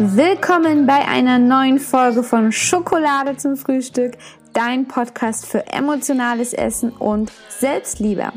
Willkommen 0.00 0.86
bei 0.86 1.08
einer 1.08 1.40
neuen 1.40 1.80
Folge 1.80 2.22
von 2.22 2.52
Schokolade 2.52 3.36
zum 3.36 3.56
Frühstück, 3.56 4.12
dein 4.52 4.86
Podcast 4.86 5.44
für 5.44 5.66
emotionales 5.72 6.52
Essen 6.52 6.90
und 6.92 7.32
Selbstliebe. 7.48 8.30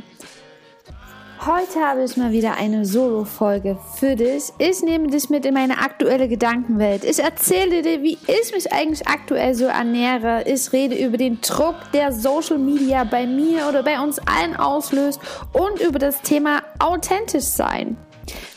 Heute 1.46 1.80
habe 1.80 2.04
ich 2.04 2.18
mal 2.18 2.32
wieder 2.32 2.56
eine 2.58 2.84
Solo-Folge 2.84 3.78
für 3.94 4.16
dich. 4.16 4.46
Ich 4.58 4.82
nehme 4.82 5.10
dich 5.10 5.30
mit 5.30 5.46
in 5.46 5.54
meine 5.54 5.78
aktuelle 5.78 6.28
Gedankenwelt. 6.28 7.04
Ich 7.04 7.20
erzähle 7.20 7.84
dir, 7.84 8.02
wie 8.02 8.18
ich 8.26 8.52
mich 8.56 8.74
eigentlich 8.74 9.08
aktuell 9.08 9.54
so 9.54 9.66
ernähre. 9.66 10.44
Ich 10.48 10.74
rede 10.74 10.96
über 10.96 11.18
den 11.18 11.42
Druck, 11.42 11.76
der 11.94 12.12
Social 12.12 12.58
Media 12.58 13.04
bei 13.04 13.28
mir 13.28 13.68
oder 13.70 13.84
bei 13.84 14.00
uns 14.00 14.18
allen 14.18 14.56
auslöst 14.56 15.22
und 15.54 15.80
über 15.80 16.00
das 16.00 16.24
Thema 16.24 16.64
authentisch 16.80 17.46
sein. 17.46 17.98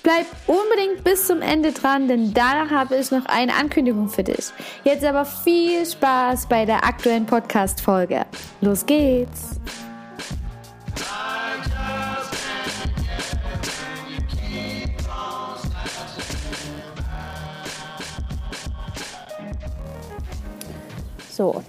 Bleib 0.02 0.26
unbedingt 0.46 1.04
bis 1.04 1.26
zum 1.26 1.40
Ende 1.40 1.72
dran, 1.72 2.08
denn 2.08 2.34
danach 2.34 2.70
habe 2.70 2.96
ich 2.96 3.10
noch 3.10 3.26
eine 3.26 3.54
Ankündigung 3.54 4.08
für 4.08 4.22
dich. 4.22 4.50
Jetzt 4.84 5.04
aber 5.04 5.24
viel 5.24 5.86
Spaß 5.86 6.46
bei 6.46 6.64
der 6.64 6.84
aktuellen 6.84 7.26
Podcast-Folge. 7.26 8.26
Los 8.60 8.84
geht's! 8.84 9.60
So, 21.36 21.64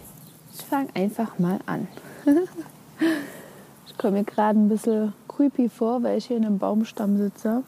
ich 0.53 0.63
fange 0.63 0.89
einfach 0.93 1.39
mal 1.39 1.59
an. 1.65 1.87
ich 3.87 3.97
komme 3.97 4.19
mir 4.19 4.23
gerade 4.23 4.59
ein 4.59 4.69
bisschen 4.69 5.13
creepy 5.27 5.69
vor, 5.69 6.03
weil 6.03 6.19
ich 6.19 6.27
hier 6.27 6.37
in 6.37 6.45
einem 6.45 6.59
Baumstamm 6.59 7.17
sitze. 7.17 7.63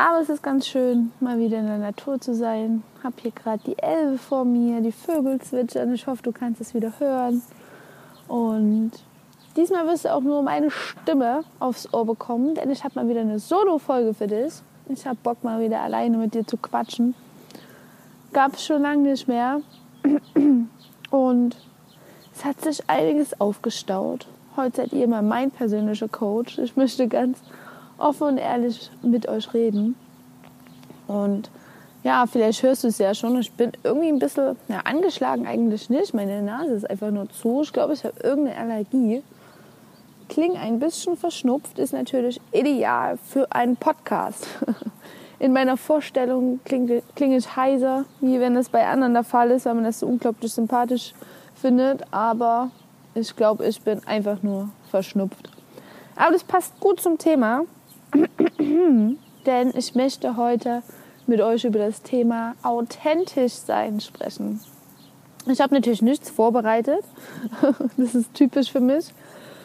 Aber 0.00 0.20
es 0.20 0.30
ist 0.30 0.42
ganz 0.42 0.66
schön, 0.66 1.12
mal 1.20 1.38
wieder 1.38 1.58
in 1.58 1.66
der 1.66 1.76
Natur 1.76 2.18
zu 2.18 2.34
sein. 2.34 2.82
Hab 3.04 3.20
hier 3.20 3.32
gerade 3.32 3.62
die 3.66 3.78
Elbe 3.78 4.16
vor 4.16 4.46
mir, 4.46 4.80
die 4.80 4.92
Vögel 4.92 5.38
zwitschern. 5.42 5.92
Ich 5.92 6.06
hoffe, 6.06 6.22
du 6.22 6.32
kannst 6.32 6.58
es 6.58 6.72
wieder 6.72 6.90
hören. 6.98 7.42
Und 8.26 8.92
diesmal 9.58 9.86
wirst 9.86 10.06
du 10.06 10.14
auch 10.14 10.22
nur 10.22 10.42
meine 10.42 10.70
Stimme 10.70 11.44
aufs 11.58 11.92
Ohr 11.92 12.06
bekommen, 12.06 12.54
denn 12.54 12.70
ich 12.70 12.82
habe 12.82 12.94
mal 12.94 13.10
wieder 13.10 13.20
eine 13.20 13.38
Solo-Folge 13.38 14.14
für 14.14 14.26
dich. 14.26 14.54
Ich 14.88 15.06
habe 15.06 15.18
Bock, 15.22 15.44
mal 15.44 15.60
wieder 15.60 15.82
alleine 15.82 16.16
mit 16.16 16.32
dir 16.32 16.46
zu 16.46 16.56
quatschen. 16.56 17.14
Gab 18.32 18.54
es 18.54 18.64
schon 18.64 18.80
lange 18.80 19.02
nicht 19.02 19.28
mehr. 19.28 19.60
Und 21.10 21.56
es 22.34 22.42
hat 22.46 22.58
sich 22.62 22.88
einiges 22.88 23.38
aufgestaut. 23.38 24.26
Heute 24.56 24.76
seid 24.76 24.94
ihr 24.94 25.04
immer 25.04 25.20
mein 25.20 25.50
persönlicher 25.50 26.08
Coach. 26.08 26.56
Ich 26.56 26.74
möchte 26.74 27.06
ganz 27.06 27.36
offen 28.00 28.28
und 28.28 28.38
ehrlich 28.38 28.90
mit 29.02 29.28
euch 29.28 29.52
reden. 29.54 29.94
Und 31.06 31.50
ja, 32.02 32.24
vielleicht 32.26 32.62
hörst 32.62 32.84
du 32.84 32.88
es 32.88 32.98
ja 32.98 33.14
schon. 33.14 33.38
Ich 33.40 33.52
bin 33.52 33.72
irgendwie 33.82 34.08
ein 34.08 34.18
bisschen 34.18 34.56
ja, 34.68 34.80
angeschlagen, 34.84 35.46
eigentlich 35.46 35.90
nicht. 35.90 36.14
Meine 36.14 36.42
Nase 36.42 36.72
ist 36.72 36.88
einfach 36.88 37.10
nur 37.10 37.28
zu. 37.30 37.62
Ich 37.62 37.72
glaube, 37.72 37.92
ich 37.92 38.04
habe 38.04 38.18
irgendeine 38.22 38.56
Allergie. 38.56 39.22
Klingt 40.28 40.56
ein 40.56 40.78
bisschen 40.78 41.16
verschnupft, 41.16 41.78
ist 41.78 41.92
natürlich 41.92 42.40
ideal 42.52 43.18
für 43.18 43.50
einen 43.52 43.76
Podcast. 43.76 44.46
In 45.40 45.52
meiner 45.52 45.76
Vorstellung 45.76 46.60
klinge, 46.64 47.02
klinge 47.16 47.38
ich 47.38 47.56
heiser, 47.56 48.04
wie 48.20 48.38
wenn 48.40 48.56
es 48.56 48.68
bei 48.68 48.86
anderen 48.86 49.14
der 49.14 49.24
Fall 49.24 49.50
ist, 49.50 49.66
weil 49.66 49.74
man 49.74 49.84
das 49.84 50.00
so 50.00 50.06
unglaublich 50.06 50.52
sympathisch 50.52 51.14
findet. 51.54 52.04
Aber 52.12 52.70
ich 53.14 53.34
glaube, 53.34 53.66
ich 53.66 53.80
bin 53.80 54.06
einfach 54.06 54.42
nur 54.42 54.68
verschnupft. 54.90 55.50
Aber 56.14 56.32
das 56.32 56.44
passt 56.44 56.78
gut 56.80 57.00
zum 57.00 57.18
Thema. 57.18 57.62
denn 59.46 59.72
ich 59.74 59.94
möchte 59.94 60.36
heute 60.36 60.82
mit 61.26 61.40
euch 61.40 61.64
über 61.64 61.78
das 61.78 62.02
Thema 62.02 62.54
authentisch 62.62 63.52
sein 63.52 64.00
sprechen. 64.00 64.60
Ich 65.46 65.60
habe 65.60 65.74
natürlich 65.74 66.02
nichts 66.02 66.30
vorbereitet. 66.30 67.04
Das 67.96 68.14
ist 68.14 68.34
typisch 68.34 68.70
für 68.70 68.80
mich. 68.80 69.06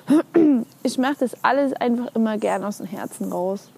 Ich 0.84 1.00
mache 1.00 1.16
das 1.20 1.44
alles 1.44 1.74
einfach 1.74 2.14
immer 2.14 2.38
gern 2.38 2.64
aus 2.64 2.78
dem 2.78 2.86
Herzen 2.86 3.32
raus. 3.32 3.70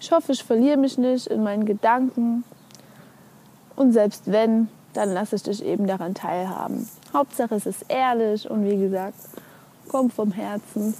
Ich 0.00 0.10
hoffe, 0.10 0.32
ich 0.32 0.42
verliere 0.42 0.76
mich 0.76 0.98
nicht 0.98 1.28
in 1.28 1.44
meinen 1.44 1.64
Gedanken. 1.64 2.42
Und 3.76 3.92
selbst 3.92 4.30
wenn, 4.32 4.68
dann 4.94 5.12
lasse 5.12 5.36
ich 5.36 5.44
dich 5.44 5.64
eben 5.64 5.86
daran 5.86 6.14
teilhaben. 6.14 6.88
Hauptsache 7.12 7.54
es 7.54 7.66
ist 7.66 7.84
ehrlich 7.88 8.50
und 8.50 8.64
wie 8.68 8.76
gesagt, 8.76 9.18
kommt 9.88 10.12
vom 10.12 10.32
Herzen. 10.32 10.94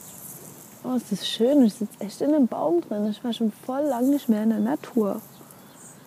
Oh, 0.83 0.95
es 0.97 1.13
ist 1.13 1.29
schön. 1.29 1.63
Ich 1.63 1.75
sitze 1.75 2.01
echt 2.01 2.23
in 2.23 2.35
einem 2.35 2.47
Baum 2.47 2.81
drin. 2.81 3.07
Ich 3.11 3.23
war 3.23 3.35
schon 3.35 3.53
voll 3.53 3.83
lang 3.83 4.09
nicht 4.09 4.31
mehr 4.31 4.43
in 4.45 4.49
der 4.49 4.61
Natur. 4.61 5.21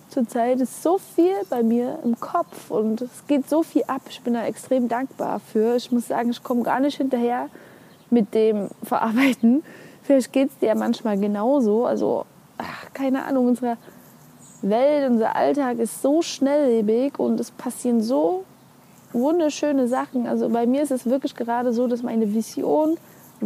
Zurzeit 0.10 0.60
ist 0.62 0.82
so 0.82 0.98
viel 0.98 1.36
bei 1.50 1.62
mir 1.62 2.00
im 2.04 2.20
Kopf 2.20 2.72
und 2.72 3.02
es 3.02 3.28
geht 3.28 3.48
so 3.48 3.62
viel 3.62 3.84
ab. 3.84 4.02
Ich 4.10 4.22
bin 4.22 4.34
da 4.34 4.46
extrem 4.46 4.88
dankbar 4.88 5.40
für. 5.40 5.76
Ich 5.76 5.92
muss 5.92 6.08
sagen, 6.08 6.32
ich 6.32 6.44
komme 6.44 6.64
gar 6.64 6.80
nicht 6.80 6.98
hinterher 6.98 7.50
mit 8.10 8.34
dem 8.34 8.70
Verarbeiten. 8.84 9.64
Vielleicht 10.02 10.34
geht 10.34 10.50
es 10.50 10.58
dir 10.58 10.70
ja 10.70 10.76
manchmal 10.76 11.20
genauso. 11.20 11.86
Also, 11.86 12.26
ach, 12.58 12.92
keine 12.94 13.26
Ahnung, 13.26 13.48
unsere 13.48 13.78
Welt, 14.64 15.10
unser 15.10 15.36
Alltag 15.36 15.78
ist 15.78 16.02
so 16.02 16.24
schnelllebig 16.24 17.20
und 17.20 17.40
es 17.40 17.52
passieren 17.52 18.02
so 18.02 18.44
wunderschöne 19.12 19.88
Sachen. 19.88 20.26
Also 20.26 20.50
bei 20.50 20.66
mir 20.66 20.82
ist 20.82 20.92
es 20.92 21.06
wirklich 21.06 21.36
gerade 21.36 21.74
so, 21.74 21.88
dass 21.88 22.02
meine 22.02 22.34
Vision 22.34 22.98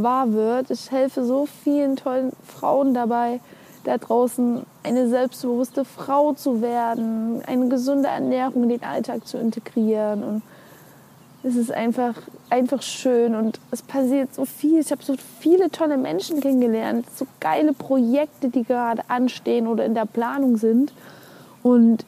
wahr 0.03 0.33
wird. 0.33 0.71
Ich 0.71 0.91
helfe 0.91 1.23
so 1.23 1.47
vielen 1.63 1.95
tollen 1.95 2.31
Frauen 2.45 2.93
dabei, 2.93 3.39
da 3.83 3.97
draußen 3.97 4.65
eine 4.83 5.09
selbstbewusste 5.09 5.85
Frau 5.85 6.33
zu 6.33 6.61
werden, 6.61 7.41
eine 7.45 7.69
gesunde 7.69 8.09
Ernährung 8.09 8.63
in 8.63 8.69
den 8.69 8.83
Alltag 8.83 9.27
zu 9.27 9.37
integrieren. 9.37 10.23
Und 10.23 10.41
es 11.43 11.55
ist 11.55 11.71
einfach, 11.71 12.15
einfach 12.49 12.81
schön 12.81 13.35
und 13.35 13.59
es 13.71 13.81
passiert 13.81 14.33
so 14.33 14.45
viel. 14.45 14.79
Ich 14.79 14.91
habe 14.91 15.03
so 15.03 15.15
viele 15.39 15.69
tolle 15.69 15.97
Menschen 15.97 16.41
kennengelernt, 16.41 17.05
so 17.15 17.25
geile 17.39 17.73
Projekte, 17.73 18.49
die 18.49 18.63
gerade 18.63 19.03
anstehen 19.07 19.67
oder 19.67 19.85
in 19.85 19.93
der 19.93 20.05
Planung 20.05 20.57
sind. 20.57 20.91
Und 21.63 22.05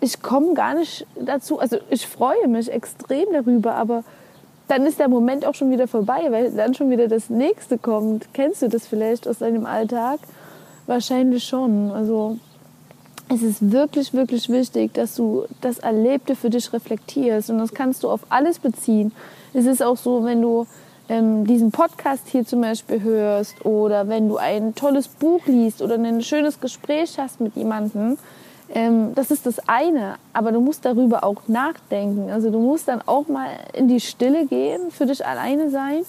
ich 0.00 0.20
komme 0.20 0.54
gar 0.54 0.74
nicht 0.74 1.06
dazu, 1.18 1.58
also 1.58 1.78
ich 1.88 2.06
freue 2.06 2.46
mich 2.48 2.70
extrem 2.70 3.26
darüber, 3.32 3.74
aber 3.74 4.04
dann 4.68 4.86
ist 4.86 4.98
der 4.98 5.08
Moment 5.08 5.44
auch 5.46 5.54
schon 5.54 5.70
wieder 5.70 5.86
vorbei, 5.86 6.26
weil 6.30 6.50
dann 6.52 6.74
schon 6.74 6.90
wieder 6.90 7.08
das 7.08 7.28
nächste 7.28 7.78
kommt. 7.78 8.28
Kennst 8.32 8.62
du 8.62 8.68
das 8.68 8.86
vielleicht 8.86 9.28
aus 9.28 9.38
deinem 9.38 9.66
Alltag? 9.66 10.20
Wahrscheinlich 10.86 11.44
schon. 11.44 11.90
Also 11.90 12.38
es 13.28 13.42
ist 13.42 13.72
wirklich, 13.72 14.12
wirklich 14.12 14.48
wichtig, 14.48 14.94
dass 14.94 15.14
du 15.14 15.44
das 15.60 15.78
Erlebte 15.78 16.36
für 16.36 16.50
dich 16.50 16.72
reflektierst. 16.72 17.50
Und 17.50 17.58
das 17.58 17.72
kannst 17.72 18.02
du 18.02 18.10
auf 18.10 18.20
alles 18.30 18.58
beziehen. 18.58 19.12
Es 19.52 19.66
ist 19.66 19.82
auch 19.82 19.96
so, 19.96 20.24
wenn 20.24 20.40
du 20.40 20.66
ähm, 21.08 21.46
diesen 21.46 21.70
Podcast 21.70 22.28
hier 22.28 22.46
zum 22.46 22.60
Beispiel 22.60 23.02
hörst 23.02 23.64
oder 23.64 24.08
wenn 24.08 24.28
du 24.28 24.36
ein 24.36 24.74
tolles 24.74 25.08
Buch 25.08 25.46
liest 25.46 25.82
oder 25.82 25.96
ein 25.96 26.22
schönes 26.22 26.60
Gespräch 26.60 27.18
hast 27.18 27.40
mit 27.40 27.56
jemandem, 27.56 28.16
das 28.68 29.30
ist 29.30 29.46
das 29.46 29.68
eine, 29.68 30.14
aber 30.32 30.50
du 30.50 30.60
musst 30.60 30.84
darüber 30.84 31.22
auch 31.22 31.48
nachdenken. 31.48 32.30
Also 32.30 32.50
du 32.50 32.58
musst 32.58 32.88
dann 32.88 33.02
auch 33.04 33.28
mal 33.28 33.48
in 33.74 33.88
die 33.88 34.00
Stille 34.00 34.46
gehen, 34.46 34.90
für 34.90 35.06
dich 35.06 35.24
alleine 35.24 35.70
sein 35.70 36.04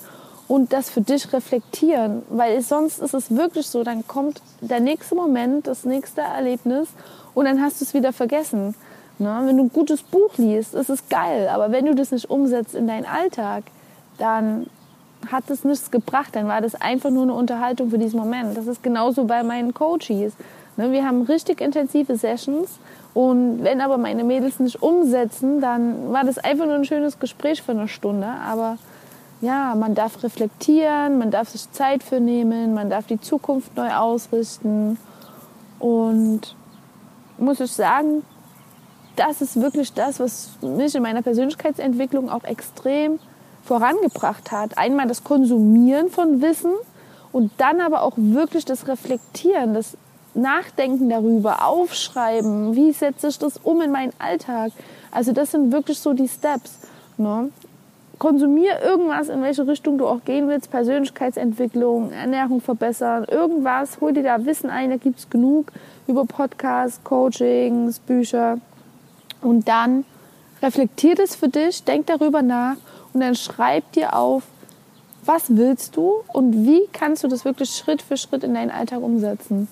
und 0.47 0.73
das 0.73 0.89
für 0.89 1.01
dich 1.01 1.31
reflektieren, 1.33 2.23
weil 2.29 2.61
sonst 2.61 2.99
ist 2.99 3.13
es 3.13 3.35
wirklich 3.35 3.67
so, 3.67 3.83
dann 3.83 4.07
kommt 4.07 4.41
der 4.61 4.79
nächste 4.79 5.16
Moment, 5.16 5.67
das 5.67 5.85
nächste 5.85 6.21
Erlebnis 6.21 6.88
und 7.33 7.45
dann 7.45 7.61
hast 7.61 7.81
du 7.81 7.85
es 7.85 7.93
wieder 7.93 8.13
vergessen. 8.13 8.75
Ne? 9.17 9.41
Wenn 9.45 9.57
du 9.57 9.63
ein 9.63 9.72
gutes 9.72 10.03
Buch 10.03 10.37
liest, 10.37 10.73
ist 10.73 10.89
es 10.89 11.07
geil, 11.09 11.49
aber 11.49 11.72
wenn 11.72 11.85
du 11.85 11.95
das 11.95 12.11
nicht 12.11 12.29
umsetzt 12.29 12.75
in 12.75 12.87
deinen 12.87 13.05
Alltag, 13.05 13.63
dann 14.17 14.67
hat 15.31 15.49
es 15.49 15.63
nichts 15.63 15.89
gebracht, 15.89 16.35
dann 16.35 16.47
war 16.47 16.61
das 16.61 16.75
einfach 16.75 17.09
nur 17.09 17.23
eine 17.23 17.33
Unterhaltung 17.33 17.89
für 17.89 17.97
diesen 17.97 18.19
Moment. 18.19 18.55
Das 18.55 18.67
ist 18.67 18.83
genauso 18.83 19.25
bei 19.25 19.41
meinen 19.43 19.73
Coaches. 19.73 20.33
Ne, 20.77 20.91
wir 20.91 21.05
haben 21.05 21.22
richtig 21.22 21.61
intensive 21.61 22.17
Sessions 22.17 22.79
und 23.13 23.63
wenn 23.63 23.79
aber 23.79 23.97
meine 23.97 24.25
Mädels 24.25 24.59
nicht 24.59 24.81
umsetzen, 24.81 25.61
dann 25.61 26.11
war 26.11 26.25
das 26.25 26.37
einfach 26.37 26.66
nur 26.66 26.75
ein 26.75 26.83
schönes 26.83 27.17
Gespräch 27.17 27.61
für 27.61 27.72
eine 27.72 27.87
Stunde. 27.87 28.27
Aber 28.27 28.77
ja, 29.39 29.73
man 29.75 29.95
darf 29.95 30.22
reflektieren, 30.22 31.17
man 31.17 31.31
darf 31.31 31.49
sich 31.49 31.72
Zeit 31.72 32.03
für 32.03 32.19
nehmen, 32.19 32.73
man 32.73 32.89
darf 32.89 33.07
die 33.07 33.22
Zukunft 33.22 33.75
neu 33.77 33.93
ausrichten. 33.93 34.97
Und 35.79 36.55
muss 37.37 37.61
ich 37.61 37.71
sagen, 37.71 38.23
das 39.16 39.41
ist 39.41 39.61
wirklich 39.61 39.93
das, 39.93 40.19
was 40.19 40.49
mich 40.61 40.93
in 40.93 41.03
meiner 41.03 41.21
Persönlichkeitsentwicklung 41.21 42.29
auch 42.29 42.43
extrem 42.43 43.19
vorangebracht 43.63 44.51
hat. 44.51 44.78
Einmal 44.78 45.07
das 45.07 45.23
Konsumieren 45.23 46.09
von 46.09 46.41
Wissen 46.41 46.73
und 47.31 47.51
dann 47.57 47.79
aber 47.79 48.03
auch 48.03 48.13
wirklich 48.17 48.66
das 48.66 48.89
Reflektieren, 48.89 49.73
das 49.73 49.97
Nachdenken 50.35 51.09
darüber, 51.09 51.66
aufschreiben, 51.66 52.76
wie 52.76 52.91
setze 52.91 53.29
ich 53.29 53.40
das 53.40 53.58
um 53.58 53.82
in 53.82 53.91
meinen 53.91 54.14
Alltag. 54.20 54.72
Also 55.11 55.32
das 55.32 55.52
sind 55.52 55.72
wirklich 55.72 55.99
so 55.99 56.14
die 56.14 56.28
Steps. 56.28 56.79
Ne? 57.17 57.49
konsumier 58.20 58.82
irgendwas, 58.82 59.29
in 59.29 59.41
welche 59.41 59.67
Richtung 59.67 59.97
du 59.97 60.08
auch 60.08 60.23
gehen 60.23 60.47
willst, 60.47 60.72
Persönlichkeitsentwicklung, 60.72 62.11
Ernährung 62.11 62.61
verbessern, 62.61 63.26
irgendwas, 63.29 63.99
hol 64.02 64.14
dir 64.14 64.23
da 64.23 64.46
Wissen 64.46 64.70
ein, 64.70 64.90
da 64.90 64.97
gibt 64.97 65.20
es 65.20 65.29
genug 65.29 65.72
über 66.08 66.26
Podcasts, 66.26 67.03
Coachings, 67.03 67.99
Bücher 67.99 68.59
und 69.41 69.67
dann 69.67 70.05
reflektier 70.61 71.16
das 71.16 71.35
für 71.35 71.49
dich, 71.49 71.84
denk 71.84 72.08
darüber 72.08 72.41
nach 72.41 72.78
und 73.14 73.22
dann 73.22 73.35
schreib 73.35 73.91
dir 73.93 74.16
auf, 74.16 74.43
was 75.26 75.55
willst 75.55 75.97
du 75.97 76.14
und 76.34 76.66
wie 76.66 76.88
kannst 76.93 77.23
du 77.23 77.28
das 77.28 77.46
wirklich 77.46 77.72
Schritt 77.72 78.02
für 78.02 78.16
Schritt 78.16 78.43
in 78.43 78.53
deinen 78.53 78.72
Alltag 78.72 79.02
umsetzen. 79.02 79.67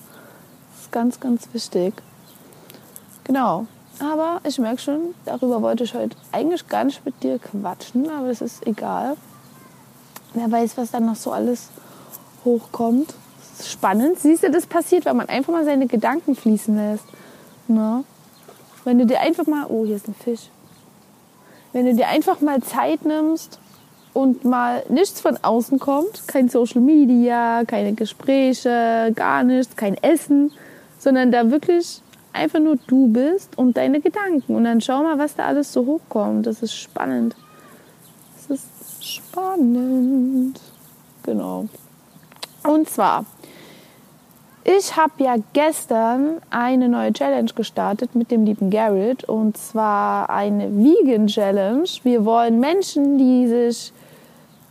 Ganz, 0.94 1.19
ganz 1.19 1.50
wichtig. 1.54 1.95
Genau. 3.24 3.66
Aber 3.98 4.42
ich 4.48 4.60
merke 4.60 4.80
schon, 4.80 5.16
darüber 5.25 5.63
wollte 5.63 5.86
ich 5.86 5.95
heute 5.95 6.16
eigentlich 6.31 6.68
gar 6.68 6.84
nicht 6.84 7.04
mit 7.04 7.24
dir 7.24 7.40
quatschen, 7.40 8.12
aber 8.12 8.28
es 8.28 8.42
ist 8.42 8.68
egal. 8.68 9.18
Wer 10.36 10.51
weiß, 10.51 10.78
was 10.78 10.92
dann 10.92 11.07
noch 11.07 11.16
so 11.16 11.31
alles 11.31 11.69
hochkommt. 12.45 13.12
Spannend. 13.63 14.19
Siehst 14.19 14.44
du, 14.44 14.51
das 14.51 14.68
passiert, 14.68 15.06
wenn 15.06 15.18
man 15.18 15.30
einfach 15.30 15.51
mal 15.51 15.66
seine 15.66 15.88
Gedanken 15.88 16.36
fließen 16.36 16.75
lässt. 16.75 17.06
Na? 17.68 18.04
Wenn 18.84 19.00
du 19.00 19.07
dir 19.07 19.19
einfach 19.19 19.48
mal, 19.48 19.66
oh, 19.69 19.86
hier 19.86 19.95
ist 19.95 20.07
ein 20.07 20.13
Fisch. 20.13 20.50
Wenn 21.72 21.88
du 21.88 21.95
dir 21.95 22.07
einfach 22.07 22.40
mal 22.40 22.62
Zeit 22.62 23.04
nimmst 23.04 23.57
und 24.13 24.45
mal 24.45 24.84
nichts 24.90 25.22
von 25.22 25.40
außen 25.42 25.80
kommt, 25.80 26.28
kein 26.28 26.50
Social 26.50 26.81
Media, 26.81 27.63
keine 27.66 27.94
Gespräche, 27.94 29.12
gar 29.16 29.44
nichts, 29.44 29.75
kein 29.75 29.95
Essen, 29.95 30.51
sondern 31.03 31.31
da 31.31 31.51
wirklich 31.51 32.01
einfach 32.31 32.59
nur 32.59 32.77
du 32.88 33.07
bist 33.07 33.57
und 33.57 33.77
deine 33.77 34.01
Gedanken. 34.01 34.55
Und 34.55 34.63
dann 34.63 34.81
schau 34.81 35.03
mal, 35.03 35.19
was 35.19 35.35
da 35.35 35.45
alles 35.45 35.71
so 35.71 35.85
hochkommt. 35.85 36.47
Das 36.47 36.63
ist 36.63 36.75
spannend. 36.75 37.35
Das 38.35 38.59
ist 38.59 39.05
spannend. 39.05 40.59
Genau. 41.23 41.67
Und 42.63 42.89
zwar, 42.89 43.25
ich 44.63 44.95
habe 44.95 45.23
ja 45.23 45.35
gestern 45.51 46.41
eine 46.50 46.88
neue 46.88 47.11
Challenge 47.11 47.51
gestartet 47.53 48.15
mit 48.15 48.31
dem 48.31 48.45
lieben 48.45 48.69
Garrett. 48.69 49.25
Und 49.25 49.57
zwar 49.57 50.29
eine 50.29 50.71
Vegan 50.75 51.27
Challenge. 51.27 51.88
Wir 52.03 52.25
wollen 52.25 52.59
Menschen, 52.59 53.17
die 53.17 53.47
sich 53.47 53.94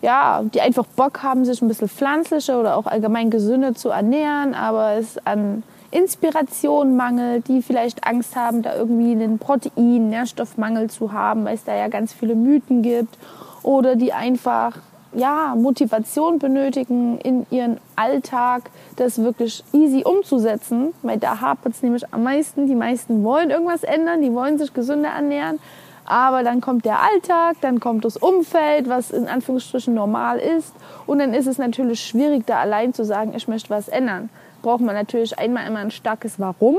ja, 0.01 0.43
die 0.43 0.61
einfach 0.61 0.85
Bock 0.85 1.23
haben, 1.23 1.45
sich 1.45 1.63
ein 1.63 1.69
bisschen 1.69 1.89
pflanzlicher 1.89 2.59
oder 2.59 2.77
auch 2.77 2.87
allgemein 2.87 3.31
gesünder 3.31 3.73
zu 3.75 3.91
ernähren, 3.91 4.53
aber 4.53 4.95
es 4.95 5.17
an 5.25 5.63
Inspiration 5.93 6.97
mangelt, 6.97 7.49
die 7.49 7.63
vielleicht 7.63 8.07
Angst 8.07 8.35
haben, 8.35 8.63
da 8.63 8.75
irgendwie 8.75 9.13
einen 9.13 9.39
Protein, 9.39 10.09
Nährstoffmangel 10.09 10.91
zu 10.91 11.13
haben, 11.13 11.45
weil 11.45 11.55
es 11.55 11.65
da 11.65 11.77
ja 11.77 11.89
ganz 11.89 12.13
viele 12.13 12.35
Mythen 12.35 12.83
gibt. 12.83 13.17
Oder 13.63 13.95
die 13.95 14.13
einfach 14.13 14.79
ja, 15.15 15.55
Motivation 15.57 16.39
benötigen 16.39 17.19
in 17.19 17.47
ihren 17.51 17.79
Alltag, 17.97 18.71
das 18.97 19.23
wirklich 19.23 19.63
easy 19.73 20.03
umzusetzen, 20.05 20.95
weil 21.03 21.19
da 21.19 21.41
hapert 21.41 21.75
es 21.75 21.83
nämlich 21.83 22.13
am 22.13 22.23
meisten. 22.23 22.67
Die 22.67 22.75
meisten 22.75 23.23
wollen 23.23 23.51
irgendwas 23.51 23.85
ändern, 23.85 24.23
die 24.23 24.33
wollen 24.33 24.59
sich 24.59 24.73
gesünder 24.73 25.11
ernähren, 25.11 25.61
aber 26.07 26.43
dann 26.43 26.61
kommt 26.61 26.85
der 26.85 27.01
Alltag, 27.01 27.57
dann 27.61 27.79
kommt 27.79 28.05
das 28.05 28.17
Umfeld, 28.17 28.89
was 28.89 29.11
in 29.11 29.29
Anführungsstrichen 29.29 29.95
normal 29.95 30.39
ist. 30.39 30.73
Und 31.07 31.19
dann 31.19 31.35
ist 31.35 31.47
es 31.47 31.59
natürlich 31.59 32.01
schwierig, 32.01 32.47
da 32.47 32.59
allein 32.59 32.95
zu 32.95 33.05
sagen, 33.05 33.35
ich 33.37 33.47
möchte 33.47 33.71
was 33.71 33.89
ändern 33.89 34.31
braucht 34.63 34.81
man 34.81 34.95
natürlich 34.95 35.39
einmal 35.39 35.67
immer 35.67 35.81
ein 35.81 35.91
starkes 35.91 36.41
Warum. 36.41 36.79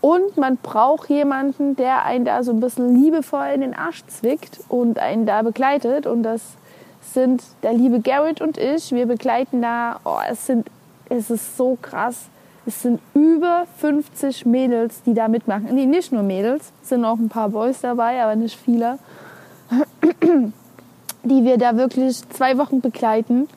Und 0.00 0.36
man 0.36 0.56
braucht 0.56 1.10
jemanden, 1.10 1.76
der 1.76 2.04
einen 2.04 2.24
da 2.24 2.42
so 2.42 2.52
ein 2.52 2.60
bisschen 2.60 2.94
liebevoll 2.94 3.48
in 3.54 3.60
den 3.60 3.74
Arsch 3.74 4.02
zwickt 4.06 4.60
und 4.68 4.98
einen 4.98 5.26
da 5.26 5.42
begleitet. 5.42 6.06
Und 6.06 6.22
das 6.22 6.40
sind 7.12 7.42
der 7.62 7.74
liebe 7.74 8.00
Garrett 8.00 8.40
und 8.40 8.56
ich. 8.56 8.92
Wir 8.92 9.06
begleiten 9.06 9.60
da, 9.60 10.00
oh, 10.04 10.18
es 10.28 10.46
sind, 10.46 10.70
es 11.08 11.30
ist 11.30 11.56
so 11.56 11.76
krass. 11.80 12.28
Es 12.66 12.82
sind 12.82 13.00
über 13.14 13.66
50 13.78 14.46
Mädels, 14.46 15.02
die 15.02 15.14
da 15.14 15.28
mitmachen. 15.28 15.68
Nee, 15.72 15.86
nicht 15.86 16.12
nur 16.12 16.22
Mädels, 16.22 16.72
es 16.82 16.90
sind 16.90 17.04
auch 17.04 17.18
ein 17.18 17.28
paar 17.28 17.48
Boys 17.48 17.80
dabei, 17.80 18.22
aber 18.22 18.36
nicht 18.36 18.58
viele. 18.58 18.98
Die 21.22 21.44
wir 21.44 21.58
da 21.58 21.76
wirklich 21.76 22.26
zwei 22.30 22.56
Wochen 22.58 22.80
begleiten 22.80 23.48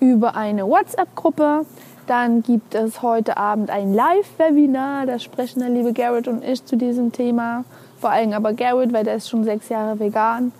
über 0.00 0.36
eine 0.36 0.66
WhatsApp-Gruppe. 0.66 1.64
Dann 2.06 2.42
gibt 2.42 2.74
es 2.74 3.02
heute 3.02 3.36
Abend 3.36 3.70
ein 3.70 3.92
Live-Webinar. 3.92 5.06
Da 5.06 5.18
sprechen 5.18 5.60
der 5.60 5.70
liebe 5.70 5.92
Garrett 5.92 6.28
und 6.28 6.44
ich 6.44 6.64
zu 6.64 6.76
diesem 6.76 7.10
Thema. 7.10 7.64
Vor 8.00 8.10
allem 8.10 8.32
aber 8.32 8.52
Garrett, 8.52 8.92
weil 8.92 9.04
der 9.04 9.16
ist 9.16 9.28
schon 9.28 9.42
sechs 9.42 9.68
Jahre 9.68 9.98
vegan. 9.98 10.52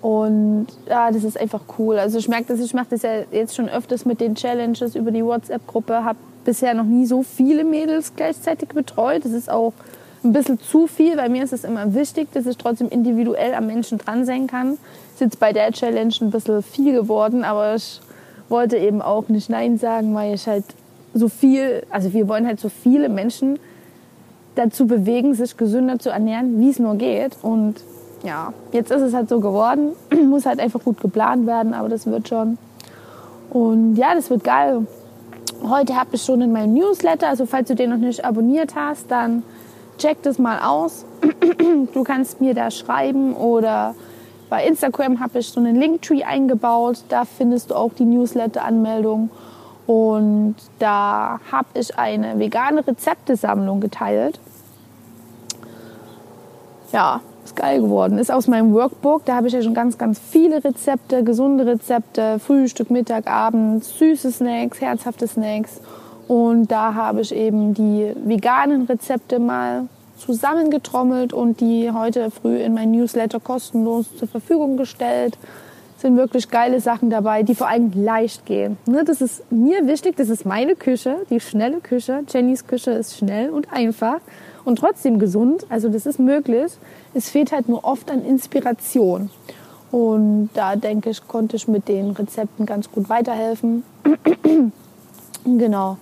Und 0.00 0.66
ja, 0.88 1.10
das 1.10 1.24
ist 1.24 1.38
einfach 1.38 1.62
cool. 1.78 1.98
Also 1.98 2.18
ich 2.18 2.28
merke 2.28 2.46
das, 2.48 2.60
ich 2.60 2.74
mache 2.74 2.88
das 2.90 3.02
ja 3.02 3.22
jetzt 3.32 3.54
schon 3.54 3.68
öfters 3.68 4.04
mit 4.04 4.20
den 4.20 4.34
Challenges 4.34 4.94
über 4.94 5.10
die 5.10 5.24
WhatsApp-Gruppe. 5.24 6.04
Habe 6.04 6.18
bisher 6.44 6.74
noch 6.74 6.84
nie 6.84 7.06
so 7.06 7.22
viele 7.22 7.64
Mädels 7.64 8.12
gleichzeitig 8.16 8.70
betreut. 8.70 9.24
Das 9.24 9.32
ist 9.32 9.50
auch 9.50 9.72
ein 10.22 10.32
bisschen 10.32 10.58
zu 10.58 10.86
viel, 10.86 11.16
weil 11.18 11.28
mir 11.28 11.44
ist 11.44 11.52
es 11.52 11.64
immer 11.64 11.94
wichtig, 11.94 12.32
dass 12.32 12.46
ich 12.46 12.56
trotzdem 12.56 12.88
individuell 12.88 13.54
am 13.54 13.66
Menschen 13.66 13.98
dran 13.98 14.24
sein 14.24 14.46
kann. 14.46 14.78
Ist 15.12 15.20
jetzt 15.20 15.40
bei 15.40 15.52
der 15.52 15.70
Challenge 15.72 16.14
ein 16.20 16.30
bisschen 16.30 16.62
viel 16.62 16.94
geworden, 16.94 17.44
aber 17.44 17.74
ich 17.74 18.00
wollte 18.48 18.78
eben 18.78 19.02
auch 19.02 19.28
nicht 19.28 19.50
Nein 19.50 19.78
sagen, 19.78 20.14
weil 20.14 20.34
ich 20.34 20.46
halt 20.46 20.64
so 21.14 21.28
viel, 21.28 21.84
also 21.90 22.12
wir 22.12 22.28
wollen 22.28 22.46
halt 22.46 22.60
so 22.60 22.68
viele 22.68 23.08
Menschen 23.08 23.58
dazu 24.56 24.86
bewegen, 24.86 25.34
sich 25.34 25.56
gesünder 25.56 25.98
zu 25.98 26.10
ernähren, 26.10 26.60
wie 26.60 26.70
es 26.70 26.78
nur 26.78 26.96
geht. 26.96 27.36
Und 27.42 27.76
ja, 28.22 28.52
jetzt 28.72 28.90
ist 28.90 29.02
es 29.02 29.14
halt 29.14 29.28
so 29.28 29.40
geworden. 29.40 29.92
Muss 30.28 30.46
halt 30.46 30.60
einfach 30.60 30.82
gut 30.82 31.00
geplant 31.00 31.46
werden, 31.46 31.74
aber 31.74 31.88
das 31.88 32.06
wird 32.06 32.28
schon. 32.28 32.58
Und 33.50 33.96
ja, 33.96 34.14
das 34.14 34.30
wird 34.30 34.44
geil. 34.44 34.86
Heute 35.62 35.96
habe 35.96 36.10
ich 36.12 36.22
schon 36.22 36.40
in 36.40 36.52
meinem 36.52 36.74
Newsletter, 36.74 37.28
also 37.28 37.46
falls 37.46 37.68
du 37.68 37.74
den 37.74 37.90
noch 37.90 37.96
nicht 37.96 38.24
abonniert 38.24 38.74
hast, 38.74 39.10
dann 39.10 39.42
check 39.98 40.22
das 40.22 40.38
mal 40.38 40.58
aus. 40.60 41.04
Du 41.94 42.02
kannst 42.02 42.40
mir 42.40 42.54
da 42.54 42.70
schreiben 42.70 43.34
oder 43.34 43.94
bei 44.50 44.66
Instagram 44.66 45.20
habe 45.20 45.38
ich 45.38 45.48
so 45.48 45.60
einen 45.60 45.76
Linktree 45.76 46.24
eingebaut. 46.24 47.04
Da 47.08 47.24
findest 47.24 47.70
du 47.70 47.74
auch 47.74 47.92
die 47.94 48.04
Newsletter-Anmeldung. 48.04 49.30
Und 49.86 50.56
da 50.78 51.40
habe 51.52 51.68
ich 51.74 51.98
eine 51.98 52.38
vegane 52.38 52.86
Rezeptesammlung 52.86 53.80
geteilt. 53.80 54.40
Ja, 56.92 57.20
ist 57.44 57.56
geil 57.56 57.82
geworden. 57.82 58.18
Ist 58.18 58.32
aus 58.32 58.46
meinem 58.46 58.72
Workbook. 58.72 59.24
Da 59.26 59.36
habe 59.36 59.48
ich 59.48 59.52
ja 59.52 59.62
schon 59.62 59.74
ganz, 59.74 59.98
ganz 59.98 60.18
viele 60.18 60.64
Rezepte, 60.64 61.22
gesunde 61.22 61.66
Rezepte, 61.66 62.38
Frühstück, 62.38 62.90
Mittag, 62.90 63.26
Abend, 63.26 63.84
süße 63.84 64.32
Snacks, 64.32 64.80
herzhafte 64.80 65.26
Snacks. 65.28 65.80
Und 66.28 66.72
da 66.72 66.94
habe 66.94 67.20
ich 67.20 67.34
eben 67.34 67.74
die 67.74 68.14
veganen 68.24 68.86
Rezepte 68.86 69.38
mal 69.38 69.88
zusammengetrommelt 70.16 71.32
und 71.34 71.60
die 71.60 71.90
heute 71.92 72.30
früh 72.30 72.56
in 72.56 72.72
mein 72.72 72.92
Newsletter 72.92 73.40
kostenlos 73.40 74.16
zur 74.16 74.28
Verfügung 74.28 74.76
gestellt 74.78 75.36
sind 76.04 76.18
wirklich 76.18 76.50
geile 76.50 76.80
Sachen 76.80 77.08
dabei, 77.08 77.42
die 77.42 77.54
vor 77.54 77.66
allem 77.66 77.90
leicht 77.94 78.44
gehen. 78.44 78.76
Ne, 78.84 79.04
das 79.04 79.22
ist 79.22 79.50
mir 79.50 79.86
wichtig, 79.86 80.16
das 80.16 80.28
ist 80.28 80.44
meine 80.44 80.76
Küche, 80.76 81.16
die 81.30 81.40
schnelle 81.40 81.80
Küche. 81.80 82.24
Jennys 82.28 82.66
Küche 82.66 82.90
ist 82.90 83.16
schnell 83.16 83.48
und 83.48 83.72
einfach 83.72 84.18
und 84.66 84.78
trotzdem 84.78 85.18
gesund. 85.18 85.64
Also 85.70 85.88
das 85.88 86.04
ist 86.04 86.20
möglich. 86.20 86.72
Es 87.14 87.30
fehlt 87.30 87.52
halt 87.52 87.70
nur 87.70 87.84
oft 87.84 88.10
an 88.10 88.22
Inspiration. 88.22 89.30
Und 89.90 90.50
da 90.52 90.76
denke 90.76 91.08
ich, 91.08 91.26
konnte 91.26 91.56
ich 91.56 91.68
mit 91.68 91.88
den 91.88 92.10
Rezepten 92.10 92.66
ganz 92.66 92.92
gut 92.92 93.08
weiterhelfen. 93.08 93.82
genau. 95.46 95.96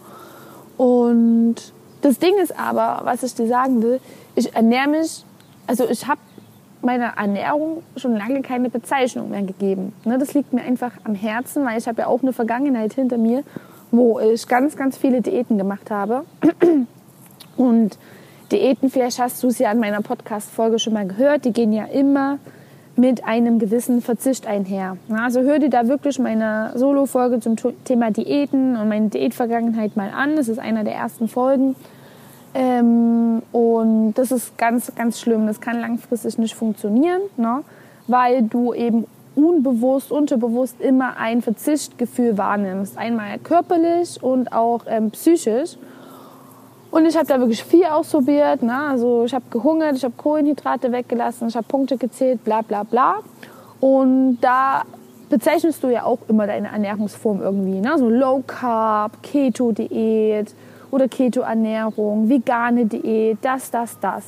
Und 0.78 1.54
das 2.00 2.18
Ding 2.18 2.34
ist 2.42 2.58
aber, 2.58 3.02
was 3.04 3.22
ich 3.22 3.36
dir 3.36 3.46
sagen 3.46 3.80
will, 3.84 4.00
ich 4.34 4.52
ernähre 4.52 4.88
mich, 4.88 5.24
also 5.68 5.88
ich 5.88 6.08
habe 6.08 6.18
meiner 6.84 7.16
Ernährung 7.16 7.82
schon 7.96 8.16
lange 8.16 8.42
keine 8.42 8.70
Bezeichnung 8.70 9.30
mehr 9.30 9.42
gegeben. 9.42 9.92
Ne, 10.04 10.18
das 10.18 10.34
liegt 10.34 10.52
mir 10.52 10.62
einfach 10.62 10.92
am 11.04 11.14
Herzen, 11.14 11.64
weil 11.64 11.78
ich 11.78 11.88
habe 11.88 12.02
ja 12.02 12.06
auch 12.06 12.22
eine 12.22 12.32
Vergangenheit 12.32 12.94
hinter 12.94 13.18
mir, 13.18 13.42
wo 13.90 14.18
ich 14.20 14.46
ganz, 14.48 14.76
ganz 14.76 14.96
viele 14.96 15.20
Diäten 15.20 15.58
gemacht 15.58 15.90
habe. 15.90 16.24
Und 17.56 17.98
Diäten, 18.50 18.90
vielleicht 18.90 19.18
hast 19.18 19.42
du 19.42 19.48
es 19.48 19.58
ja 19.58 19.70
in 19.72 19.78
meiner 19.78 20.02
Podcast-Folge 20.02 20.78
schon 20.78 20.92
mal 20.92 21.06
gehört, 21.06 21.44
die 21.44 21.52
gehen 21.52 21.72
ja 21.72 21.84
immer 21.84 22.38
mit 22.96 23.24
einem 23.24 23.58
gewissen 23.58 24.02
Verzicht 24.02 24.46
einher. 24.46 24.98
Also 25.10 25.40
hör 25.40 25.58
dir 25.58 25.70
da 25.70 25.88
wirklich 25.88 26.18
meine 26.18 26.72
Solo-Folge 26.74 27.40
zum 27.40 27.56
Thema 27.84 28.10
Diäten 28.10 28.76
und 28.76 28.88
meine 28.88 29.08
Diätvergangenheit 29.08 29.96
mal 29.96 30.10
an. 30.10 30.36
Das 30.36 30.48
ist 30.48 30.58
einer 30.58 30.84
der 30.84 30.94
ersten 30.94 31.28
Folgen. 31.28 31.74
Ähm, 32.54 33.42
und 33.52 34.14
das 34.14 34.30
ist 34.30 34.58
ganz, 34.58 34.94
ganz 34.94 35.20
schlimm. 35.20 35.46
Das 35.46 35.60
kann 35.60 35.80
langfristig 35.80 36.38
nicht 36.38 36.54
funktionieren, 36.54 37.22
ne? 37.36 37.62
weil 38.06 38.42
du 38.42 38.74
eben 38.74 39.06
unbewusst, 39.34 40.12
unterbewusst 40.12 40.80
immer 40.80 41.16
ein 41.16 41.40
Verzichtgefühl 41.40 42.36
wahrnimmst. 42.36 42.98
Einmal 42.98 43.38
körperlich 43.38 44.22
und 44.22 44.52
auch 44.52 44.82
ähm, 44.86 45.10
psychisch. 45.10 45.76
Und 46.90 47.06
ich 47.06 47.16
habe 47.16 47.26
da 47.26 47.38
wirklich 47.38 47.64
viel 47.64 47.86
ausprobiert. 47.86 48.62
Ne? 48.62 48.76
Also 48.76 49.24
ich 49.24 49.32
habe 49.32 49.46
gehungert, 49.48 49.96
ich 49.96 50.04
habe 50.04 50.14
Kohlenhydrate 50.14 50.92
weggelassen, 50.92 51.48
ich 51.48 51.56
habe 51.56 51.66
Punkte 51.66 51.96
gezählt, 51.96 52.44
bla 52.44 52.60
bla 52.60 52.82
bla. 52.82 53.20
Und 53.80 54.38
da 54.42 54.82
bezeichnest 55.30 55.82
du 55.82 55.88
ja 55.88 56.04
auch 56.04 56.18
immer 56.28 56.46
deine 56.46 56.68
Ernährungsform 56.68 57.40
irgendwie. 57.40 57.80
Ne? 57.80 57.96
So 57.96 58.10
Low 58.10 58.42
Carb, 58.46 59.22
Keto-Diät 59.22 60.54
oder 60.92 61.08
Keto-Ernährung, 61.08 62.28
vegane 62.28 62.86
Diät, 62.86 63.38
das, 63.42 63.72
das, 63.72 63.98
das. 63.98 64.24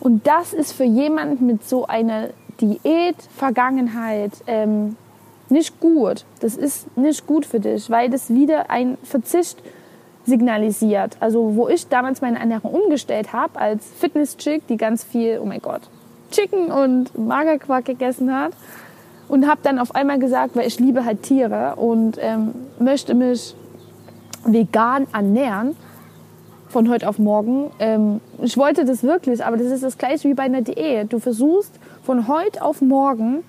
Und 0.00 0.26
das 0.26 0.52
ist 0.52 0.72
für 0.72 0.84
jemanden 0.84 1.46
mit 1.46 1.62
so 1.68 1.86
einer 1.86 2.30
Diät-Vergangenheit 2.60 4.32
ähm, 4.46 4.96
nicht 5.50 5.78
gut. 5.78 6.24
Das 6.40 6.56
ist 6.56 6.96
nicht 6.96 7.26
gut 7.26 7.44
für 7.44 7.60
dich, 7.60 7.90
weil 7.90 8.08
das 8.08 8.30
wieder 8.30 8.70
ein 8.70 8.96
Verzicht 9.02 9.62
signalisiert. 10.24 11.18
Also 11.20 11.54
wo 11.54 11.68
ich 11.68 11.86
damals 11.88 12.22
meine 12.22 12.38
Ernährung 12.38 12.72
umgestellt 12.72 13.34
habe 13.34 13.58
als 13.58 13.86
Fitness-Chick, 13.98 14.66
die 14.68 14.78
ganz 14.78 15.04
viel, 15.04 15.38
oh 15.42 15.46
mein 15.46 15.60
Gott, 15.60 15.82
Chicken 16.30 16.70
und 16.70 17.16
Magerquark 17.18 17.84
gegessen 17.84 18.34
hat 18.34 18.52
und 19.28 19.46
habe 19.46 19.60
dann 19.62 19.78
auf 19.78 19.94
einmal 19.94 20.18
gesagt, 20.18 20.56
weil 20.56 20.66
ich 20.66 20.78
liebe 20.80 21.04
halt 21.04 21.22
Tiere 21.22 21.74
und 21.76 22.16
ähm, 22.20 22.54
möchte 22.78 23.14
mich 23.14 23.54
vegan 24.44 25.06
ernähren 25.12 25.76
von 26.70 26.88
heute 26.88 27.08
auf 27.08 27.18
morgen. 27.18 27.70
Ähm, 27.78 28.20
ich 28.40 28.56
wollte 28.56 28.84
das 28.84 29.02
wirklich, 29.02 29.44
aber 29.44 29.56
das 29.56 29.66
ist 29.66 29.82
das 29.82 29.98
gleiche 29.98 30.28
wie 30.28 30.34
bei 30.34 30.44
einer 30.44 30.62
Diät. 30.62 31.12
Du 31.12 31.18
versuchst 31.18 31.72
von 32.02 32.28
heute 32.28 32.62
auf 32.62 32.80
morgen 32.80 33.42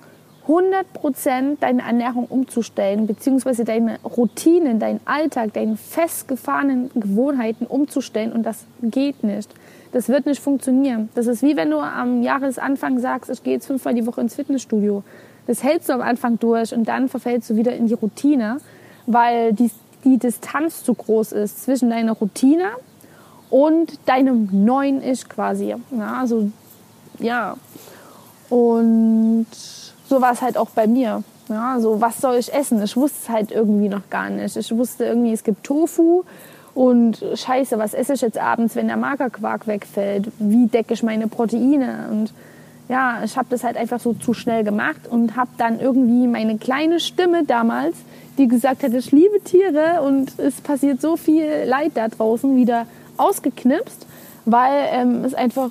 100% 0.48 1.58
deine 1.60 1.82
Ernährung 1.82 2.26
umzustellen, 2.26 3.06
beziehungsweise 3.06 3.64
deine 3.64 4.00
Routinen, 4.04 4.80
deinen 4.80 5.00
Alltag, 5.04 5.52
deine 5.52 5.76
festgefahrenen 5.76 6.90
Gewohnheiten 6.94 7.64
umzustellen 7.66 8.32
und 8.32 8.42
das 8.44 8.64
geht 8.82 9.22
nicht. 9.22 9.48
Das 9.92 10.08
wird 10.08 10.26
nicht 10.26 10.42
funktionieren. 10.42 11.10
Das 11.14 11.28
ist 11.28 11.42
wie 11.42 11.54
wenn 11.54 11.70
du 11.70 11.78
am 11.78 12.22
Jahresanfang 12.22 12.98
sagst, 12.98 13.30
ich 13.30 13.42
gehe 13.44 13.54
jetzt 13.54 13.66
fünfmal 13.66 13.94
die 13.94 14.06
Woche 14.06 14.20
ins 14.20 14.34
Fitnessstudio. 14.34 15.04
Das 15.46 15.62
hältst 15.62 15.88
du 15.88 15.92
am 15.92 16.00
Anfang 16.00 16.38
durch 16.40 16.74
und 16.74 16.88
dann 16.88 17.08
verfällst 17.08 17.50
du 17.50 17.56
wieder 17.56 17.74
in 17.74 17.86
die 17.86 17.94
Routine, 17.94 18.58
weil 19.06 19.52
die, 19.52 19.70
die 20.04 20.18
Distanz 20.18 20.82
zu 20.82 20.94
groß 20.94 21.32
ist 21.32 21.62
zwischen 21.64 21.90
deiner 21.90 22.12
Routine 22.12 22.70
und 23.52 23.98
deinem 24.06 24.48
neuen 24.50 25.02
Ich 25.02 25.28
quasi. 25.28 25.74
Ja, 25.90 26.14
also, 26.18 26.50
ja. 27.18 27.54
Und 28.48 29.46
so 30.08 30.22
war 30.22 30.32
es 30.32 30.40
halt 30.40 30.56
auch 30.56 30.70
bei 30.70 30.86
mir. 30.86 31.22
Ja, 31.50 31.78
so, 31.78 32.00
was 32.00 32.18
soll 32.18 32.36
ich 32.36 32.52
essen? 32.52 32.82
Ich 32.82 32.96
wusste 32.96 33.18
es 33.24 33.28
halt 33.28 33.52
irgendwie 33.52 33.90
noch 33.90 34.08
gar 34.08 34.30
nicht. 34.30 34.56
Ich 34.56 34.74
wusste 34.74 35.04
irgendwie, 35.04 35.34
es 35.34 35.44
gibt 35.44 35.64
Tofu 35.64 36.24
und 36.72 37.22
scheiße, 37.34 37.78
was 37.78 37.92
esse 37.92 38.14
ich 38.14 38.22
jetzt 38.22 38.38
abends, 38.38 38.74
wenn 38.74 38.86
der 38.86 38.96
Magerquark 38.96 39.66
wegfällt? 39.66 40.32
Wie 40.38 40.66
decke 40.66 40.94
ich 40.94 41.02
meine 41.02 41.28
Proteine? 41.28 42.06
Und 42.10 42.32
ja, 42.88 43.22
ich 43.22 43.36
habe 43.36 43.48
das 43.50 43.64
halt 43.64 43.76
einfach 43.76 44.00
so 44.00 44.14
zu 44.14 44.32
schnell 44.32 44.64
gemacht 44.64 45.08
und 45.10 45.36
habe 45.36 45.50
dann 45.58 45.78
irgendwie 45.78 46.26
meine 46.26 46.56
kleine 46.56 47.00
Stimme 47.00 47.44
damals, 47.44 47.96
die 48.38 48.48
gesagt 48.48 48.82
hat, 48.82 48.94
ich 48.94 49.12
liebe 49.12 49.42
Tiere 49.44 50.00
und 50.00 50.38
es 50.38 50.62
passiert 50.62 51.02
so 51.02 51.18
viel 51.18 51.64
Leid 51.66 51.92
da 51.96 52.08
draußen, 52.08 52.56
wieder 52.56 52.86
ausgeknipst, 53.16 54.06
weil 54.44 54.88
ähm, 54.90 55.24
es 55.24 55.34
einfach 55.34 55.70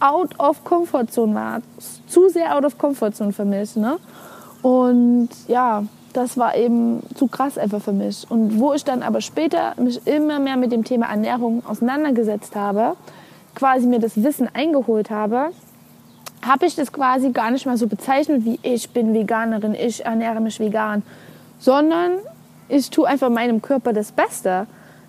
out 0.00 0.38
of 0.38 0.64
comfort 0.64 1.06
zone 1.10 1.34
war. 1.34 1.60
Zu 2.06 2.28
sehr 2.28 2.56
out 2.56 2.64
of 2.64 2.78
comfort 2.78 3.12
zone 3.12 3.32
für 3.32 3.44
mich. 3.44 3.76
Ne? 3.76 3.98
Und 4.62 5.30
ja, 5.46 5.84
das 6.12 6.36
war 6.36 6.56
eben 6.56 7.02
zu 7.14 7.26
krass 7.26 7.58
einfach 7.58 7.80
für 7.80 7.92
mich. 7.92 8.26
Und 8.28 8.58
wo 8.58 8.72
ich 8.72 8.84
dann 8.84 9.02
aber 9.02 9.20
später 9.20 9.74
mich 9.76 10.06
immer 10.06 10.38
mehr 10.38 10.56
mit 10.56 10.72
dem 10.72 10.84
Thema 10.84 11.06
Ernährung 11.06 11.64
auseinandergesetzt 11.66 12.56
habe, 12.56 12.96
quasi 13.54 13.86
mir 13.86 13.98
das 13.98 14.22
Wissen 14.22 14.48
eingeholt 14.52 15.10
habe, 15.10 15.50
habe 16.46 16.66
ich 16.66 16.76
das 16.76 16.92
quasi 16.92 17.30
gar 17.30 17.50
nicht 17.50 17.66
mal 17.66 17.76
so 17.76 17.86
bezeichnet 17.86 18.44
wie 18.44 18.58
ich 18.62 18.90
bin 18.90 19.12
Veganerin, 19.12 19.74
ich 19.74 20.04
ernähre 20.04 20.40
mich 20.40 20.60
vegan, 20.60 21.02
sondern 21.58 22.12
ich 22.68 22.90
tue 22.90 23.06
einfach 23.06 23.30
meinem 23.30 23.60
Körper 23.60 23.92
das 23.92 24.12
Beste. 24.12 24.66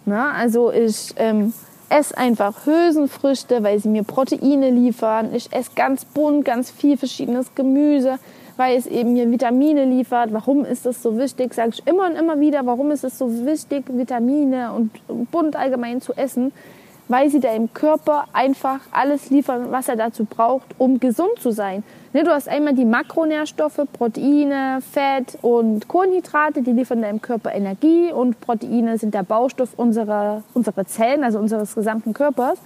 Ne? 0.10 0.32
Also 0.34 0.72
ich 0.72 1.14
ähm, 1.18 1.54
esse 1.90 2.18
einfach 2.18 2.66
Hülsenfrüchte, 2.66 3.64
weil 3.64 3.80
sie 3.80 3.90
mir 3.90 4.04
Proteine 4.04 4.72
liefern. 4.72 5.34
Ich 5.34 5.54
esse 5.54 5.72
ganz 5.76 6.04
bunt, 6.04 6.46
ganz 6.46 6.72
viel 6.72 6.98
verschiedenes 6.98 7.54
Gemüse, 7.56 8.20
weil 8.58 8.78
es 8.78 8.88
eben 8.88 9.14
mir 9.14 9.30
Vitamine 9.32 9.86
liefert. 9.86 10.34
Warum 10.34 10.66
ist 10.66 10.86
das 10.86 11.02
so 11.02 11.18
wichtig? 11.18 11.54
Sage 11.54 11.72
ich 11.74 11.88
immer 11.88 12.08
und 12.08 12.16
immer 12.16 12.40
wieder, 12.40 12.66
warum 12.66 12.92
ist 12.92 13.04
es 13.04 13.18
so 13.18 13.46
wichtig, 13.46 13.86
Vitamine 13.88 14.74
und 14.74 14.92
bunt 15.32 15.56
allgemein 15.56 16.02
zu 16.02 16.14
essen? 16.14 16.52
Weil 17.10 17.30
sie 17.30 17.42
deinem 17.42 17.74
Körper 17.74 18.26
einfach 18.32 18.80
alles 18.92 19.30
liefern, 19.30 19.72
was 19.72 19.90
er 19.90 19.98
dazu 19.98 20.24
braucht, 20.24 20.68
um 20.78 21.02
gesund 21.02 21.40
zu 21.40 21.52
sein. 21.52 21.84
Ne, 22.14 22.24
du 22.24 22.32
hast 22.32 22.48
einmal 22.48 22.74
die 22.74 22.86
Makronährstoffe, 22.86 23.82
Proteine, 23.94 24.80
Fett 24.92 25.38
und 25.42 25.88
Kohlenhydrate, 25.88 26.62
die 26.62 26.72
liefern 26.72 27.02
deinem 27.02 27.22
Körper 27.22 27.54
Energie 27.54 28.12
und 28.12 28.40
Proteine 28.40 28.98
sind 28.98 29.14
der 29.14 29.24
Baustoff 29.24 29.74
unserer, 29.76 30.44
unserer 30.54 30.86
Zellen, 30.86 31.24
also 31.24 31.38
unseres 31.38 31.76
gesamten 31.76 32.14
Körpers. 32.14 32.58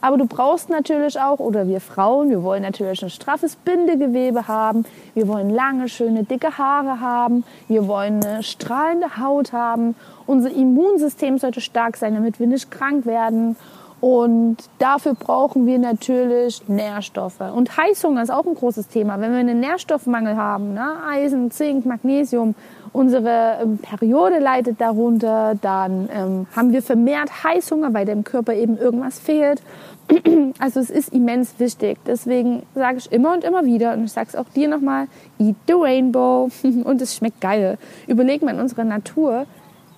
Aber 0.00 0.16
du 0.16 0.26
brauchst 0.26 0.68
natürlich 0.68 1.18
auch, 1.20 1.38
oder 1.38 1.68
wir 1.68 1.80
Frauen, 1.80 2.28
wir 2.28 2.42
wollen 2.42 2.62
natürlich 2.62 3.04
ein 3.04 3.10
straffes 3.10 3.54
Bindegewebe 3.54 4.48
haben, 4.48 4.84
wir 5.14 5.28
wollen 5.28 5.48
lange, 5.48 5.88
schöne, 5.88 6.24
dicke 6.24 6.58
Haare 6.58 7.00
haben, 7.00 7.44
wir 7.68 7.86
wollen 7.86 8.24
eine 8.24 8.42
strahlende 8.42 9.16
Haut 9.18 9.52
haben, 9.52 9.94
unser 10.26 10.50
Immunsystem 10.50 11.38
sollte 11.38 11.60
stark 11.60 11.96
sein, 11.96 12.14
damit 12.14 12.40
wir 12.40 12.48
nicht 12.48 12.68
krank 12.72 13.06
werden. 13.06 13.56
Und 14.02 14.56
dafür 14.80 15.14
brauchen 15.14 15.64
wir 15.64 15.78
natürlich 15.78 16.68
Nährstoffe. 16.68 17.40
Und 17.40 17.76
Heißhunger 17.76 18.20
ist 18.20 18.30
auch 18.30 18.44
ein 18.44 18.56
großes 18.56 18.88
Thema. 18.88 19.20
Wenn 19.20 19.30
wir 19.30 19.38
einen 19.38 19.60
Nährstoffmangel 19.60 20.36
haben, 20.36 20.74
ne? 20.74 20.94
Eisen, 21.08 21.52
Zink, 21.52 21.86
Magnesium, 21.86 22.56
unsere 22.92 23.58
ähm, 23.62 23.78
Periode 23.78 24.40
leidet 24.40 24.80
darunter, 24.80 25.54
dann 25.54 26.08
ähm, 26.12 26.46
haben 26.56 26.72
wir 26.72 26.82
vermehrt 26.82 27.44
Heißhunger, 27.44 27.94
weil 27.94 28.04
dem 28.04 28.24
Körper 28.24 28.54
eben 28.54 28.76
irgendwas 28.76 29.20
fehlt. 29.20 29.62
Also 30.58 30.80
es 30.80 30.90
ist 30.90 31.12
immens 31.12 31.54
wichtig. 31.58 31.98
Deswegen 32.04 32.64
sage 32.74 32.98
ich 32.98 33.10
immer 33.12 33.32
und 33.32 33.44
immer 33.44 33.64
wieder, 33.64 33.92
und 33.92 34.04
ich 34.04 34.12
sage 34.12 34.30
es 34.30 34.36
auch 34.36 34.48
dir 34.48 34.66
nochmal, 34.66 35.06
eat 35.38 35.54
the 35.68 35.74
rainbow. 35.74 36.50
Und 36.84 37.00
es 37.00 37.16
schmeckt 37.16 37.40
geil. 37.40 37.78
Überleg 38.08 38.42
mal 38.42 38.54
in 38.54 38.60
unserer 38.60 38.84
Natur, 38.84 39.46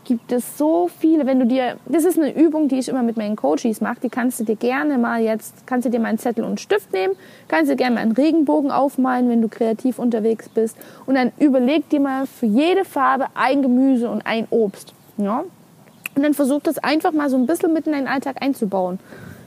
gibt 0.04 0.32
es 0.32 0.58
so 0.58 0.88
viele, 0.88 1.26
wenn 1.26 1.40
du 1.40 1.46
dir, 1.46 1.76
das 1.86 2.04
ist 2.04 2.18
eine 2.18 2.34
Übung, 2.34 2.68
die 2.68 2.78
ich 2.78 2.88
immer 2.88 3.02
mit 3.02 3.16
meinen 3.16 3.36
Coaches 3.36 3.80
mache, 3.80 4.00
die 4.02 4.08
kannst 4.08 4.40
du 4.40 4.44
dir 4.44 4.56
gerne 4.56 4.98
mal 4.98 5.20
jetzt, 5.20 5.66
kannst 5.66 5.86
du 5.86 5.90
dir 5.90 6.00
mal 6.00 6.08
einen 6.08 6.18
Zettel 6.18 6.44
und 6.44 6.50
einen 6.50 6.58
Stift 6.58 6.92
nehmen, 6.92 7.14
kannst 7.48 7.70
du 7.70 7.76
gerne 7.76 7.96
mal 7.96 8.00
einen 8.02 8.12
Regenbogen 8.12 8.70
aufmalen, 8.70 9.28
wenn 9.28 9.42
du 9.42 9.48
kreativ 9.48 9.98
unterwegs 9.98 10.48
bist 10.48 10.76
und 11.06 11.14
dann 11.14 11.32
überleg 11.38 11.88
dir 11.88 12.00
mal 12.00 12.26
für 12.26 12.46
jede 12.46 12.84
Farbe 12.84 13.26
ein 13.34 13.62
Gemüse 13.62 14.10
und 14.10 14.26
ein 14.26 14.46
Obst, 14.50 14.94
ja? 15.16 15.44
Und 16.16 16.22
dann 16.22 16.34
versuch 16.34 16.62
das 16.62 16.78
einfach 16.78 17.12
mal 17.12 17.28
so 17.28 17.36
ein 17.36 17.46
bisschen 17.46 17.72
mit 17.72 17.86
in 17.86 17.92
deinen 17.92 18.06
Alltag 18.06 18.36
einzubauen. 18.40 19.00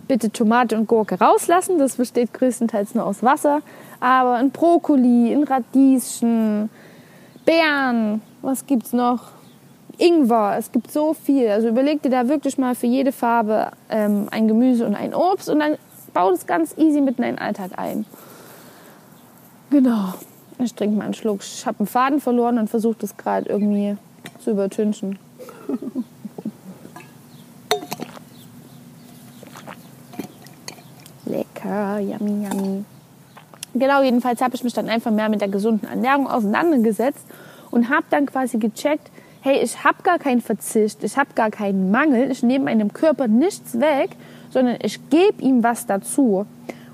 Bitte 0.09 0.31
Tomate 0.31 0.77
und 0.77 0.87
Gurke 0.87 1.17
rauslassen, 1.19 1.77
das 1.79 1.95
besteht 1.95 2.33
größtenteils 2.33 2.95
nur 2.95 3.05
aus 3.05 3.23
Wasser, 3.23 3.61
aber 3.99 4.35
ein 4.35 4.51
Brokkoli, 4.51 5.33
ein 5.33 5.43
Radieschen, 5.43 6.69
Beeren, 7.45 8.21
was 8.41 8.65
gibt's 8.65 8.91
noch? 8.91 9.36
Ingwer, 9.97 10.55
es 10.57 10.71
gibt 10.71 10.91
so 10.91 11.13
viel. 11.13 11.49
Also 11.49 11.67
überleg 11.67 12.01
dir 12.01 12.09
da 12.09 12.27
wirklich 12.27 12.57
mal 12.57 12.75
für 12.75 12.87
jede 12.87 13.11
Farbe 13.11 13.71
ähm, 13.89 14.27
ein 14.31 14.47
Gemüse 14.47 14.85
und 14.85 14.95
ein 14.95 15.13
Obst 15.13 15.49
und 15.49 15.59
dann 15.59 15.77
bau 16.13 16.31
das 16.31 16.45
ganz 16.45 16.77
easy 16.77 17.01
mit 17.01 17.17
in 17.17 17.23
deinen 17.23 17.39
Alltag 17.39 17.71
ein. 17.77 18.05
Genau. 19.69 20.13
Ich 20.59 20.73
trinke 20.73 20.97
mal 20.97 21.03
einen 21.05 21.13
Schluck. 21.13 21.41
Ich 21.41 21.65
habe 21.67 21.79
einen 21.79 21.87
Faden 21.87 22.19
verloren 22.19 22.57
und 22.57 22.69
versuche 22.69 22.97
das 22.99 23.15
gerade 23.17 23.49
irgendwie 23.49 23.95
zu 24.39 24.51
übertünchen. 24.51 25.19
Lecker, 31.25 31.99
yummy, 31.99 32.47
yummy. 32.47 32.85
Genau, 33.73 34.01
jedenfalls 34.01 34.41
habe 34.41 34.55
ich 34.55 34.63
mich 34.63 34.73
dann 34.73 34.89
einfach 34.89 35.11
mehr 35.11 35.29
mit 35.29 35.41
der 35.41 35.49
gesunden 35.49 35.87
Ernährung 35.87 36.27
auseinandergesetzt 36.27 37.25
und 37.69 37.89
habe 37.89 38.05
dann 38.09 38.25
quasi 38.25 38.57
gecheckt, 38.57 39.11
hey, 39.47 39.61
ich 39.63 39.85
habe 39.85 40.03
gar 40.03 40.19
keinen 40.19 40.41
Verzicht, 40.41 41.05
ich 41.05 41.17
habe 41.17 41.29
gar 41.33 41.49
keinen 41.51 41.89
Mangel, 41.89 42.29
ich 42.29 42.43
nehme 42.43 42.65
meinem 42.65 42.91
Körper 42.91 43.29
nichts 43.29 43.79
weg, 43.79 44.09
sondern 44.49 44.75
ich 44.83 45.09
gebe 45.09 45.41
ihm 45.41 45.63
was 45.63 45.85
dazu. 45.85 46.45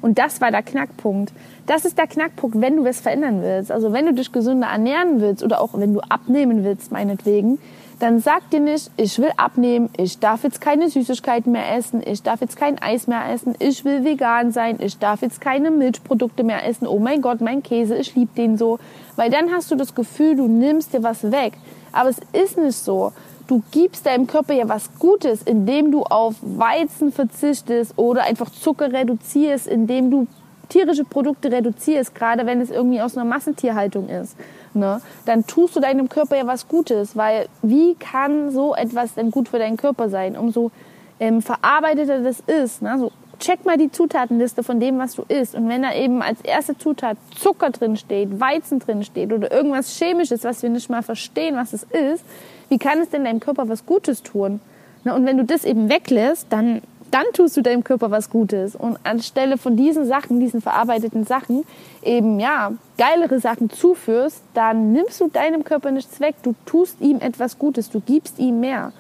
Und 0.02 0.20
das 0.20 0.40
war 0.40 0.52
der 0.52 0.62
Knackpunkt. 0.62 1.34
Das 1.66 1.84
ist 1.84 1.98
der 1.98 2.06
Knackpunkt, 2.06 2.62
wenn 2.62 2.76
du 2.76 2.84
was 2.84 3.00
verändern 3.00 3.42
willst. 3.42 3.72
Also 3.72 3.92
wenn 3.92 4.06
du 4.06 4.14
dich 4.14 4.32
gesünder 4.32 4.68
ernähren 4.68 5.20
willst 5.20 5.42
oder 5.42 5.62
auch 5.62 5.72
wenn 5.74 5.96
du 5.96 6.02
abnehmen 6.02 6.64
willst, 6.64 6.92
meinetwegen, 6.92 7.58
dann 8.00 8.20
sag 8.20 8.50
dir 8.52 8.60
nicht, 8.60 8.92
ich 8.98 9.18
will 9.18 9.32
abnehmen, 9.38 9.90
ich 9.98 10.20
darf 10.20 10.44
jetzt 10.44 10.62
keine 10.62 10.90
Süßigkeiten 10.90 11.52
mehr 11.52 11.76
essen, 11.76 12.04
ich 12.06 12.22
darf 12.22 12.42
jetzt 12.42 12.58
kein 12.58 12.80
Eis 12.80 13.08
mehr 13.08 13.32
essen, 13.32 13.56
ich 13.58 13.84
will 13.86 14.04
vegan 14.04 14.52
sein, 14.52 14.78
ich 14.80 15.00
darf 15.00 15.22
jetzt 15.22 15.42
keine 15.42 15.72
Milchprodukte 15.72 16.44
mehr 16.44 16.68
essen, 16.68 16.86
oh 16.86 17.00
mein 17.00 17.22
Gott, 17.22 17.42
mein 17.42 17.64
Käse, 17.64 17.96
ich 17.96 18.14
liebe 18.14 18.36
den 18.36 18.58
so. 18.58 18.78
Weil 19.16 19.32
dann 19.32 19.52
hast 19.52 19.72
du 19.72 19.76
das 19.76 19.96
Gefühl, 19.96 20.36
du 20.36 20.48
nimmst 20.48 20.94
dir 20.94 21.02
was 21.02 21.32
weg. 21.32 21.54
Aber 21.94 22.10
es 22.10 22.18
ist 22.34 22.58
nicht 22.58 22.76
so. 22.76 23.14
Du 23.48 23.62
gibst 23.72 24.06
deinem 24.06 24.28
Körper 24.28 24.54
ja 24.54 24.68
was 24.68 24.90
Gutes, 25.00 25.44
indem 25.44 25.92
du 25.92 26.04
auf 26.04 26.36
Weizen 26.42 27.12
verzichtest 27.12 27.94
oder 27.98 28.24
einfach 28.24 28.50
Zucker 28.50 28.92
reduzierst, 28.92 29.68
indem 29.68 30.12
du 30.12 30.28
tierische 30.70 31.04
Produkte 31.04 31.52
reduzierst, 31.52 32.16
gerade 32.16 32.46
wenn 32.46 32.60
es 32.60 32.72
irgendwie 32.72 33.02
aus 33.02 33.16
einer 33.16 33.26
Massentierhaltung 33.26 34.10
ist, 34.10 34.36
ne, 34.74 35.02
dann 35.26 35.46
tust 35.46 35.76
du 35.76 35.80
deinem 35.80 36.10
Körper 36.10 36.38
ja 36.38 36.48
was 36.48 36.68
Gutes, 36.68 37.16
weil 37.16 37.48
wie 37.62 37.96
kann 37.96 38.50
so 38.52 38.74
etwas 38.74 39.14
denn 39.14 39.30
gut 39.30 39.50
für 39.50 39.60
deinen 39.60 39.78
Körper 39.78 40.10
sein? 40.10 40.38
Umso 40.38 40.72
ähm, 41.20 41.42
verarbeiteter 41.42 42.22
das 42.22 42.40
ist, 42.40 42.82
ne, 42.82 42.98
so 42.98 43.12
check 43.40 43.66
mal 43.66 43.78
die 43.78 43.92
Zutatenliste 43.92 44.64
von 44.64 44.80
dem, 44.80 45.00
was 45.00 45.16
du 45.16 45.24
isst. 45.28 45.56
Und 45.56 45.70
wenn 45.70 45.82
da 45.82 45.94
eben 45.94 46.22
als 46.22 46.42
erste 46.42 46.78
Zutat 46.78 47.18
Zucker 47.38 47.70
drin 47.72 47.98
steht, 47.98 48.40
Weizen 48.40 48.80
drin 48.80 49.04
steht 49.04 49.34
oder 49.34 49.52
irgendwas 49.52 49.98
Chemisches, 49.98 50.44
was 50.44 50.64
wir 50.64 50.70
nicht 50.70 50.90
mal 50.90 51.04
verstehen, 51.04 51.56
was 51.56 51.74
es 51.74 51.84
ist, 51.84 52.24
wie 52.70 52.78
kann 52.78 53.00
es 53.00 53.10
denn 53.10 53.26
deinem 53.26 53.40
Körper 53.40 53.68
was 53.70 53.86
Gutes 53.86 54.24
tun? 54.24 54.60
Na, 55.04 55.16
und 55.16 55.26
wenn 55.26 55.38
du 55.38 55.44
das 55.44 55.66
eben 55.66 55.90
weglässt, 55.90 56.48
dann, 56.50 56.82
dann 57.12 57.26
tust 57.34 57.58
du 57.58 57.62
deinem 57.62 57.84
Körper 57.84 58.10
was 58.10 58.30
Gutes. 58.30 58.76
Und 58.76 58.98
anstelle 59.04 59.58
von 59.58 59.76
diesen 59.76 60.06
Sachen, 60.06 60.40
diesen 60.40 60.62
verarbeiteten 60.62 61.26
Sachen, 61.26 61.66
eben, 62.02 62.40
ja, 62.40 62.72
geilere 62.98 63.40
Sachen 63.40 63.70
zuführst, 63.70 64.42
dann 64.54 64.94
nimmst 64.94 65.20
du 65.20 65.28
deinem 65.28 65.64
Körper 65.64 65.92
nichts 65.92 66.20
weg. 66.20 66.36
Du 66.44 66.56
tust 66.66 67.02
ihm 67.02 67.20
etwas 67.20 67.60
Gutes. 67.60 67.90
Du 67.90 68.00
gibst 68.00 68.40
ihm 68.40 68.60
mehr. 68.60 68.94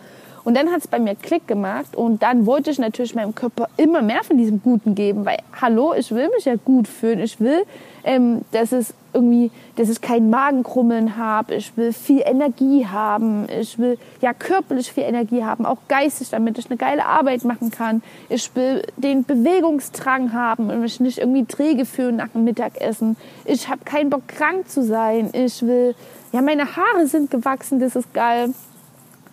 Und 0.43 0.57
dann 0.57 0.71
hat 0.71 0.79
es 0.79 0.87
bei 0.87 0.99
mir 0.99 1.15
Klick 1.15 1.47
gemacht 1.47 1.95
und 1.95 2.21
dann 2.21 2.45
wollte 2.45 2.69
ich 2.69 2.77
natürlich 2.77 3.15
meinem 3.15 3.33
Körper 3.33 3.69
immer 3.77 4.01
mehr 4.01 4.23
von 4.23 4.37
diesem 4.37 4.61
Guten 4.61 4.93
geben, 4.93 5.25
weil 5.25 5.37
hallo, 5.61 5.93
ich 5.93 6.11
will 6.11 6.29
mich 6.35 6.45
ja 6.45 6.55
gut 6.55 6.87
fühlen, 6.87 7.19
ich 7.19 7.39
will, 7.39 7.63
ähm, 8.03 8.41
dass 8.51 8.73
es 8.73 8.93
irgendwie, 9.13 9.51
dass 9.77 9.89
ich 9.89 10.01
kein 10.01 10.29
Magenkrummeln 10.29 11.15
habe, 11.15 11.55
ich 11.55 11.77
will 11.77 11.93
viel 11.93 12.21
Energie 12.25 12.85
haben, 12.85 13.47
ich 13.49 13.79
will 13.79 13.97
ja 14.21 14.33
körperlich 14.33 14.91
viel 14.91 15.03
Energie 15.03 15.43
haben, 15.43 15.65
auch 15.65 15.77
geistig, 15.87 16.29
damit 16.31 16.57
ich 16.57 16.65
eine 16.65 16.77
geile 16.77 17.05
Arbeit 17.05 17.45
machen 17.45 17.71
kann. 17.71 18.03
Ich 18.27 18.53
will 18.55 18.81
den 18.97 19.23
Bewegungsdrang 19.23 20.33
haben 20.33 20.69
und 20.69 20.81
mich 20.81 20.99
nicht 20.99 21.19
irgendwie 21.19 21.45
träge 21.45 21.85
fühlen 21.85 22.17
nach 22.17 22.29
dem 22.29 22.43
Mittagessen. 22.43 23.15
Ich 23.45 23.69
habe 23.69 23.85
keinen 23.85 24.09
Bock 24.09 24.27
krank 24.27 24.67
zu 24.67 24.83
sein. 24.83 25.29
Ich 25.31 25.61
will, 25.61 25.95
ja, 26.33 26.41
meine 26.41 26.75
Haare 26.75 27.07
sind 27.07 27.31
gewachsen, 27.31 27.79
das 27.79 27.95
ist 27.95 28.13
geil. 28.13 28.49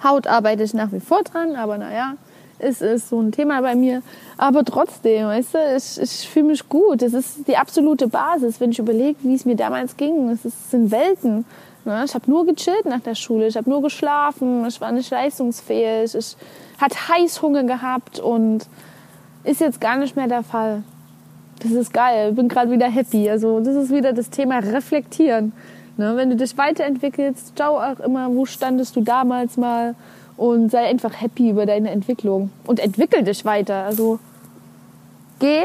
Haut 0.02 0.26
arbeite 0.26 0.62
ich 0.62 0.74
nach 0.74 0.92
wie 0.92 1.00
vor 1.00 1.22
dran, 1.22 1.56
aber 1.56 1.78
naja, 1.78 2.14
es 2.58 2.80
ist 2.80 3.08
so 3.08 3.20
ein 3.20 3.32
Thema 3.32 3.60
bei 3.62 3.74
mir. 3.74 4.02
Aber 4.36 4.64
trotzdem, 4.64 5.26
weißt 5.26 5.54
du, 5.54 5.58
ich, 5.76 6.00
ich 6.00 6.28
fühle 6.28 6.46
mich 6.46 6.68
gut. 6.68 7.02
Das 7.02 7.14
ist 7.14 7.48
die 7.48 7.56
absolute 7.56 8.08
Basis, 8.08 8.60
wenn 8.60 8.70
ich 8.70 8.78
überlege, 8.78 9.18
wie 9.22 9.34
es 9.34 9.44
mir 9.44 9.56
damals 9.56 9.96
ging. 9.96 10.28
Es 10.30 10.42
sind 10.70 10.90
Welten. 10.90 11.44
Ne? 11.84 12.04
Ich 12.04 12.14
habe 12.14 12.30
nur 12.30 12.46
gechillt 12.46 12.84
nach 12.84 13.00
der 13.00 13.14
Schule, 13.14 13.46
ich 13.46 13.56
habe 13.56 13.68
nur 13.68 13.82
geschlafen, 13.82 14.66
ich 14.66 14.80
war 14.80 14.92
nicht 14.92 15.10
leistungsfähig, 15.10 16.14
ich 16.14 16.36
hatte 16.78 16.96
Heißhunger 17.08 17.64
gehabt 17.64 18.18
und 18.20 18.66
ist 19.44 19.60
jetzt 19.60 19.80
gar 19.80 19.96
nicht 19.96 20.16
mehr 20.16 20.28
der 20.28 20.42
Fall. 20.42 20.82
Das 21.62 21.72
ist 21.72 21.92
geil, 21.92 22.30
ich 22.30 22.36
bin 22.36 22.48
gerade 22.48 22.70
wieder 22.70 22.88
happy. 22.88 23.28
Also 23.30 23.60
das 23.60 23.74
ist 23.76 23.90
wieder 23.90 24.12
das 24.12 24.30
Thema 24.30 24.58
Reflektieren. 24.58 25.52
Ne? 26.00 26.16
Wenn 26.16 26.30
du 26.30 26.36
dich 26.36 26.56
weiterentwickelst, 26.56 27.52
schau 27.58 27.78
auch 27.78 28.00
immer, 28.00 28.34
wo 28.34 28.46
standest 28.46 28.96
du 28.96 29.02
damals 29.02 29.58
mal 29.58 29.94
und 30.38 30.70
sei 30.70 30.86
einfach 30.86 31.20
happy 31.20 31.50
über 31.50 31.66
deine 31.66 31.90
Entwicklung 31.90 32.50
und 32.66 32.80
entwickel 32.80 33.22
dich 33.22 33.44
weiter. 33.44 33.84
Also 33.84 34.18
geh 35.40 35.64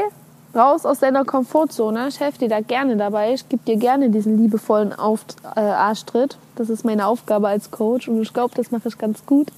raus 0.54 0.84
aus 0.84 0.98
deiner 0.98 1.24
Komfortzone. 1.24 2.08
Ich 2.08 2.20
helfe 2.20 2.40
dir 2.40 2.50
da 2.50 2.60
gerne 2.60 2.98
dabei. 2.98 3.32
Ich 3.32 3.48
gebe 3.48 3.64
dir 3.64 3.76
gerne 3.78 4.10
diesen 4.10 4.36
liebevollen 4.36 4.92
Auf 4.92 5.24
äh, 5.56 5.60
Arschtritt. 5.60 6.36
Das 6.54 6.68
ist 6.68 6.84
meine 6.84 7.06
Aufgabe 7.06 7.48
als 7.48 7.70
Coach 7.70 8.06
und 8.06 8.20
ich 8.20 8.34
glaube, 8.34 8.54
das 8.54 8.70
mache 8.70 8.88
ich 8.88 8.98
ganz 8.98 9.24
gut. 9.24 9.50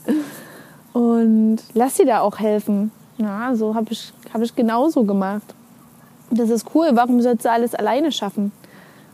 Und 0.92 1.58
lass 1.74 1.94
dir 1.94 2.06
da 2.06 2.20
auch 2.20 2.38
helfen. 2.38 2.92
Ja, 3.16 3.56
so 3.56 3.74
habe 3.74 3.88
ich, 3.90 4.12
hab 4.32 4.42
ich 4.42 4.54
genauso 4.54 5.02
gemacht. 5.02 5.54
Das 6.30 6.50
ist 6.50 6.66
cool. 6.72 6.90
Warum 6.92 7.20
sollst 7.20 7.44
du 7.44 7.50
alles 7.50 7.74
alleine 7.74 8.12
schaffen? 8.12 8.52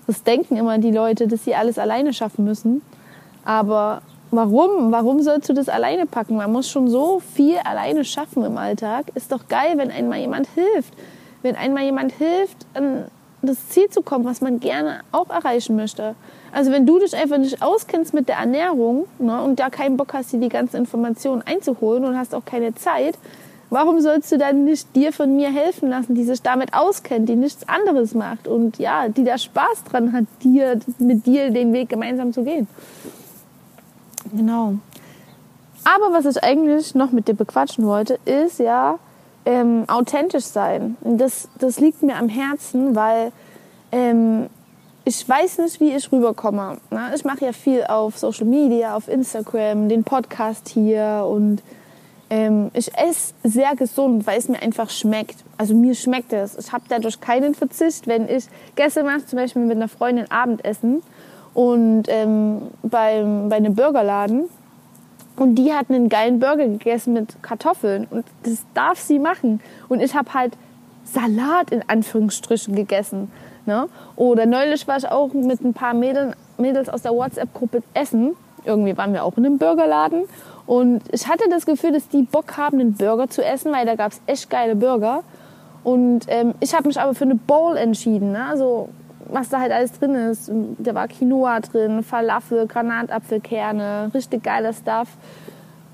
Das 0.07 0.23
denken 0.23 0.57
immer 0.57 0.79
die 0.79 0.91
Leute, 0.91 1.27
dass 1.27 1.45
sie 1.45 1.55
alles 1.55 1.79
alleine 1.79 2.13
schaffen 2.13 2.45
müssen. 2.45 2.83
Aber 3.45 4.03
warum? 4.31 4.93
Warum 4.93 5.23
sollst 5.23 5.49
du 5.49 5.53
das 5.53 5.69
alleine 5.69 6.07
packen? 6.07 6.37
Man 6.37 6.53
muss 6.53 6.69
schon 6.69 6.89
so 6.89 7.21
viel 7.21 7.57
alleine 7.59 8.05
schaffen 8.05 8.45
im 8.45 8.59
Alltag. 8.59 9.07
Ist 9.15 9.33
doch 9.33 9.49
geil, 9.49 9.75
wenn 9.77 9.91
einmal 9.91 10.19
jemand 10.19 10.49
hilft. 10.55 10.95
Wenn 11.43 11.57
einmal 11.57 11.85
jemand 11.85 12.13
hilft, 12.13 12.67
an 12.75 13.05
das 13.43 13.69
Ziel 13.69 13.89
zu 13.91 14.03
kommen, 14.03 14.25
was 14.25 14.41
man 14.41 14.61
gerne 14.61 15.01
auch 15.13 15.31
erreichen 15.31 15.77
möchte. 15.77 16.15
Also 16.53 16.71
wenn 16.71 16.87
du 16.87 16.99
dich 16.99 17.15
einfach 17.15 17.39
nicht 17.39 17.63
auskennst 17.63 18.15
mit 18.15 18.29
der 18.29 18.37
Ernährung 18.37 19.07
ne, 19.19 19.43
und 19.43 19.61
da 19.61 19.71
keinen 19.71 19.97
Bock 19.97 20.15
hast, 20.15 20.33
dir 20.33 20.41
die 20.41 20.49
ganzen 20.49 20.77
Informationen 20.77 21.43
einzuholen 21.43 22.05
und 22.05 22.17
hast 22.17 22.35
auch 22.35 22.45
keine 22.45 22.75
Zeit, 22.75 23.19
Warum 23.75 24.01
sollst 24.01 24.31
du 24.31 24.39
dann 24.39 24.65
nicht 24.65 24.95
dir 24.95 25.13
von 25.13 25.35
mir 25.35 25.53
helfen 25.53 25.89
lassen, 25.89 26.15
die 26.15 26.23
sich 26.23 26.41
damit 26.41 26.75
auskennt, 26.75 27.29
die 27.29 27.35
nichts 27.35 27.69
anderes 27.69 28.15
macht 28.15 28.47
und 28.47 28.79
ja, 28.79 29.09
die 29.09 29.25
da 29.25 29.37
Spaß 29.37 29.83
dran 29.91 30.13
hat, 30.13 30.27
dir, 30.45 30.79
mit 31.01 31.27
dir 31.27 31.51
den 31.51 31.73
Weg 31.73 31.89
gemeinsam 31.89 32.33
zu 32.33 32.45
gehen? 32.45 32.69
Genau. 34.33 34.75
Aber 35.83 36.13
was 36.13 36.25
ich 36.25 36.45
eigentlich 36.45 36.95
noch 36.95 37.11
mit 37.11 37.27
dir 37.27 37.35
bequatschen 37.35 37.85
wollte, 37.85 38.21
ist 38.25 38.61
ja 38.61 39.01
ähm, 39.45 39.83
authentisch 39.89 40.45
sein. 40.45 40.97
Das, 41.03 41.49
das 41.59 41.81
liegt 41.81 42.01
mir 42.05 42.15
am 42.15 42.29
Herzen, 42.29 42.95
weil 42.95 43.33
ähm, 43.91 44.47
ich 45.05 45.29
weiß 45.29 45.59
nicht, 45.59 45.81
wie 45.81 45.91
ich 45.91 46.13
rüberkomme. 46.13 46.79
Ne? 46.93 47.11
Ich 47.17 47.25
mache 47.25 47.47
ja 47.47 47.53
viel 47.53 47.83
auf 47.83 48.19
Social 48.19 48.47
Media, 48.47 48.95
auf 48.95 49.09
Instagram, 49.09 49.89
den 49.89 50.05
Podcast 50.05 50.69
hier 50.69 51.27
und 51.29 51.61
ähm, 52.31 52.71
ich 52.75 52.97
esse 52.97 53.35
sehr 53.43 53.75
gesund, 53.77 54.27
weil 54.27 54.39
es 54.39 54.49
mir 54.49 54.61
einfach 54.63 54.91
schmeckt. 54.91 55.37
Also 55.59 55.75
mir 55.75 55.95
schmeckt 55.95 56.33
es. 56.33 56.57
Ich 56.57 56.73
habe 56.73 56.85
dadurch 56.89 57.21
keinen 57.21 57.55
Verzicht. 57.55 58.07
Wenn 58.07 58.29
ich 58.29 58.47
gestern 58.77 59.07
mache, 59.07 59.27
zum 59.27 59.39
Beispiel 59.39 59.63
mit 59.63 59.77
einer 59.77 59.89
Freundin 59.89 60.31
Abendessen 60.31 61.03
und 61.53 62.05
ähm, 62.09 62.63
beim, 62.83 63.49
bei 63.49 63.57
einem 63.57 63.75
Burgerladen 63.75 64.45
und 65.37 65.57
die 65.57 65.73
hat 65.73 65.91
einen 65.91 66.09
geilen 66.09 66.39
Burger 66.39 66.69
gegessen 66.69 67.13
mit 67.13 67.43
Kartoffeln 67.43 68.07
und 68.11 68.25
das 68.45 68.65
darf 68.75 68.99
sie 68.99 69.19
machen. 69.19 69.61
Und 69.89 70.01
ich 70.01 70.15
habe 70.15 70.33
halt 70.33 70.57
Salat 71.05 71.71
in 71.71 71.83
Anführungsstrichen 71.89 72.75
gegessen. 72.75 73.31
Ne? 73.67 73.89
Oder 74.17 74.47
neulich 74.47 74.87
war 74.87 74.97
ich 74.97 75.09
auch 75.09 75.33
mit 75.33 75.61
ein 75.63 75.75
paar 75.75 75.95
Mädels, 75.95 76.37
Mädels 76.59 76.89
aus 76.89 77.03
der 77.03 77.13
WhatsApp-Gruppe 77.13 77.83
essen. 77.95 78.37
Irgendwie 78.65 78.97
waren 78.97 79.13
wir 79.13 79.25
auch 79.25 79.37
in 79.37 79.47
einem 79.47 79.59
Burgerladen 79.59 80.25
und 80.67 81.03
ich 81.13 81.29
hatte 81.29 81.45
das 81.51 81.67
Gefühl, 81.67 81.93
dass 81.93 82.09
die 82.09 82.23
Bock 82.23 82.57
haben, 82.57 82.81
einen 82.81 82.95
Burger 82.95 83.29
zu 83.29 83.45
essen, 83.45 83.73
weil 83.73 83.85
da 83.85 83.97
gab 83.97 84.13
es 84.13 84.21
echt 84.27 84.49
geile 84.49 84.77
Burger. 84.77 85.23
Und 85.83 86.21
ähm, 86.29 86.55
ich 86.61 86.75
habe 86.75 86.89
mich 86.89 86.99
aber 86.99 87.15
für 87.15 87.25
eine 87.25 87.35
Bowl 87.35 87.77
entschieden. 87.77 88.33
Ne? 88.33 88.47
Also 88.47 88.89
was 89.27 89.49
da 89.49 89.61
halt 89.61 89.73
alles 89.73 89.93
drin 89.93 90.15
ist. 90.15 90.51
Da 90.79 90.95
war 90.95 91.09
Quinoa 91.09 91.61
drin, 91.61 92.03
Falafel, 92.03 92.67
Granatapfelkerne, 92.67 94.11
richtig 94.15 94.43
geiler 94.43 94.73
Stuff. 94.73 95.09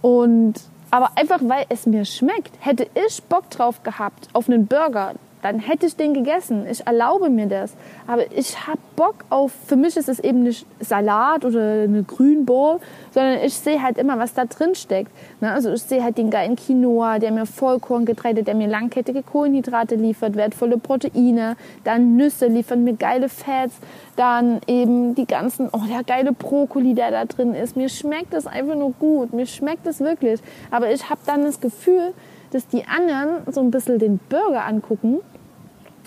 Und 0.03 0.55
aber 0.93 1.11
einfach 1.17 1.41
weil 1.43 1.67
es 1.69 1.87
mir 1.87 2.05
schmeckt, 2.05 2.53
hätte 2.61 2.89
ich 2.95 3.23
Bock 3.25 3.49
drauf 3.51 3.83
gehabt 3.83 4.29
auf 4.33 4.49
einen 4.49 4.67
Burger, 4.67 5.15
dann 5.43 5.59
hätte 5.59 5.87
ich 5.87 5.97
den 5.97 6.15
gegessen. 6.15 6.67
Ich 6.71 6.87
erlaube 6.87 7.31
mir 7.31 7.47
das. 7.47 7.75
Aber 8.07 8.31
ich 8.33 8.67
habe 8.67 8.79
Bock 8.97 9.25
auf, 9.31 9.53
für 9.67 9.77
mich 9.77 9.97
ist 9.97 10.09
es 10.09 10.21
eben 10.21 10.43
nicht 10.43 10.67
Salat 10.81 11.45
oder 11.45 11.83
eine 11.85 12.03
Grünbowl, 12.03 12.81
sondern 13.13 13.39
ich 13.45 13.55
sehe 13.55 13.83
halt 13.83 13.99
immer, 13.99 14.19
was 14.19 14.35
da 14.35 14.45
drin 14.45 14.75
steckt. 14.75 15.11
Ne? 15.41 15.51
Also 15.51 15.73
ich 15.73 15.83
sehe 15.83 16.03
halt 16.03 16.19
den 16.19 16.31
geilen 16.31 16.57
Quinoa, 16.57 17.19
der 17.19 17.33
mir 17.33 17.47
Vollkorngetreide, 17.47 18.43
der 18.43 18.55
mir 18.55 18.69
langkettige 18.69 19.23
Kohlenhydrate 19.23 19.95
liefert, 19.95 20.37
wertvolle 20.37 20.77
Proteine, 20.77 21.57
dann 21.85 22.17
Nüsse 22.17 22.47
liefern 22.47 22.85
mir 22.85 22.95
geile 22.95 23.29
Fats, 23.29 23.75
dann 24.17 24.61
eben 24.67 25.15
die 25.15 25.27
ganzen, 25.27 25.69
oh, 25.73 25.81
der 25.89 26.05
geile 26.05 26.33
Brokkoli, 26.33 26.95
der 26.95 27.11
da 27.11 27.25
drin 27.25 27.55
ist. 27.55 27.77
Mir 27.77 27.89
schmeckt 27.89 28.35
es 28.35 28.47
einfach 28.47 28.75
nur 28.75 28.93
gut. 28.93 29.33
Mir 29.33 29.47
schmeckt 29.47 29.87
es 29.87 30.01
wirklich. 30.01 30.41
Aber 30.71 30.93
ich 30.93 31.09
habe 31.09 31.21
dann 31.25 31.45
das 31.45 31.61
Gefühl, 31.61 32.13
dass 32.51 32.67
die 32.69 32.85
anderen 32.87 33.43
so 33.53 33.61
ein 33.61 33.71
bisschen 33.71 33.99
den 33.99 34.19
Burger 34.29 34.65
angucken 34.65 35.19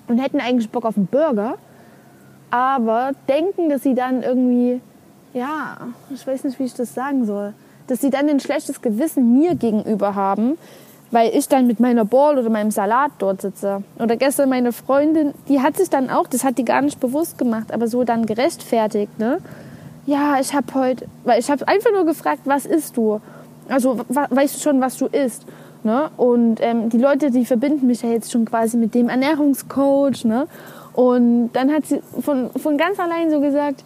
und 0.08 0.18
hätten 0.18 0.40
eigentlich 0.40 0.70
Bock 0.70 0.86
auf 0.86 0.98
einen 0.98 1.08
Burger, 1.08 1.56
aber 2.52 3.12
denken, 3.28 3.70
dass 3.70 3.84
sie 3.84 3.96
dann 3.96 4.22
irgendwie, 4.22 4.82
ja, 5.34 5.78
ich 6.14 6.26
weiß 6.26 6.44
nicht, 6.44 6.60
wie 6.60 6.66
ich 6.66 6.74
das 6.74 6.94
sagen 6.94 7.26
soll, 7.26 7.54
dass 7.88 8.02
sie 8.02 8.10
dann 8.10 8.30
ein 8.30 8.40
schlechtes 8.40 8.82
Gewissen 8.82 9.38
mir 9.38 9.56
gegenüber 9.56 10.16
haben, 10.16 10.58
weil 11.12 11.36
ich 11.36 11.48
dann 11.48 11.68
mit 11.68 11.80
meiner 11.80 12.06
Ball 12.06 12.38
oder 12.38 12.50
meinem 12.50 12.72
Salat 12.72 13.12
dort 13.20 13.42
sitze. 13.42 13.84
Oder 14.00 14.18
gestern 14.18 14.50
meine 14.50 14.72
Freundin, 14.72 15.34
die 15.48 15.62
hat 15.62 15.78
sich 15.78 15.90
dann 15.90 16.10
auch, 16.10 16.28
das 16.28 16.44
hat 16.44 16.58
die 16.58 16.66
gar 16.66 16.82
nicht 16.82 17.00
bewusst 17.00 17.38
gemacht, 17.38 17.72
aber 17.72 17.88
so 17.88 18.04
dann 18.04 18.26
gerechtfertigt, 18.26 19.20
ne? 19.20 19.40
Ja, 20.06 20.40
ich 20.40 20.54
habe 20.54 20.74
heute, 20.74 21.06
weil 21.24 21.40
ich 21.40 21.50
habe 21.50 21.68
einfach 21.68 21.92
nur 21.92 22.06
gefragt, 22.06 22.42
was 22.46 22.66
isst 22.66 22.98
du? 22.98 23.22
Also 23.70 24.02
weißt 24.10 24.56
du 24.56 24.60
schon, 24.60 24.82
was 24.82 24.98
du 24.98 25.06
isst? 25.06 25.46
Ne? 25.84 26.10
Und 26.18 26.60
ähm, 26.62 26.90
die 26.90 26.98
Leute, 26.98 27.32
die 27.32 27.46
verbinden 27.46 27.88
mich 27.88 28.02
ja 28.02 28.10
jetzt 28.10 28.32
schon 28.32 28.46
quasi 28.46 28.78
mit 28.78 28.96
dem 28.96 29.10
Ernährungscoach. 29.10 30.26
Ne? 30.26 30.48
Und 30.94 31.52
dann 31.54 31.72
hat 31.72 31.86
sie 31.86 32.02
von, 32.22 32.50
von 32.52 32.78
ganz 32.78 33.00
allein 33.00 33.32
so 33.32 33.40
gesagt, 33.40 33.84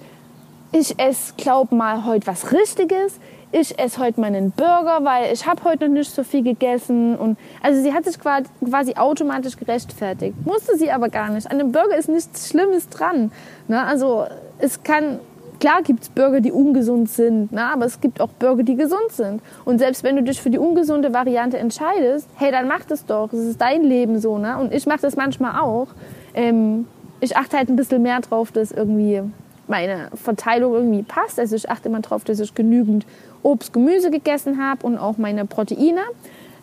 ich 0.71 0.99
esse, 0.99 1.33
glaub 1.38 1.71
mal, 1.71 2.05
heute 2.05 2.27
was 2.27 2.51
Richtiges. 2.51 3.19
ich 3.51 3.79
esse 3.79 3.99
heute 3.99 4.19
mal 4.19 4.27
einen 4.27 4.51
Burger, 4.51 4.99
weil 5.03 5.33
ich 5.33 5.47
habe 5.47 5.63
heute 5.63 5.88
noch 5.88 5.95
nicht 5.95 6.13
so 6.13 6.23
viel 6.23 6.43
gegessen. 6.43 7.15
Und 7.15 7.38
also 7.62 7.81
sie 7.81 7.93
hat 7.93 8.05
sich 8.05 8.19
quasi 8.19 8.93
automatisch 8.95 9.55
gerechtfertigt. 9.55 10.36
Musste 10.45 10.77
sie 10.77 10.91
aber 10.91 11.10
gar 11.10 11.29
nicht. 11.29 11.49
An 11.49 11.60
einem 11.60 11.71
Burger 11.71 11.97
ist 11.97 12.10
nichts 12.10 12.49
Schlimmes 12.49 12.89
dran. 12.89 13.31
Ne? 13.67 13.81
Also 13.81 14.25
es 14.60 14.83
kann, 14.83 15.19
klar 15.59 15.81
gibt 15.81 16.03
es 16.03 16.09
Burger, 16.09 16.41
die 16.41 16.51
ungesund 16.51 17.09
sind, 17.09 17.51
ne? 17.51 17.63
aber 17.63 17.85
es 17.85 18.01
gibt 18.01 18.21
auch 18.21 18.29
Burger, 18.29 18.63
die 18.63 18.75
gesund 18.75 19.11
sind. 19.11 19.41
Und 19.65 19.79
selbst 19.79 20.03
wenn 20.03 20.15
du 20.15 20.23
dich 20.23 20.41
für 20.41 20.49
die 20.49 20.57
ungesunde 20.57 21.13
Variante 21.13 21.57
entscheidest, 21.57 22.29
hey, 22.35 22.51
dann 22.51 22.67
mach 22.67 22.85
das 22.85 23.05
doch. 23.05 23.29
Das 23.29 23.39
ist 23.39 23.59
dein 23.59 23.83
Leben 23.83 24.19
so. 24.19 24.37
Ne? 24.37 24.57
Und 24.57 24.73
ich 24.73 24.85
mache 24.85 25.01
das 25.01 25.15
manchmal 25.15 25.59
auch. 25.59 25.87
Ähm, 26.33 26.87
ich 27.19 27.35
achte 27.35 27.57
halt 27.57 27.69
ein 27.69 27.75
bisschen 27.75 28.01
mehr 28.01 28.19
drauf, 28.21 28.51
dass 28.51 28.71
irgendwie 28.71 29.21
meine 29.67 30.09
Verteilung 30.15 30.73
irgendwie 30.73 31.03
passt. 31.03 31.39
Also 31.39 31.55
ich 31.55 31.69
achte 31.69 31.89
immer 31.89 31.99
darauf, 31.99 32.23
dass 32.23 32.39
ich 32.39 32.53
genügend 32.53 33.05
Obst, 33.43 33.73
Gemüse 33.73 34.11
gegessen 34.11 34.63
habe 34.63 34.85
und 34.85 34.97
auch 34.97 35.17
meine 35.17 35.45
Proteine. 35.45 36.01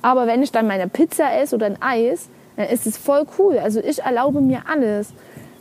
Aber 0.03 0.27
wenn 0.27 0.43
ich 0.43 0.53
dann 0.53 0.67
meine 0.67 0.89
Pizza 0.89 1.33
esse 1.39 1.57
oder 1.57 1.67
ein 1.67 1.81
Eis, 1.81 2.29
dann 2.57 2.69
ist 2.69 2.87
es 2.87 2.97
voll 2.97 3.27
cool. 3.39 3.59
Also 3.59 3.81
ich 3.81 4.03
erlaube 4.03 4.41
mir 4.41 4.63
alles. 4.71 5.13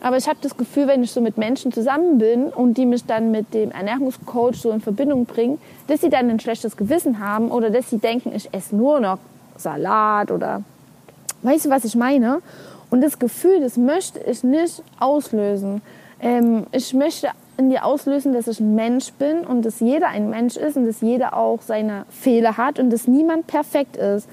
Aber 0.04 0.18
ich 0.18 0.28
habe 0.28 0.38
das 0.42 0.58
Gefühl, 0.58 0.88
wenn 0.88 1.02
ich 1.02 1.12
so 1.12 1.22
mit 1.22 1.38
Menschen 1.38 1.72
zusammen 1.72 2.18
bin 2.18 2.48
und 2.48 2.74
die 2.78 2.86
mich 2.86 3.06
dann 3.06 3.32
mit 3.32 3.54
dem 3.54 3.72
Ernährungscoach 3.72 4.56
so 4.56 4.70
in 4.72 4.82
Verbindung 4.82 5.26
bringen, 5.26 5.60
dass 5.88 6.02
sie 6.02 6.10
dann 6.10 6.30
ein 6.30 6.42
schlechtes 6.42 6.76
Gewissen 6.76 7.20
haben 7.20 7.50
oder 7.50 7.70
dass 7.70 7.90
sie 7.90 8.00
denken, 8.00 8.34
ich 8.36 8.54
esse 8.54 8.76
nur 8.76 9.00
noch 9.00 9.18
Salat 9.56 10.30
oder 10.30 10.62
weißt 11.44 11.66
du, 11.66 11.70
was 11.70 11.86
ich 11.86 11.96
meine? 11.96 12.42
Und 12.90 13.00
das 13.00 13.18
Gefühl, 13.18 13.62
das 13.62 13.78
möchte 13.78 14.20
ich 14.20 14.44
nicht 14.44 14.84
auslösen. 15.00 15.82
Ähm, 16.20 16.68
ich 16.74 16.94
möchte 16.94 17.30
in 17.58 17.70
dir 17.70 17.86
auslösen, 17.86 18.34
dass 18.34 18.48
ich 18.48 18.60
ein 18.60 18.76
Mensch 18.76 19.14
bin 19.14 19.40
und 19.46 19.64
dass 19.64 19.80
jeder 19.80 20.10
ein 20.10 20.30
Mensch 20.30 20.58
ist 20.58 20.76
und 20.76 20.86
dass 20.86 21.00
jeder 21.00 21.38
auch 21.38 21.62
seine 21.62 22.06
Fehler 22.10 22.58
hat 22.58 22.78
und 22.78 22.90
dass 22.90 23.08
niemand 23.08 23.48
perfekt 23.48 23.96
ist. 23.96 24.28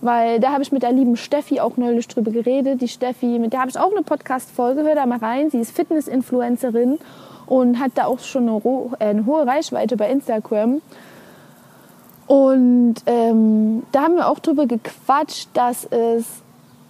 Weil 0.00 0.40
da 0.40 0.52
habe 0.52 0.62
ich 0.62 0.72
mit 0.72 0.82
der 0.82 0.92
lieben 0.92 1.16
Steffi 1.16 1.60
auch 1.60 1.76
neulich 1.76 2.08
drüber 2.08 2.30
geredet. 2.30 2.80
Die 2.80 2.88
Steffi, 2.88 3.38
mit 3.38 3.52
der 3.52 3.60
habe 3.60 3.70
ich 3.70 3.78
auch 3.78 3.90
eine 3.90 4.02
Podcast-Folge, 4.02 4.82
hör 4.82 4.94
da 4.94 5.04
mal 5.06 5.18
rein. 5.18 5.50
Sie 5.50 5.58
ist 5.58 5.76
Fitness-Influencerin 5.76 6.98
und 7.46 7.78
hat 7.78 7.92
da 7.96 8.06
auch 8.06 8.20
schon 8.20 8.48
eine, 8.48 8.60
äh, 8.98 9.04
eine 9.04 9.26
hohe 9.26 9.46
Reichweite 9.46 9.96
bei 9.96 10.10
Instagram. 10.10 10.80
Und 12.26 12.94
ähm, 13.06 13.82
da 13.90 14.02
haben 14.02 14.14
wir 14.14 14.28
auch 14.28 14.38
drüber 14.38 14.66
gequatscht, 14.66 15.48
dass 15.52 15.84
es 15.84 16.24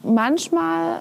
manchmal 0.03 1.01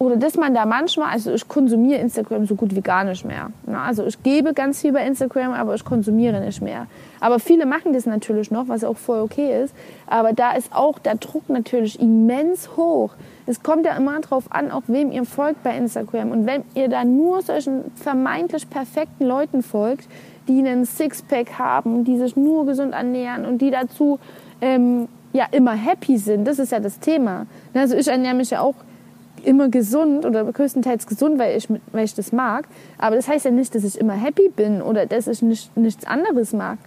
oder 0.00 0.16
dass 0.16 0.38
man 0.38 0.54
da 0.54 0.64
manchmal, 0.64 1.10
also 1.10 1.30
ich 1.34 1.46
konsumiere 1.46 2.00
Instagram 2.00 2.46
so 2.46 2.54
gut 2.54 2.74
wie 2.74 2.80
gar 2.80 3.04
nicht 3.04 3.26
mehr. 3.26 3.50
Also 3.70 4.06
ich 4.06 4.22
gebe 4.22 4.54
ganz 4.54 4.80
viel 4.80 4.92
bei 4.92 5.06
Instagram, 5.06 5.52
aber 5.52 5.74
ich 5.74 5.84
konsumiere 5.84 6.40
nicht 6.40 6.62
mehr. 6.62 6.86
Aber 7.20 7.38
viele 7.38 7.66
machen 7.66 7.92
das 7.92 8.06
natürlich 8.06 8.50
noch, 8.50 8.66
was 8.68 8.82
auch 8.82 8.96
voll 8.96 9.20
okay 9.20 9.62
ist. 9.62 9.74
Aber 10.06 10.32
da 10.32 10.52
ist 10.52 10.74
auch 10.74 10.98
der 10.98 11.16
Druck 11.16 11.50
natürlich 11.50 12.00
immens 12.00 12.78
hoch. 12.78 13.10
Es 13.44 13.62
kommt 13.62 13.84
ja 13.84 13.94
immer 13.94 14.18
darauf 14.22 14.50
an, 14.50 14.70
auch 14.70 14.84
wem 14.86 15.12
ihr 15.12 15.26
folgt 15.26 15.62
bei 15.62 15.76
Instagram. 15.76 16.30
Und 16.30 16.46
wenn 16.46 16.64
ihr 16.74 16.88
da 16.88 17.04
nur 17.04 17.42
solchen 17.42 17.92
vermeintlich 17.94 18.70
perfekten 18.70 19.26
Leuten 19.26 19.62
folgt, 19.62 20.08
die 20.48 20.60
einen 20.60 20.86
Sixpack 20.86 21.58
haben, 21.58 22.04
die 22.04 22.16
sich 22.16 22.36
nur 22.36 22.64
gesund 22.64 22.94
ernähren 22.94 23.44
und 23.44 23.58
die 23.58 23.70
dazu 23.70 24.18
ähm, 24.62 25.08
ja 25.34 25.44
immer 25.50 25.74
happy 25.74 26.16
sind, 26.16 26.48
das 26.48 26.58
ist 26.58 26.72
ja 26.72 26.80
das 26.80 27.00
Thema. 27.00 27.44
Also 27.74 27.96
ich 27.96 28.08
ernähre 28.08 28.34
mich 28.34 28.48
ja 28.48 28.62
auch 28.62 28.76
immer 29.46 29.68
gesund 29.68 30.24
oder 30.24 30.44
größtenteils 30.44 31.06
gesund, 31.06 31.38
weil 31.38 31.56
ich, 31.56 31.68
weil 31.92 32.04
ich 32.04 32.14
das 32.14 32.32
mag. 32.32 32.66
Aber 32.98 33.16
das 33.16 33.28
heißt 33.28 33.44
ja 33.44 33.50
nicht, 33.50 33.74
dass 33.74 33.84
ich 33.84 33.98
immer 33.98 34.14
happy 34.14 34.48
bin 34.48 34.82
oder 34.82 35.06
dass 35.06 35.26
ich 35.26 35.42
nicht, 35.42 35.76
nichts 35.76 36.06
anderes 36.06 36.52
mag. 36.52 36.78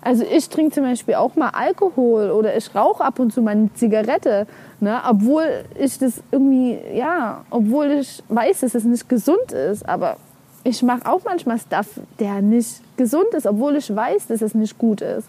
Also 0.00 0.24
ich 0.24 0.48
trinke 0.48 0.74
zum 0.74 0.84
Beispiel 0.84 1.14
auch 1.14 1.34
mal 1.34 1.50
Alkohol 1.50 2.30
oder 2.30 2.56
ich 2.56 2.74
rauche 2.74 3.04
ab 3.04 3.18
und 3.18 3.32
zu 3.32 3.42
mal 3.42 3.50
eine 3.50 3.72
Zigarette, 3.74 4.46
ne? 4.80 5.00
obwohl 5.08 5.64
ich 5.78 5.98
das 5.98 6.22
irgendwie, 6.30 6.78
ja, 6.94 7.44
obwohl 7.50 7.86
ich 7.86 8.22
weiß, 8.28 8.60
dass 8.60 8.74
es 8.74 8.84
nicht 8.84 9.08
gesund 9.08 9.52
ist. 9.52 9.88
Aber 9.88 10.16
ich 10.64 10.82
mache 10.82 11.10
auch 11.10 11.20
manchmal 11.24 11.58
Stuff, 11.58 11.86
der 12.20 12.42
nicht 12.42 12.80
gesund 12.96 13.28
ist, 13.32 13.46
obwohl 13.46 13.76
ich 13.76 13.94
weiß, 13.94 14.28
dass 14.28 14.42
es 14.42 14.54
nicht 14.54 14.78
gut 14.78 15.00
ist. 15.00 15.28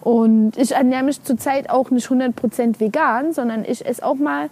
Und 0.00 0.56
ich 0.56 0.72
ernähre 0.72 1.04
mich 1.04 1.22
zurzeit 1.22 1.70
auch 1.70 1.90
nicht 1.90 2.08
100% 2.08 2.80
vegan, 2.80 3.32
sondern 3.32 3.64
ich 3.64 3.86
esse 3.86 4.04
auch 4.04 4.16
mal 4.16 4.48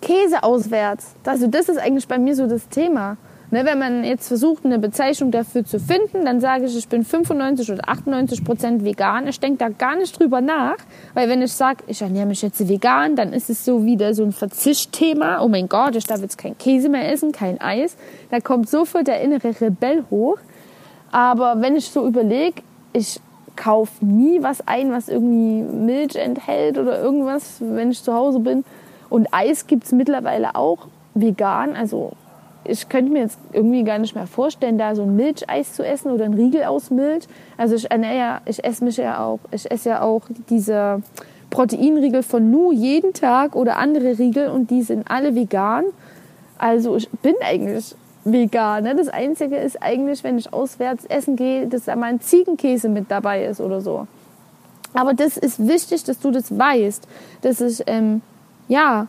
Käse 0.00 0.42
auswärts. 0.42 1.14
Also 1.24 1.46
das 1.46 1.68
ist 1.68 1.78
eigentlich 1.78 2.08
bei 2.08 2.18
mir 2.18 2.34
so 2.34 2.46
das 2.46 2.68
Thema. 2.68 3.16
Ne, 3.52 3.64
wenn 3.64 3.78
man 3.78 4.02
jetzt 4.02 4.26
versucht, 4.26 4.64
eine 4.64 4.80
Bezeichnung 4.80 5.30
dafür 5.30 5.64
zu 5.64 5.78
finden, 5.78 6.24
dann 6.24 6.40
sage 6.40 6.64
ich, 6.64 6.76
ich 6.76 6.88
bin 6.88 7.04
95 7.04 7.70
oder 7.70 7.88
98 7.88 8.44
Prozent 8.44 8.84
vegan. 8.84 9.28
Ich 9.28 9.38
denke 9.38 9.58
da 9.58 9.68
gar 9.68 9.94
nicht 9.94 10.18
drüber 10.18 10.40
nach, 10.40 10.78
weil 11.14 11.28
wenn 11.28 11.42
ich 11.42 11.52
sage, 11.52 11.84
ich 11.86 12.02
ernähre 12.02 12.26
mich 12.26 12.42
jetzt 12.42 12.68
vegan, 12.68 13.14
dann 13.14 13.32
ist 13.32 13.48
es 13.48 13.64
so 13.64 13.84
wieder 13.84 14.14
so 14.14 14.24
ein 14.24 14.32
Verzichtthema. 14.32 15.42
Oh 15.42 15.48
mein 15.48 15.68
Gott, 15.68 15.94
ich 15.94 16.04
darf 16.04 16.22
jetzt 16.22 16.38
kein 16.38 16.58
Käse 16.58 16.88
mehr 16.88 17.12
essen, 17.12 17.30
kein 17.30 17.60
Eis. 17.60 17.96
Da 18.30 18.40
kommt 18.40 18.68
sofort 18.68 19.06
der 19.06 19.20
innere 19.20 19.60
Rebell 19.60 20.02
hoch. 20.10 20.38
Aber 21.12 21.60
wenn 21.60 21.76
ich 21.76 21.88
so 21.88 22.04
überlege, 22.04 22.62
ich 22.92 23.20
kaufe 23.54 24.04
nie 24.04 24.42
was 24.42 24.66
ein, 24.66 24.90
was 24.90 25.08
irgendwie 25.08 25.62
Milch 25.62 26.16
enthält 26.16 26.78
oder 26.78 27.00
irgendwas, 27.00 27.56
wenn 27.60 27.90
ich 27.90 28.02
zu 28.02 28.12
Hause 28.12 28.40
bin. 28.40 28.64
Und 29.08 29.28
Eis 29.32 29.66
gibt 29.66 29.84
es 29.84 29.92
mittlerweile 29.92 30.54
auch 30.54 30.88
vegan. 31.14 31.76
Also 31.76 32.12
ich 32.64 32.88
könnte 32.88 33.12
mir 33.12 33.20
jetzt 33.20 33.38
irgendwie 33.52 33.84
gar 33.84 33.98
nicht 33.98 34.14
mehr 34.14 34.26
vorstellen, 34.26 34.78
da 34.78 34.94
so 34.94 35.02
ein 35.02 35.16
Milcheis 35.16 35.74
zu 35.74 35.86
essen 35.86 36.10
oder 36.10 36.24
ein 36.24 36.34
Riegel 36.34 36.64
aus 36.64 36.90
Milch. 36.90 37.24
Also 37.56 37.74
ich 37.74 37.90
ernähre 37.90 38.16
ja, 38.16 38.40
ich 38.44 38.64
esse 38.64 38.84
mich 38.84 38.96
ja 38.96 39.24
auch, 39.24 39.38
ich 39.50 39.70
esse 39.70 39.90
ja 39.90 40.02
auch 40.02 40.22
diese 40.50 41.02
Proteinriegel 41.50 42.22
von 42.22 42.50
Nu 42.50 42.72
jeden 42.72 43.12
Tag 43.12 43.54
oder 43.54 43.76
andere 43.76 44.18
Riegel 44.18 44.48
und 44.48 44.70
die 44.70 44.82
sind 44.82 45.08
alle 45.08 45.34
vegan. 45.34 45.84
Also 46.58 46.96
ich 46.96 47.08
bin 47.08 47.34
eigentlich 47.40 47.94
vegan. 48.24 48.84
Ne? 48.84 48.94
Das 48.96 49.08
Einzige 49.08 49.56
ist 49.56 49.82
eigentlich, 49.82 50.24
wenn 50.24 50.38
ich 50.38 50.52
auswärts 50.52 51.04
essen 51.04 51.36
gehe, 51.36 51.66
dass 51.66 51.84
da 51.84 51.96
mal 51.96 52.06
ein 52.06 52.20
Ziegenkäse 52.20 52.88
mit 52.88 53.10
dabei 53.10 53.44
ist 53.44 53.60
oder 53.60 53.80
so. 53.80 54.06
Aber 54.94 55.14
das 55.14 55.36
ist 55.36 55.66
wichtig, 55.66 56.04
dass 56.04 56.18
du 56.18 56.30
das 56.30 56.56
weißt, 56.56 57.06
dass 57.42 57.60
ich 57.60 57.82
ähm, 57.86 58.22
ja, 58.68 59.08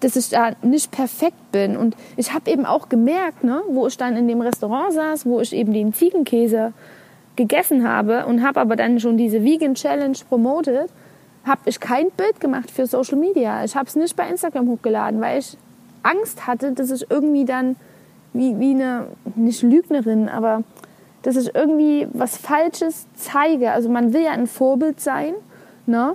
dass 0.00 0.16
ich 0.16 0.28
da 0.28 0.52
nicht 0.62 0.90
perfekt 0.90 1.52
bin. 1.52 1.76
Und 1.76 1.96
ich 2.16 2.32
habe 2.32 2.50
eben 2.50 2.66
auch 2.66 2.88
gemerkt, 2.88 3.44
ne, 3.44 3.62
wo 3.68 3.86
ich 3.86 3.96
dann 3.96 4.16
in 4.16 4.28
dem 4.28 4.40
Restaurant 4.40 4.92
saß, 4.92 5.26
wo 5.26 5.40
ich 5.40 5.52
eben 5.52 5.72
den 5.72 5.94
Ziegenkäse 5.94 6.72
gegessen 7.36 7.88
habe 7.88 8.26
und 8.26 8.42
habe 8.42 8.60
aber 8.60 8.76
dann 8.76 9.00
schon 9.00 9.16
diese 9.16 9.42
Vegan 9.42 9.74
Challenge 9.74 10.16
promotet, 10.28 10.90
habe 11.44 11.60
ich 11.66 11.80
kein 11.80 12.10
Bild 12.10 12.40
gemacht 12.40 12.70
für 12.70 12.86
Social 12.86 13.18
Media. 13.18 13.64
Ich 13.64 13.76
habe 13.76 13.86
es 13.86 13.96
nicht 13.96 14.16
bei 14.16 14.28
Instagram 14.28 14.68
hochgeladen, 14.68 15.20
weil 15.20 15.40
ich 15.40 15.56
Angst 16.02 16.46
hatte, 16.46 16.72
dass 16.72 16.90
ich 16.90 17.10
irgendwie 17.10 17.44
dann 17.44 17.76
wie, 18.32 18.58
wie 18.58 18.70
eine, 18.70 19.06
nicht 19.34 19.62
Lügnerin, 19.62 20.28
aber 20.28 20.62
dass 21.22 21.36
ich 21.36 21.54
irgendwie 21.54 22.06
was 22.12 22.36
Falsches 22.36 23.06
zeige. 23.14 23.72
Also 23.72 23.88
man 23.88 24.12
will 24.12 24.22
ja 24.22 24.32
ein 24.32 24.46
Vorbild 24.46 25.00
sein, 25.00 25.34
ne? 25.86 26.14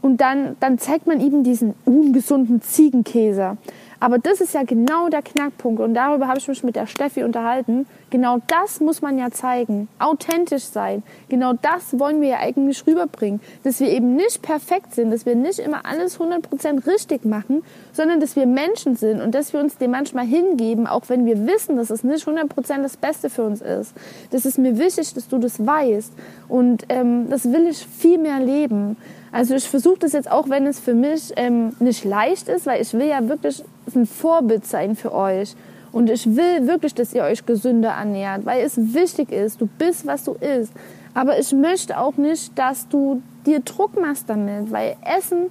Und 0.00 0.20
dann, 0.20 0.56
dann 0.60 0.78
zeigt 0.78 1.06
man 1.06 1.20
eben 1.20 1.42
diesen 1.42 1.74
ungesunden 1.84 2.62
Ziegenkäse. 2.62 3.56
Aber 4.00 4.18
das 4.18 4.40
ist 4.40 4.54
ja 4.54 4.62
genau 4.62 5.08
der 5.08 5.22
Knackpunkt. 5.22 5.80
Und 5.80 5.94
darüber 5.94 6.28
habe 6.28 6.38
ich 6.38 6.46
mich 6.46 6.62
mit 6.62 6.76
der 6.76 6.86
Steffi 6.86 7.24
unterhalten. 7.24 7.86
Genau 8.10 8.38
das 8.46 8.80
muss 8.80 9.02
man 9.02 9.18
ja 9.18 9.30
zeigen. 9.30 9.88
Authentisch 9.98 10.64
sein. 10.64 11.02
Genau 11.28 11.52
das 11.54 11.98
wollen 11.98 12.20
wir 12.20 12.28
ja 12.28 12.38
eigentlich 12.38 12.86
rüberbringen. 12.86 13.40
Dass 13.64 13.80
wir 13.80 13.88
eben 13.88 14.14
nicht 14.14 14.40
perfekt 14.40 14.94
sind, 14.94 15.10
dass 15.10 15.26
wir 15.26 15.34
nicht 15.34 15.58
immer 15.58 15.84
alles 15.84 16.20
100% 16.20 16.86
richtig 16.86 17.24
machen, 17.24 17.64
sondern 17.92 18.20
dass 18.20 18.36
wir 18.36 18.46
Menschen 18.46 18.94
sind 18.94 19.20
und 19.20 19.34
dass 19.34 19.52
wir 19.52 19.60
uns 19.60 19.78
dem 19.78 19.90
manchmal 19.90 20.26
hingeben, 20.26 20.86
auch 20.86 21.08
wenn 21.08 21.26
wir 21.26 21.46
wissen, 21.46 21.76
dass 21.76 21.90
es 21.90 22.04
nicht 22.04 22.26
100% 22.26 22.82
das 22.82 22.96
Beste 22.96 23.30
für 23.30 23.42
uns 23.42 23.60
ist. 23.60 23.94
Das 24.30 24.46
ist 24.46 24.58
mir 24.58 24.78
wichtig, 24.78 25.12
dass 25.14 25.28
du 25.28 25.38
das 25.38 25.64
weißt. 25.64 26.12
Und 26.48 26.84
ähm, 26.88 27.28
das 27.30 27.52
will 27.52 27.66
ich 27.66 27.84
viel 27.84 28.18
mehr 28.18 28.38
leben. 28.38 28.96
Also 29.30 29.54
ich 29.54 29.68
versuche 29.68 29.98
das 29.98 30.12
jetzt 30.12 30.30
auch, 30.30 30.48
wenn 30.48 30.66
es 30.66 30.80
für 30.80 30.94
mich 30.94 31.32
ähm, 31.36 31.74
nicht 31.80 32.04
leicht 32.04 32.48
ist, 32.48 32.66
weil 32.66 32.80
ich 32.80 32.92
will 32.94 33.06
ja 33.06 33.28
wirklich 33.28 33.62
ein 33.94 34.06
Vorbild 34.06 34.66
sein 34.66 34.96
für 34.96 35.12
euch. 35.12 35.54
Und 35.92 36.10
ich 36.10 36.26
will 36.36 36.66
wirklich, 36.66 36.94
dass 36.94 37.14
ihr 37.14 37.24
euch 37.24 37.44
gesünder 37.46 37.90
ernährt, 37.90 38.44
weil 38.44 38.64
es 38.64 38.76
wichtig 38.94 39.32
ist. 39.32 39.60
Du 39.60 39.66
bist, 39.66 40.06
was 40.06 40.24
du 40.24 40.32
isst. 40.32 40.72
Aber 41.14 41.38
ich 41.38 41.52
möchte 41.52 41.98
auch 41.98 42.16
nicht, 42.16 42.56
dass 42.58 42.88
du 42.88 43.22
dir 43.46 43.60
Druck 43.60 44.00
machst 44.00 44.28
damit, 44.28 44.70
weil 44.70 44.96
Essen 45.04 45.50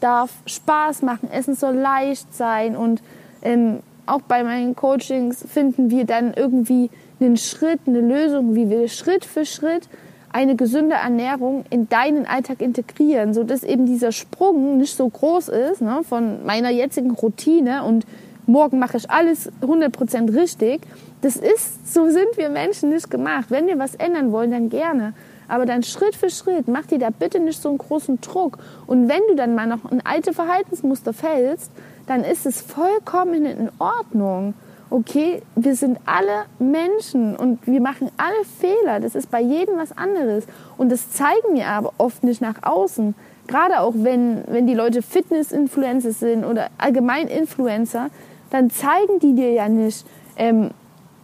darf 0.00 0.30
Spaß 0.46 1.02
machen. 1.02 1.30
Essen 1.30 1.54
soll 1.54 1.76
leicht 1.76 2.34
sein. 2.34 2.76
Und 2.76 3.02
ähm, 3.42 3.80
auch 4.06 4.20
bei 4.22 4.42
meinen 4.42 4.74
Coachings 4.74 5.44
finden 5.48 5.90
wir 5.90 6.04
dann 6.04 6.34
irgendwie 6.34 6.90
einen 7.20 7.36
Schritt, 7.36 7.80
eine 7.86 8.00
Lösung, 8.00 8.54
wie 8.54 8.68
wir 8.68 8.88
Schritt 8.88 9.24
für 9.24 9.44
Schritt 9.44 9.88
eine 10.32 10.56
gesunde 10.56 10.94
Ernährung 10.94 11.64
in 11.70 11.88
deinen 11.88 12.26
Alltag 12.26 12.60
integrieren, 12.60 13.34
so 13.34 13.44
dass 13.44 13.62
eben 13.62 13.86
dieser 13.86 14.12
Sprung 14.12 14.78
nicht 14.78 14.96
so 14.96 15.08
groß 15.08 15.48
ist 15.48 15.82
ne, 15.82 16.00
von 16.08 16.44
meiner 16.44 16.70
jetzigen 16.70 17.10
Routine 17.10 17.84
und 17.84 18.06
morgen 18.46 18.78
mache 18.78 18.96
ich 18.96 19.10
alles 19.10 19.50
100% 19.60 20.34
richtig. 20.34 20.82
Das 21.20 21.36
ist, 21.36 21.92
so 21.94 22.08
sind 22.08 22.36
wir 22.36 22.48
Menschen 22.48 22.88
nicht 22.88 23.10
gemacht. 23.10 23.46
Wenn 23.50 23.66
wir 23.66 23.78
was 23.78 23.94
ändern 23.94 24.32
wollen, 24.32 24.50
dann 24.50 24.70
gerne. 24.70 25.14
Aber 25.48 25.66
dann 25.66 25.82
Schritt 25.82 26.16
für 26.16 26.30
Schritt, 26.30 26.66
mach 26.66 26.86
dir 26.86 26.98
da 26.98 27.10
bitte 27.10 27.38
nicht 27.38 27.60
so 27.60 27.68
einen 27.68 27.78
großen 27.78 28.20
Druck. 28.20 28.58
Und 28.86 29.08
wenn 29.08 29.20
du 29.28 29.36
dann 29.36 29.54
mal 29.54 29.66
noch 29.66 29.90
in 29.90 30.04
alte 30.04 30.32
Verhaltensmuster 30.32 31.12
fällst, 31.12 31.70
dann 32.06 32.24
ist 32.24 32.46
es 32.46 32.60
vollkommen 32.60 33.44
in 33.44 33.70
Ordnung. 33.78 34.54
Okay, 34.92 35.40
wir 35.56 35.74
sind 35.74 35.98
alle 36.04 36.44
Menschen 36.58 37.34
und 37.34 37.66
wir 37.66 37.80
machen 37.80 38.10
alle 38.18 38.44
Fehler. 38.60 39.00
Das 39.00 39.14
ist 39.14 39.30
bei 39.30 39.40
jedem 39.40 39.78
was 39.78 39.96
anderes. 39.96 40.44
Und 40.76 40.92
das 40.92 41.10
zeigen 41.10 41.54
wir 41.54 41.68
aber 41.68 41.94
oft 41.96 42.22
nicht 42.24 42.42
nach 42.42 42.62
außen. 42.62 43.14
Gerade 43.46 43.80
auch 43.80 43.94
wenn, 43.96 44.44
wenn 44.48 44.66
die 44.66 44.74
Leute 44.74 45.00
Fitness-Influencer 45.00 46.12
sind 46.12 46.44
oder 46.44 46.68
allgemein 46.76 47.28
Influencer, 47.28 48.10
dann 48.50 48.68
zeigen 48.68 49.18
die 49.18 49.34
dir 49.34 49.50
ja 49.52 49.66
nicht, 49.66 50.04
ähm, 50.36 50.72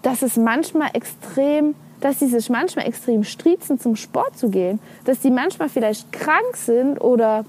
dass 0.01 0.23
es 0.23 0.39
manchmal 0.39 0.89
extrem, 0.95 1.75
dass 2.01 2.21
sie 2.21 2.29
sich 2.29 2.49
manchmal 2.49 2.87
extrem 2.87 3.23
striezen, 3.23 3.79
zum 3.79 3.97
Sport 3.97 4.39
zu 4.39 4.49
gehen, 4.49 4.81
dass 5.05 5.21
die 5.21 5.31
manchmal 5.31 5.69
vielleicht 5.69 6.11
krank 6.11 6.57
sind 6.57 7.03
oder 7.03 7.45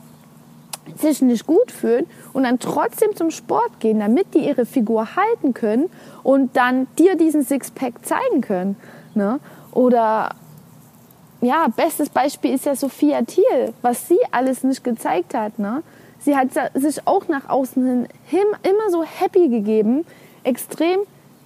sich 0.98 1.22
nicht 1.22 1.46
gut 1.46 1.72
fühlen 1.72 2.06
und 2.34 2.44
dann 2.44 2.60
trotzdem 2.60 3.16
zum 3.16 3.32
Sport 3.32 3.80
gehen, 3.80 4.00
damit 4.00 4.34
die 4.34 4.48
ihre 4.48 4.66
Figur 4.66 5.16
halten 5.16 5.54
können 5.54 5.90
und 6.24 6.56
dann 6.56 6.88
dir 6.98 7.16
diesen 7.16 7.44
Sixpack 7.44 8.06
zeigen 8.06 8.42
können. 8.42 8.76
Ne? 9.16 9.40
Oder 9.72 10.32
ja, 11.42 11.68
bestes 11.76 12.10
Beispiel 12.10 12.54
ist 12.54 12.66
ja 12.66 12.76
Sophia 12.76 13.22
Thiel, 13.22 13.74
was 13.82 14.08
sie 14.08 14.20
alles 14.32 14.64
nicht 14.64 14.84
gezeigt 14.84 15.34
hat. 15.34 15.58
Ne? 15.58 15.84
Sie 16.20 16.36
hat 16.36 16.50
sich 16.74 17.08
auch 17.08 17.28
nach 17.28 17.50
außen 17.50 18.08
hin 18.26 18.46
immer 18.64 18.90
so 18.92 19.04
happy 19.04 19.48
gegeben, 19.48 20.06
extrem 20.44 21.00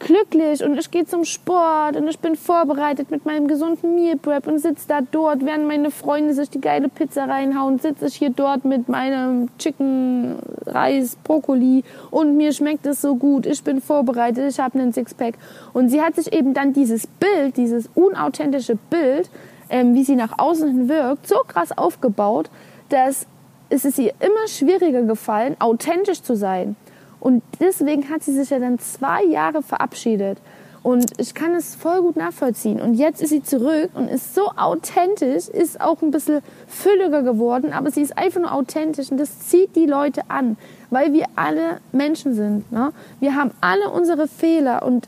glücklich 0.03 0.63
und 0.63 0.77
ich 0.77 0.91
gehe 0.91 1.05
zum 1.05 1.23
Sport 1.23 1.95
und 1.95 2.07
ich 2.07 2.19
bin 2.19 2.35
vorbereitet 2.35 3.09
mit 3.09 3.25
meinem 3.25 3.47
gesunden 3.47 3.95
Meal 3.95 4.17
Prep 4.17 4.47
und 4.47 4.59
sitze 4.59 4.87
da 4.87 4.99
dort, 5.01 5.45
während 5.45 5.67
meine 5.67 5.91
Freunde 5.91 6.33
sich 6.33 6.49
die 6.49 6.59
geile 6.59 6.89
Pizza 6.89 7.25
reinhauen, 7.25 7.79
sitze 7.79 8.07
ich 8.07 8.15
hier 8.15 8.29
dort 8.29 8.65
mit 8.65 8.89
meinem 8.89 9.47
Chicken, 9.57 10.35
Reis, 10.65 11.15
Brokkoli 11.23 11.83
und 12.11 12.35
mir 12.35 12.51
schmeckt 12.51 12.85
es 12.85 13.01
so 13.01 13.15
gut. 13.15 13.45
Ich 13.45 13.63
bin 13.63 13.81
vorbereitet, 13.81 14.51
ich 14.51 14.59
habe 14.59 14.77
einen 14.77 14.91
Sixpack. 14.91 15.35
Und 15.71 15.89
sie 15.89 16.01
hat 16.01 16.15
sich 16.15 16.33
eben 16.33 16.53
dann 16.53 16.73
dieses 16.73 17.07
Bild, 17.07 17.55
dieses 17.55 17.89
unauthentische 17.95 18.75
Bild, 18.89 19.29
ähm, 19.69 19.95
wie 19.95 20.03
sie 20.03 20.15
nach 20.15 20.37
außen 20.37 20.67
hin 20.67 20.89
wirkt, 20.89 21.27
so 21.27 21.37
krass 21.47 21.75
aufgebaut, 21.77 22.49
dass 22.89 23.25
es 23.69 23.85
ist 23.85 23.97
ihr 23.97 24.13
immer 24.19 24.47
schwieriger 24.47 25.03
gefallen, 25.03 25.55
authentisch 25.59 26.21
zu 26.21 26.35
sein. 26.35 26.75
Und 27.23 27.41
deswegen 27.61 28.09
hat 28.09 28.21
sie 28.21 28.33
sich 28.33 28.49
ja 28.49 28.59
dann 28.59 28.79
zwei 28.79 29.23
Jahre 29.23 29.63
verabschiedet. 29.63 30.39
Und 30.81 31.21
ich 31.21 31.33
kann 31.33 31.55
es 31.55 31.73
voll 31.73 32.01
gut 32.01 32.17
nachvollziehen. 32.17 32.81
Und 32.81 32.95
jetzt 32.95 33.21
ist 33.21 33.29
sie 33.29 33.41
zurück 33.41 33.91
und 33.93 34.09
ist 34.09 34.35
so 34.35 34.49
authentisch, 34.57 35.47
ist 35.47 35.79
auch 35.79 36.01
ein 36.01 36.11
bisschen 36.11 36.41
fülliger 36.67 37.23
geworden, 37.23 37.71
aber 37.71 37.91
sie 37.91 38.01
ist 38.01 38.17
einfach 38.17 38.41
nur 38.41 38.51
authentisch 38.51 39.09
und 39.09 39.17
das 39.17 39.39
zieht 39.39 39.73
die 39.77 39.85
Leute 39.85 40.23
an, 40.27 40.57
weil 40.89 41.13
wir 41.13 41.27
alle 41.37 41.77
Menschen 41.93 42.33
sind. 42.33 42.69
Ne? 42.73 42.91
Wir 43.21 43.35
haben 43.35 43.51
alle 43.61 43.89
unsere 43.89 44.27
Fehler 44.27 44.83
und 44.83 45.07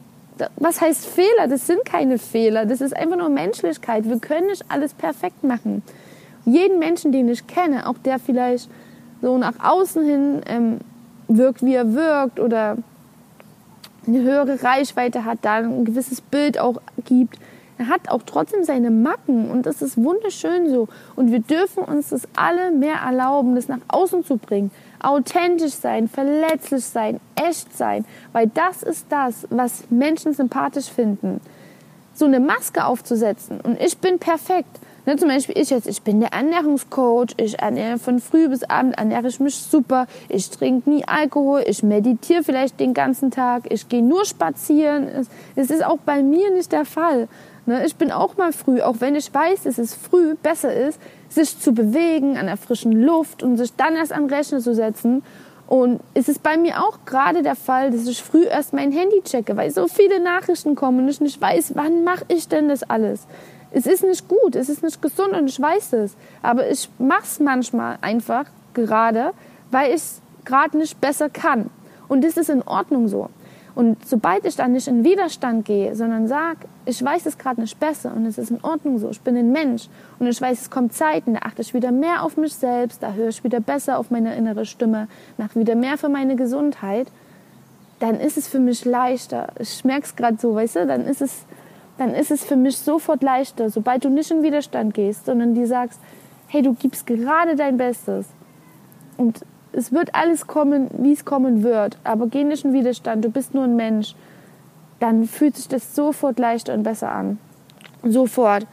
was 0.55 0.79
heißt 0.79 1.05
Fehler? 1.05 1.49
Das 1.49 1.67
sind 1.67 1.83
keine 1.83 2.17
Fehler, 2.17 2.65
das 2.65 2.79
ist 2.79 2.95
einfach 2.95 3.17
nur 3.17 3.27
Menschlichkeit. 3.27 4.07
Wir 4.07 4.19
können 4.19 4.47
nicht 4.47 4.63
alles 4.69 4.93
perfekt 4.93 5.43
machen. 5.43 5.83
Jeden 6.45 6.79
Menschen, 6.79 7.11
den 7.11 7.27
ich 7.27 7.45
kenne, 7.45 7.89
auch 7.89 7.97
der 7.97 8.19
vielleicht 8.19 8.69
so 9.21 9.37
nach 9.37 9.55
außen 9.61 10.05
hin 10.05 10.41
ähm, 10.47 10.79
wirkt, 11.27 11.63
wie 11.63 11.73
er 11.73 11.93
wirkt 11.93 12.39
oder 12.39 12.77
eine 14.07 14.21
höhere 14.21 14.63
Reichweite 14.63 15.25
hat, 15.25 15.39
da 15.41 15.55
ein 15.55 15.85
gewisses 15.85 16.21
Bild 16.21 16.59
auch 16.59 16.81
gibt. 17.03 17.39
Er 17.77 17.89
hat 17.89 18.09
auch 18.09 18.21
trotzdem 18.25 18.63
seine 18.63 18.89
Macken 18.89 19.51
und 19.51 19.65
das 19.65 19.81
ist 19.81 19.97
wunderschön 19.97 20.69
so. 20.69 20.87
Und 21.15 21.31
wir 21.31 21.39
dürfen 21.39 21.83
uns 21.83 22.09
das 22.09 22.27
alle 22.35 22.71
mehr 22.71 22.95
erlauben, 23.05 23.55
das 23.55 23.67
nach 23.67 23.79
außen 23.89 24.23
zu 24.23 24.37
bringen. 24.37 24.71
Authentisch 25.01 25.73
sein, 25.73 26.07
verletzlich 26.07 26.85
sein, 26.85 27.19
echt 27.35 27.75
sein, 27.75 28.05
weil 28.31 28.47
das 28.47 28.81
ist 28.81 29.07
das, 29.09 29.45
was 29.49 29.83
Menschen 29.89 30.33
sympathisch 30.33 30.89
finden. 30.89 31.41
So 32.13 32.25
eine 32.25 32.39
Maske 32.39 32.85
aufzusetzen 32.85 33.59
und 33.59 33.81
ich 33.81 33.97
bin 33.97 34.19
perfekt, 34.19 34.79
Ne, 35.05 35.15
zum 35.17 35.29
Beispiel 35.29 35.55
ich 35.57 35.69
jetzt, 35.69 35.87
ich 35.87 36.01
bin 36.01 36.19
der 36.19 36.33
Ernährungscoach, 36.33 37.35
ich 37.37 37.59
ernähre 37.59 37.99
von 37.99 38.19
früh 38.19 38.49
bis 38.49 38.63
abend, 38.63 38.97
ernähre 38.97 39.27
ich 39.27 39.39
mich 39.39 39.55
super, 39.55 40.07
ich 40.29 40.49
trinke 40.49 40.89
nie 40.89 41.05
Alkohol, 41.05 41.63
ich 41.67 41.83
meditiere 41.83 42.43
vielleicht 42.43 42.79
den 42.79 42.95
ganzen 42.95 43.29
Tag, 43.29 43.71
ich 43.71 43.87
gehe 43.87 44.01
nur 44.01 44.25
spazieren. 44.25 45.07
Es, 45.07 45.27
es 45.55 45.69
ist 45.69 45.85
auch 45.85 45.99
bei 45.99 46.23
mir 46.23 46.49
nicht 46.51 46.71
der 46.71 46.85
Fall. 46.85 47.27
Ne, 47.67 47.85
ich 47.85 47.95
bin 47.95 48.11
auch 48.11 48.37
mal 48.37 48.51
früh, 48.51 48.81
auch 48.81 48.95
wenn 48.99 49.15
ich 49.15 49.31
weiß, 49.31 49.63
dass 49.63 49.77
es 49.77 49.93
früh 49.93 50.33
besser 50.41 50.73
ist, 50.73 50.99
sich 51.29 51.59
zu 51.59 51.73
bewegen 51.73 52.37
an 52.37 52.47
der 52.47 52.57
frischen 52.57 52.91
Luft 52.91 53.43
und 53.43 53.57
sich 53.57 53.75
dann 53.75 53.95
erst 53.95 54.11
an 54.11 54.25
Rechner 54.25 54.59
zu 54.59 54.73
setzen. 54.73 55.23
Und 55.67 55.99
es 56.13 56.29
ist 56.29 56.43
bei 56.43 56.57
mir 56.57 56.83
auch 56.83 56.99
gerade 57.05 57.41
der 57.41 57.55
Fall, 57.55 57.91
dass 57.91 58.07
ich 58.07 58.21
früh 58.23 58.45
erst 58.45 58.73
mein 58.73 58.91
Handy 58.91 59.21
checke, 59.23 59.55
weil 59.55 59.71
so 59.71 59.87
viele 59.87 60.19
Nachrichten 60.19 60.75
kommen 60.75 60.99
und 60.99 61.09
ich 61.09 61.21
nicht 61.21 61.41
weiß, 61.41 61.73
wann 61.75 62.03
mache 62.03 62.25
ich 62.27 62.47
denn 62.47 62.69
das 62.69 62.83
alles. 62.83 63.27
Es 63.71 63.85
ist 63.85 64.03
nicht 64.03 64.27
gut, 64.27 64.55
es 64.55 64.69
ist 64.69 64.83
nicht 64.83 65.01
gesund 65.01 65.33
und 65.33 65.49
ich 65.49 65.59
weiß 65.59 65.93
es. 65.93 66.15
Aber 66.41 66.69
ich 66.69 66.89
mache 66.97 67.23
es 67.23 67.39
manchmal 67.39 67.97
einfach 68.01 68.45
gerade, 68.73 69.31
weil 69.71 69.89
ich 69.89 69.95
es 69.95 70.21
gerade 70.45 70.77
nicht 70.77 70.99
besser 71.01 71.29
kann. 71.29 71.69
Und 72.07 72.23
das 72.23 72.37
ist 72.37 72.49
in 72.49 72.61
Ordnung 72.61 73.07
so. 73.07 73.29
Und 73.75 74.05
sobald 74.07 74.45
ich 74.45 74.55
dann 74.55 74.71
nicht 74.71 74.87
in 74.87 75.03
Widerstand 75.03 75.65
gehe, 75.65 75.95
sondern 75.95 76.29
sage, 76.29 76.59
ich 76.85 77.03
weiß 77.03 77.25
es 77.25 77.37
gerade 77.37 77.59
nicht 77.59 77.77
besser 77.77 78.13
und 78.15 78.25
es 78.25 78.37
ist 78.37 78.49
in 78.49 78.63
Ordnung 78.63 78.99
so, 78.99 79.09
ich 79.09 79.19
bin 79.19 79.35
ein 79.35 79.51
Mensch 79.51 79.89
und 80.17 80.27
ich 80.27 80.39
weiß, 80.39 80.61
es 80.61 80.69
kommt 80.69 80.93
Zeiten, 80.93 81.33
da 81.33 81.41
achte 81.41 81.61
ich 81.61 81.73
wieder 81.73 81.91
mehr 81.91 82.23
auf 82.23 82.37
mich 82.37 82.53
selbst, 82.53 83.03
da 83.03 83.11
höre 83.11 83.27
ich 83.27 83.43
wieder 83.43 83.59
besser 83.59 83.99
auf 83.99 84.11
meine 84.11 84.33
innere 84.37 84.65
Stimme, 84.65 85.09
mache 85.37 85.59
wieder 85.59 85.75
mehr 85.75 85.97
für 85.97 86.07
meine 86.07 86.37
Gesundheit, 86.37 87.07
dann 87.99 88.17
ist 88.17 88.37
es 88.37 88.47
für 88.47 88.59
mich 88.59 88.85
leichter. 88.85 89.49
Ich 89.59 89.83
merke 89.83 90.05
es 90.05 90.15
gerade 90.15 90.37
so, 90.39 90.55
weißt 90.55 90.77
du, 90.77 90.87
dann 90.87 91.05
ist 91.05 91.21
es 91.21 91.45
dann 91.97 92.13
ist 92.13 92.31
es 92.31 92.43
für 92.43 92.55
mich 92.55 92.77
sofort 92.77 93.23
leichter, 93.23 93.69
sobald 93.69 94.03
du 94.03 94.09
nicht 94.09 94.31
in 94.31 94.43
Widerstand 94.43 94.93
gehst, 94.93 95.25
sondern 95.25 95.53
dir 95.53 95.67
sagst, 95.67 95.99
hey, 96.47 96.61
du 96.61 96.73
gibst 96.73 97.07
gerade 97.07 97.55
dein 97.55 97.77
Bestes. 97.77 98.27
Und 99.17 99.45
es 99.71 99.91
wird 99.91 100.13
alles 100.13 100.47
kommen, 100.47 100.89
wie 100.97 101.13
es 101.13 101.25
kommen 101.25 101.63
wird, 101.63 101.97
aber 102.03 102.27
geh 102.27 102.43
nicht 102.43 102.65
in 102.65 102.73
Widerstand, 102.73 103.23
du 103.23 103.29
bist 103.29 103.53
nur 103.53 103.63
ein 103.63 103.75
Mensch. 103.75 104.15
Dann 104.99 105.25
fühlt 105.25 105.55
sich 105.55 105.67
das 105.67 105.95
sofort 105.95 106.39
leichter 106.39 106.73
und 106.73 106.83
besser 106.83 107.11
an. 107.11 107.37
Sofort. 108.03 108.67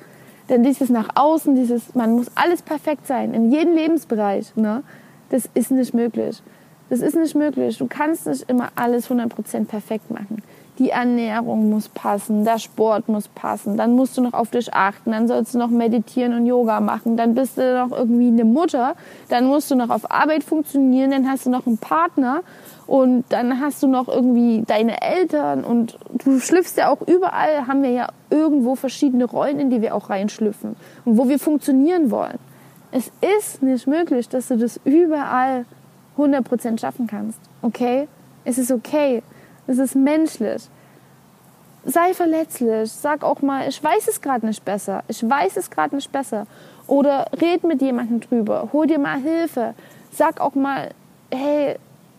Denn 0.48 0.62
dieses 0.62 0.90
nach 0.90 1.08
außen, 1.14 1.54
dieses, 1.54 1.94
man 1.94 2.12
muss 2.12 2.26
alles 2.34 2.62
perfekt 2.62 3.06
sein, 3.06 3.34
in 3.34 3.50
jedem 3.50 3.74
Lebensbereich, 3.74 4.54
ne? 4.56 4.82
das 5.30 5.48
ist 5.54 5.70
nicht 5.70 5.94
möglich. 5.94 6.42
Das 6.90 7.00
ist 7.00 7.16
nicht 7.16 7.34
möglich. 7.34 7.78
Du 7.78 7.86
kannst 7.86 8.26
nicht 8.26 8.48
immer 8.50 8.68
alles 8.74 9.08
100% 9.08 9.64
perfekt 9.64 10.10
machen 10.10 10.42
die 10.78 10.90
Ernährung 10.90 11.68
muss 11.68 11.88
passen, 11.88 12.44
der 12.44 12.58
Sport 12.58 13.08
muss 13.08 13.28
passen, 13.28 13.76
dann 13.76 13.94
musst 13.94 14.16
du 14.16 14.22
noch 14.22 14.32
auf 14.32 14.50
dich 14.50 14.72
achten, 14.72 15.12
dann 15.12 15.28
sollst 15.28 15.54
du 15.54 15.58
noch 15.58 15.68
meditieren 15.68 16.32
und 16.32 16.46
Yoga 16.46 16.80
machen, 16.80 17.16
dann 17.16 17.34
bist 17.34 17.58
du 17.58 17.74
noch 17.74 17.96
irgendwie 17.96 18.28
eine 18.28 18.44
Mutter, 18.44 18.94
dann 19.28 19.46
musst 19.46 19.70
du 19.70 19.74
noch 19.74 19.90
auf 19.90 20.10
Arbeit 20.10 20.44
funktionieren, 20.44 21.10
dann 21.10 21.28
hast 21.28 21.44
du 21.44 21.50
noch 21.50 21.66
einen 21.66 21.76
Partner 21.76 22.40
und 22.86 23.24
dann 23.28 23.60
hast 23.60 23.82
du 23.82 23.86
noch 23.86 24.08
irgendwie 24.08 24.64
deine 24.66 25.02
Eltern 25.02 25.62
und 25.62 25.98
du 26.24 26.40
schlüpfst 26.40 26.76
ja 26.78 26.88
auch 26.88 27.02
überall, 27.02 27.66
haben 27.66 27.82
wir 27.82 27.90
ja 27.90 28.08
irgendwo 28.30 28.74
verschiedene 28.74 29.26
Rollen, 29.26 29.60
in 29.60 29.68
die 29.68 29.82
wir 29.82 29.94
auch 29.94 30.08
reinschlüpfen 30.08 30.76
und 31.04 31.18
wo 31.18 31.28
wir 31.28 31.38
funktionieren 31.38 32.10
wollen. 32.10 32.38
Es 32.92 33.10
ist 33.38 33.62
nicht 33.62 33.86
möglich, 33.86 34.28
dass 34.28 34.48
du 34.48 34.56
das 34.56 34.80
überall 34.84 35.66
100% 36.16 36.80
schaffen 36.80 37.06
kannst, 37.06 37.38
okay? 37.62 38.08
Es 38.44 38.58
ist 38.58 38.72
okay. 38.72 39.22
Es 39.66 39.78
ist 39.78 39.94
menschlich. 39.94 40.62
Sei 41.84 42.14
verletzlich. 42.14 42.90
Sag 42.92 43.24
auch 43.24 43.42
mal, 43.42 43.68
ich 43.68 43.82
weiß 43.82 44.08
es 44.08 44.20
gerade 44.20 44.46
nicht 44.46 44.64
besser. 44.64 45.02
Ich 45.08 45.28
weiß 45.28 45.56
es 45.56 45.70
gerade 45.70 45.94
nicht 45.94 46.12
besser. 46.12 46.46
Oder 46.86 47.26
red 47.40 47.64
mit 47.64 47.82
jemandem 47.82 48.20
drüber. 48.20 48.68
Hol 48.72 48.86
dir 48.86 48.98
mal 48.98 49.18
Hilfe. 49.18 49.74
Sag 50.10 50.40
auch 50.40 50.54
mal, 50.54 50.90
hey, 51.30 51.76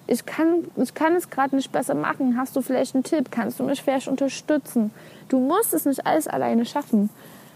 ich 0.07 0.25
kann, 0.25 0.65
ich 0.75 0.93
kann 0.93 1.15
es 1.15 1.29
gerade 1.29 1.55
nicht 1.55 1.71
besser 1.71 1.95
machen. 1.95 2.37
Hast 2.37 2.55
du 2.55 2.61
vielleicht 2.61 2.95
einen 2.95 3.03
Tipp? 3.03 3.31
Kannst 3.31 3.59
du 3.59 3.63
mich 3.63 3.81
vielleicht 3.81 4.07
unterstützen? 4.07 4.91
Du 5.29 5.39
musst 5.39 5.73
es 5.73 5.85
nicht 5.85 6.05
alles 6.05 6.27
alleine 6.27 6.65
schaffen. 6.65 7.09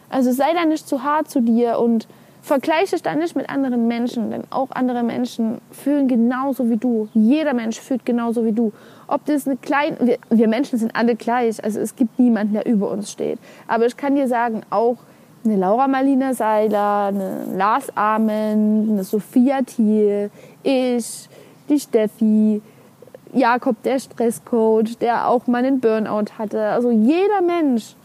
Also 0.10 0.32
sei 0.32 0.54
da 0.54 0.66
nicht 0.66 0.88
zu 0.88 1.04
hart 1.04 1.30
zu 1.30 1.42
dir 1.42 1.80
und 1.80 2.08
vergleiche 2.42 2.96
dich 2.96 3.04
dann 3.04 3.20
nicht 3.20 3.36
mit 3.36 3.50
anderen 3.50 3.88
Menschen, 3.88 4.32
denn 4.32 4.44
auch 4.50 4.70
andere 4.72 5.04
Menschen 5.04 5.60
fühlen 5.72 6.08
genauso 6.08 6.70
wie 6.70 6.78
du. 6.78 7.10
Jeder 7.14 7.54
Mensch 7.54 7.80
fühlt 7.80 8.06
genauso 8.06 8.46
wie 8.46 8.52
du. 8.52 8.72
Ob 9.08 9.26
das 9.26 9.48
eine 9.48 9.58
kleine, 9.58 9.98
wir, 10.00 10.18
wir 10.30 10.48
Menschen 10.48 10.80
sind 10.80 10.96
alle 10.96 11.16
gleich, 11.16 11.64
also 11.64 11.80
es 11.80 11.96
gibt 11.96 12.20
niemanden, 12.20 12.54
der 12.54 12.66
über 12.66 12.90
uns 12.90 13.12
steht. 13.12 13.40
Aber 13.68 13.86
ich 13.86 13.98
kann 13.98 14.16
dir 14.16 14.28
sagen, 14.28 14.62
auch 14.70 14.98
eine 15.46 15.56
Laura 15.56 15.88
Marlina 15.88 16.34
Seiler, 16.34 17.06
eine 17.08 17.46
Lars 17.56 17.96
Amen, 17.96 18.90
eine 18.92 19.04
Sophia 19.04 19.62
Thiel, 19.62 20.30
ich, 20.64 21.30
die 21.70 21.80
Steffi, 21.80 22.62
Jakob, 23.34 23.82
der 23.84 24.00
Stresscoach, 24.00 24.98
der 25.00 25.28
auch 25.28 25.48
mal 25.48 25.64
einen 25.64 25.80
Burnout 25.80 26.38
hatte. 26.38 26.62
Also 26.62 26.92
jeder 26.92 27.42
Mensch 27.42 27.96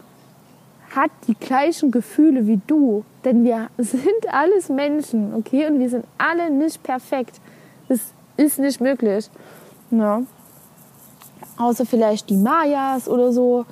hat 0.95 1.11
die 1.27 1.35
gleichen 1.35 1.91
Gefühle 1.91 2.47
wie 2.47 2.59
du 2.67 3.03
Denn 3.23 3.43
wir 3.43 3.69
sind 3.77 4.03
alles 4.31 4.69
Menschen, 4.69 5.33
okay? 5.33 5.67
Und 5.67 5.79
wir 5.79 5.89
sind 5.89 6.05
alle 6.17 6.49
nicht 6.49 6.83
perfekt. 6.83 7.39
Das 7.87 7.99
ist 8.37 8.59
nicht 8.59 8.81
möglich. 8.81 9.29
Ja. 9.91 10.23
Außer 11.57 11.85
vielleicht 11.85 12.29
die 12.29 12.37
Mayas 12.37 13.07
oder 13.07 13.31
so, 13.31 13.65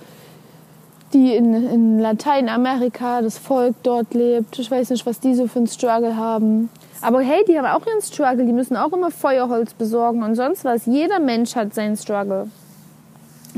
die 1.13 1.36
in, 1.36 1.53
in 1.53 1.99
Lateinamerika, 1.99 3.21
das 3.21 3.38
Volk 3.38 3.75
dort 3.84 4.13
lebt. 4.13 4.57
Ich 4.60 4.71
weiß 4.71 4.91
nicht, 4.91 5.05
was 5.05 5.19
die 5.19 5.36
so 5.36 5.47
für 5.47 5.60
einen 5.60 5.67
Struggle 5.67 6.15
haben. 6.15 6.69
Aber 7.01 7.21
hey, 7.21 7.43
die 7.47 7.57
haben 7.57 7.65
auch 7.65 7.86
ihren 7.86 8.01
Struggle. 8.01 8.45
Die 8.45 8.53
müssen 8.53 8.77
auch 8.77 8.93
immer 8.93 9.12
Feuerholz 9.12 9.73
besorgen 9.73 10.23
und 10.23 10.36
sonst 10.36 10.63
was. 10.63 10.86
Jeder 10.86 11.19
Mensch 11.19 11.55
hat 11.55 11.73
seinen 11.73 11.97
Struggle. 11.97 12.47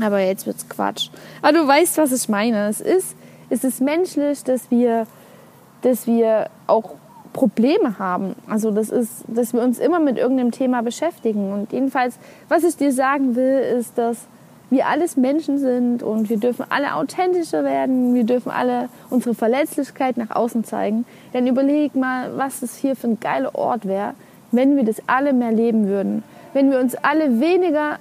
Aber 0.00 0.18
jetzt 0.18 0.46
wird's 0.46 0.68
Quatsch. 0.68 1.10
Aber 1.42 1.52
du 1.52 1.68
weißt, 1.68 1.98
was 1.98 2.10
ich 2.10 2.28
meine. 2.28 2.66
Es 2.68 2.80
ist, 2.80 3.14
es 3.54 3.62
ist 3.62 3.80
menschlich, 3.80 4.42
dass 4.42 4.68
wir, 4.72 5.06
dass 5.82 6.08
wir 6.08 6.48
auch 6.66 6.94
Probleme 7.32 8.00
haben. 8.00 8.34
Also 8.48 8.72
das 8.72 8.90
ist, 8.90 9.24
dass 9.28 9.52
wir 9.52 9.62
uns 9.62 9.78
immer 9.78 10.00
mit 10.00 10.18
irgendeinem 10.18 10.50
Thema 10.50 10.82
beschäftigen. 10.82 11.52
Und 11.52 11.72
jedenfalls, 11.72 12.18
was 12.48 12.64
ich 12.64 12.76
dir 12.76 12.92
sagen 12.92 13.36
will, 13.36 13.60
ist, 13.78 13.96
dass 13.96 14.26
wir 14.70 14.88
alles 14.88 15.16
Menschen 15.16 15.58
sind 15.58 16.02
und 16.02 16.30
wir 16.30 16.38
dürfen 16.38 16.66
alle 16.68 16.96
authentischer 16.96 17.62
werden. 17.62 18.12
Wir 18.14 18.24
dürfen 18.24 18.50
alle 18.50 18.88
unsere 19.08 19.36
Verletzlichkeit 19.36 20.16
nach 20.16 20.30
außen 20.30 20.64
zeigen. 20.64 21.06
Denn 21.32 21.46
überleg 21.46 21.94
mal, 21.94 22.36
was 22.36 22.58
das 22.58 22.76
hier 22.76 22.96
für 22.96 23.06
ein 23.06 23.20
geiler 23.20 23.54
Ort 23.54 23.86
wäre, 23.86 24.14
wenn 24.50 24.74
wir 24.74 24.84
das 24.84 24.96
alle 25.06 25.32
mehr 25.32 25.52
leben 25.52 25.86
würden. 25.86 26.24
Wenn 26.54 26.72
wir 26.72 26.80
uns 26.80 26.96
alle 26.96 27.38
weniger, 27.38 27.98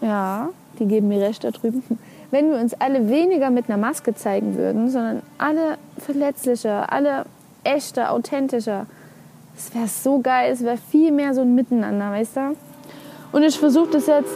ja, 0.00 0.48
die 0.78 0.86
geben 0.86 1.08
mir 1.08 1.20
recht 1.20 1.44
da 1.44 1.50
drüben, 1.50 1.82
wenn 2.30 2.50
wir 2.50 2.58
uns 2.58 2.74
alle 2.74 3.08
weniger 3.08 3.50
mit 3.50 3.68
einer 3.68 3.78
Maske 3.78 4.14
zeigen 4.14 4.56
würden, 4.56 4.90
sondern 4.90 5.22
alle 5.38 5.78
verletzlicher, 5.98 6.92
alle 6.92 7.24
echter, 7.64 8.12
authentischer. 8.12 8.86
Es 9.56 9.74
wäre 9.74 9.88
so 9.88 10.20
geil, 10.20 10.52
es 10.52 10.62
wäre 10.62 10.76
viel 10.76 11.12
mehr 11.12 11.34
so 11.34 11.40
ein 11.42 11.54
Miteinander, 11.54 12.10
weißt 12.10 12.36
du? 12.36 12.56
Und 13.32 13.42
ich 13.42 13.58
versuche 13.58 13.90
das 13.92 14.06
jetzt. 14.06 14.34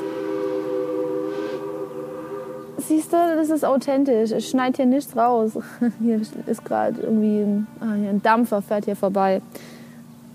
Siehst 2.78 3.12
du, 3.12 3.16
das 3.16 3.50
ist 3.50 3.64
authentisch. 3.64 4.32
Ich 4.32 4.48
schneide 4.48 4.76
hier 4.78 4.86
nichts 4.86 5.16
raus. 5.16 5.52
Hier 6.00 6.20
ist 6.46 6.64
gerade 6.64 7.00
irgendwie 7.00 7.42
ein, 7.42 7.66
ah, 7.80 7.92
ein, 7.92 8.20
Dampfer, 8.22 8.62
fährt 8.62 8.86
hier 8.86 8.96
vorbei. 8.96 9.42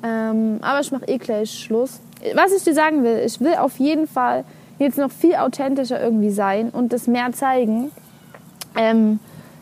Ähm, 0.04 0.60
aber 0.62 0.80
ich 0.80 0.91
mache 0.91 1.06
eh 1.08 1.18
gleich 1.18 1.52
Schluss. 1.52 2.00
Was 2.34 2.54
ich 2.54 2.63
dir 2.63 2.74
sagen 2.74 3.04
will, 3.04 3.24
ich 3.26 3.41
will 3.41 3.56
auf 3.56 3.78
jeden 3.78 4.08
Fall 4.08 4.46
jetzt 4.80 4.98
noch 4.98 5.12
viel 5.12 5.36
authentischer 5.36 6.02
irgendwie 6.02 6.30
sein 6.30 6.70
und 6.70 6.94
das 6.94 7.08
mehr 7.08 7.32
zeigen. 7.32 7.92
Ähm, 8.78 9.20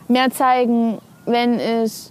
mehr 0.07 0.31
zeigen, 0.31 0.97
wenn 1.25 1.59
ich 1.59 2.09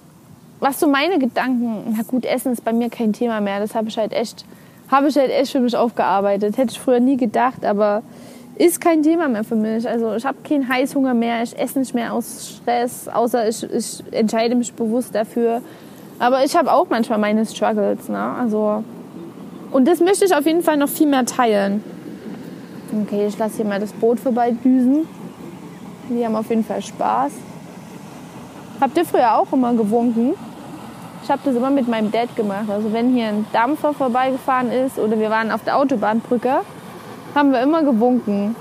was 0.61 0.79
so 0.79 0.87
meine 0.87 1.19
Gedanken, 1.19 1.95
na 1.97 2.05
gut, 2.07 2.25
Essen 2.25 2.53
ist 2.53 2.65
bei 2.65 2.73
mir 2.73 2.89
kein 2.89 3.13
Thema 3.13 3.41
mehr. 3.41 3.59
Das 3.59 3.75
habe 3.75 3.89
ich 3.89 3.99
halt 3.99 4.13
echt, 4.13 4.45
habe 4.89 5.09
ich 5.09 5.17
halt 5.17 5.31
echt 5.31 5.51
für 5.51 5.59
mich 5.59 5.77
aufgearbeitet. 5.77 6.57
Hätte 6.57 6.71
ich 6.71 6.79
früher 6.79 7.01
nie 7.01 7.17
gedacht, 7.17 7.65
aber 7.65 8.03
ist 8.55 8.81
kein 8.81 9.03
Thema 9.03 9.27
mehr 9.29 9.43
für 9.43 9.57
mich. 9.57 9.89
Also 9.89 10.15
ich 10.15 10.25
habe 10.25 10.39
keinen 10.49 10.69
Heißhunger 10.69 11.15
mehr, 11.15 11.43
ich 11.43 11.59
esse 11.59 11.81
nicht 11.81 11.95
mehr 11.95 12.13
aus 12.13 12.59
Stress, 12.61 13.09
außer 13.09 13.49
ich, 13.49 13.65
ich 13.73 14.05
entscheide 14.13 14.55
mich 14.55 14.73
bewusst 14.73 15.15
dafür. 15.15 15.63
Aber 16.21 16.45
ich 16.45 16.55
habe 16.55 16.73
auch 16.73 16.87
manchmal 16.89 17.19
meine 17.19 17.45
Struggles, 17.45 18.09
ne? 18.09 18.21
Also 18.39 18.85
und 19.73 19.89
das 19.89 20.01
möchte 20.01 20.27
ich 20.27 20.35
auf 20.35 20.47
jeden 20.47 20.63
Fall 20.63 20.77
noch 20.77 20.89
viel 20.89 21.09
mehr 21.09 21.25
teilen. 21.25 21.83
Okay, 22.93 23.27
ich 23.27 23.39
lasse 23.39 23.57
hier 23.57 23.65
mal 23.65 23.81
das 23.81 23.93
Boot 23.93 24.21
vorbeidüsen. 24.21 25.09
Die 26.11 26.25
haben 26.25 26.37
auf 26.37 26.51
jeden 26.51 26.65
Fall 26.65 26.83
Spaß. 26.83 27.33
Habt 28.81 28.97
ihr 28.99 29.05
früher 29.07 29.35
auch 29.39 29.51
immer 29.53 29.73
gewunken? 29.73 30.35
Ich 31.23 31.31
habe 31.31 31.41
das 31.45 31.55
immer 31.55 31.71
mit 31.71 31.89
meinem 31.89 32.11
Dad 32.11 32.35
gemacht. 32.37 32.69
Also 32.69 32.93
wenn 32.93 33.15
hier 33.15 33.29
ein 33.29 33.47
Dampfer 33.53 33.95
vorbeigefahren 33.95 34.71
ist 34.71 34.99
oder 34.99 35.19
wir 35.19 35.31
waren 35.31 35.51
auf 35.51 35.65
der 35.65 35.79
Autobahnbrücke, 35.79 36.61
haben 37.35 37.53
wir 37.53 37.63
immer 37.63 37.83
gewunken. 37.83 38.57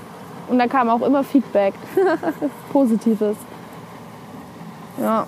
Und 0.48 0.58
da 0.58 0.66
kam 0.66 0.88
auch 0.88 1.02
immer 1.02 1.24
Feedback. 1.24 1.74
Positives. 2.72 3.36
Ja. 5.00 5.26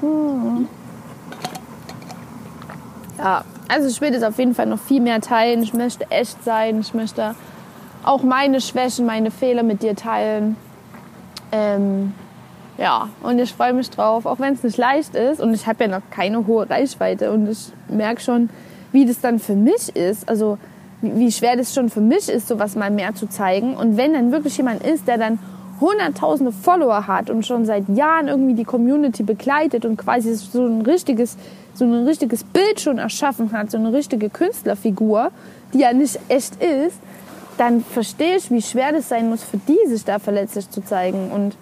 Hm. 0.00 0.68
Ja, 3.18 3.44
also 3.68 3.88
ich 3.88 4.00
will 4.00 4.12
das 4.12 4.22
auf 4.22 4.38
jeden 4.38 4.54
Fall 4.54 4.66
noch 4.66 4.78
viel 4.78 5.00
mehr 5.00 5.20
teilen. 5.20 5.62
Ich 5.62 5.74
möchte 5.74 6.10
echt 6.10 6.42
sein. 6.44 6.80
Ich 6.80 6.94
möchte 6.94 7.34
auch 8.04 8.22
meine 8.22 8.60
Schwächen, 8.60 9.06
meine 9.06 9.30
Fehler 9.30 9.62
mit 9.62 9.82
dir 9.82 9.96
teilen. 9.96 10.56
Ähm, 11.52 12.12
ja, 12.78 13.08
und 13.22 13.38
ich 13.38 13.52
freue 13.52 13.72
mich 13.72 13.90
drauf, 13.90 14.24
auch 14.24 14.38
wenn 14.38 14.54
es 14.54 14.62
nicht 14.62 14.76
leicht 14.76 15.14
ist. 15.14 15.40
Und 15.40 15.52
ich 15.52 15.66
habe 15.66 15.84
ja 15.84 15.90
noch 15.90 16.02
keine 16.10 16.46
hohe 16.46 16.68
Reichweite. 16.68 17.32
Und 17.32 17.48
ich 17.48 17.72
merke 17.88 18.20
schon, 18.20 18.50
wie 18.92 19.04
das 19.04 19.20
dann 19.20 19.38
für 19.38 19.56
mich 19.56 19.94
ist. 19.96 20.28
Also 20.28 20.58
wie 21.00 21.30
schwer 21.30 21.56
das 21.56 21.74
schon 21.74 21.90
für 21.90 22.00
mich 22.00 22.28
ist, 22.28 22.48
sowas 22.48 22.76
mal 22.76 22.90
mehr 22.90 23.14
zu 23.14 23.28
zeigen. 23.28 23.76
Und 23.76 23.96
wenn 23.96 24.14
dann 24.14 24.32
wirklich 24.32 24.56
jemand 24.56 24.82
ist, 24.84 25.06
der 25.06 25.18
dann 25.18 25.38
hunderttausende 25.80 26.52
Follower 26.52 27.06
hat 27.06 27.30
und 27.30 27.46
schon 27.46 27.64
seit 27.64 27.88
Jahren 27.88 28.28
irgendwie 28.28 28.54
die 28.54 28.64
Community 28.64 29.22
begleitet 29.22 29.84
und 29.84 29.96
quasi 29.96 30.34
so 30.34 30.66
ein 30.66 30.82
richtiges, 30.82 31.36
so 31.74 31.84
ein 31.84 32.04
richtiges 32.04 32.42
Bild 32.42 32.80
schon 32.80 32.98
erschaffen 32.98 33.52
hat, 33.52 33.70
so 33.70 33.78
eine 33.78 33.92
richtige 33.92 34.28
Künstlerfigur, 34.28 35.30
die 35.72 35.78
ja 35.78 35.92
nicht 35.92 36.18
echt 36.28 36.56
ist, 36.62 36.98
dann 37.58 37.82
verstehe 37.82 38.36
ich, 38.36 38.50
wie 38.50 38.62
schwer 38.62 38.92
das 38.92 39.08
sein 39.08 39.28
muss 39.28 39.42
für 39.42 39.58
die, 39.58 39.78
sich 39.88 40.04
da 40.04 40.18
verletzlich 40.18 40.70
zu 40.70 40.82
zeigen. 40.82 41.30
Und 41.30 41.56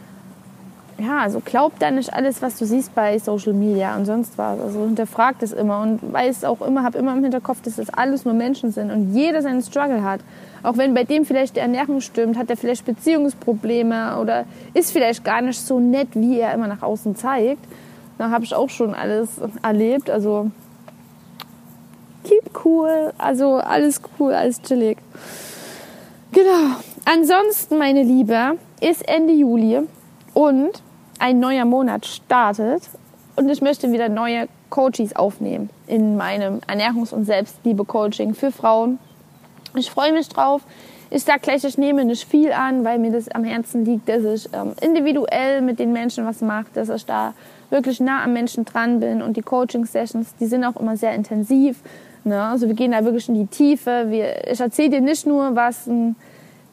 ja, 0.99 1.19
also 1.19 1.43
glaub 1.45 1.79
da 1.79 1.91
nicht 1.91 2.13
alles, 2.13 2.41
was 2.41 2.59
du 2.59 2.65
siehst 2.65 2.95
bei 2.95 3.19
Social 3.19 3.53
Media 3.53 3.97
und 3.97 4.07
sonst 4.07 4.39
was. 4.39 4.61
Also 4.61 4.85
hinterfrag 4.85 5.39
das 5.41 5.53
immer 5.53 5.81
und 5.83 6.13
weiß 6.13 6.45
auch 6.45 6.63
immer, 6.63 6.85
hab 6.85 6.95
immer 6.95 7.15
im 7.15 7.23
Hinterkopf, 7.23 7.61
dass 7.63 7.77
das 7.77 7.91
alles 7.91 8.25
nur 8.25 8.35
Menschen 8.35 8.73
sind 8.73 8.91
und 8.91 9.15
jeder 9.15 9.43
seinen 9.43 9.63
Struggle 9.63 10.03
hat. 10.03 10.21
Auch 10.63 10.77
wenn 10.79 10.95
bei 10.95 11.05
dem 11.05 11.25
vielleicht 11.25 11.57
die 11.57 11.61
Ernährung 11.61 12.01
stimmt, 12.01 12.39
hat 12.39 12.49
er 12.51 12.57
vielleicht 12.57 12.85
Beziehungsprobleme 12.87 14.19
oder 14.19 14.45
ist 14.75 14.93
vielleicht 14.93 15.25
gar 15.25 15.43
nicht 15.43 15.61
so 15.61 15.81
nett, 15.81 16.09
wie 16.15 16.41
er 16.41 16.55
immer 16.55 16.67
nach 16.67 16.83
außen 16.83 17.17
zeigt. 17.17 17.65
Da 18.19 18.31
habe 18.31 18.45
ich 18.45 18.55
auch 18.55 18.71
schon 18.71 18.95
alles 18.95 19.29
erlebt. 19.63 20.09
Also 20.09 20.51
keep 22.25 22.65
cool, 22.65 23.13
also 23.19 23.57
alles 23.57 24.01
cool, 24.19 24.33
alles 24.33 24.61
chillig. 24.63 24.99
Genau. 26.37 26.77
Ansonsten, 27.07 27.79
meine 27.79 28.03
Liebe, 28.03 28.59
ist 28.83 29.09
Ende 29.09 29.33
Juli 29.33 29.81
und 30.35 30.83
ein 31.19 31.41
neuer 31.41 31.65
Monat 31.65 32.05
startet 32.05 32.83
und 33.37 33.49
ich 33.49 33.63
möchte 33.63 33.91
wieder 33.91 34.11
neue 34.11 34.47
Coaches 34.69 35.17
aufnehmen 35.17 35.71
in 35.87 36.19
meinem 36.19 36.59
Ernährungs- 36.69 37.15
und 37.15 37.25
Selbstliebe-Coaching 37.25 38.35
für 38.35 38.53
Frauen. 38.53 38.99
Ich 39.77 39.91
freue 39.91 40.13
mich 40.13 40.29
drauf. 40.29 40.61
Ich 41.09 41.25
sage 41.25 41.41
gleich, 41.41 41.65
ich 41.65 41.79
nehme 41.79 42.05
nicht 42.05 42.29
viel 42.29 42.53
an, 42.53 42.85
weil 42.85 42.99
mir 42.99 43.13
das 43.13 43.31
am 43.31 43.45
Herzen 43.45 43.87
liegt, 43.87 44.07
dass 44.07 44.23
ich 44.23 44.53
ähm, 44.53 44.75
individuell 44.83 45.63
mit 45.63 45.79
den 45.79 45.95
Menschen 45.95 46.27
was 46.27 46.43
mache, 46.43 46.67
dass 46.75 46.91
ich 46.91 47.07
da 47.07 47.33
wirklich 47.71 47.99
nah 47.99 48.23
am 48.23 48.35
Menschen 48.35 48.67
dran 48.67 49.01
bin 49.01 49.23
und 49.23 49.39
die 49.39 49.43
Coaching-Sessions, 49.43 50.35
die 50.39 50.47
sind 50.47 50.65
auch 50.65 50.77
immer 50.77 50.99
sehr 50.99 51.15
intensiv. 51.15 51.79
Ne? 52.27 52.43
Also 52.43 52.67
wir 52.67 52.75
gehen 52.75 52.93
da 52.93 53.05
wirklich 53.05 53.29
in 53.29 53.35
die 53.35 53.47
Tiefe. 53.47 54.07
Wir, 54.09 54.51
ich 54.51 54.61
erzähle 54.61 54.91
dir 54.91 55.01
nicht 55.01 55.27
nur, 55.27 55.55
was 55.55 55.87
ein 55.87 56.17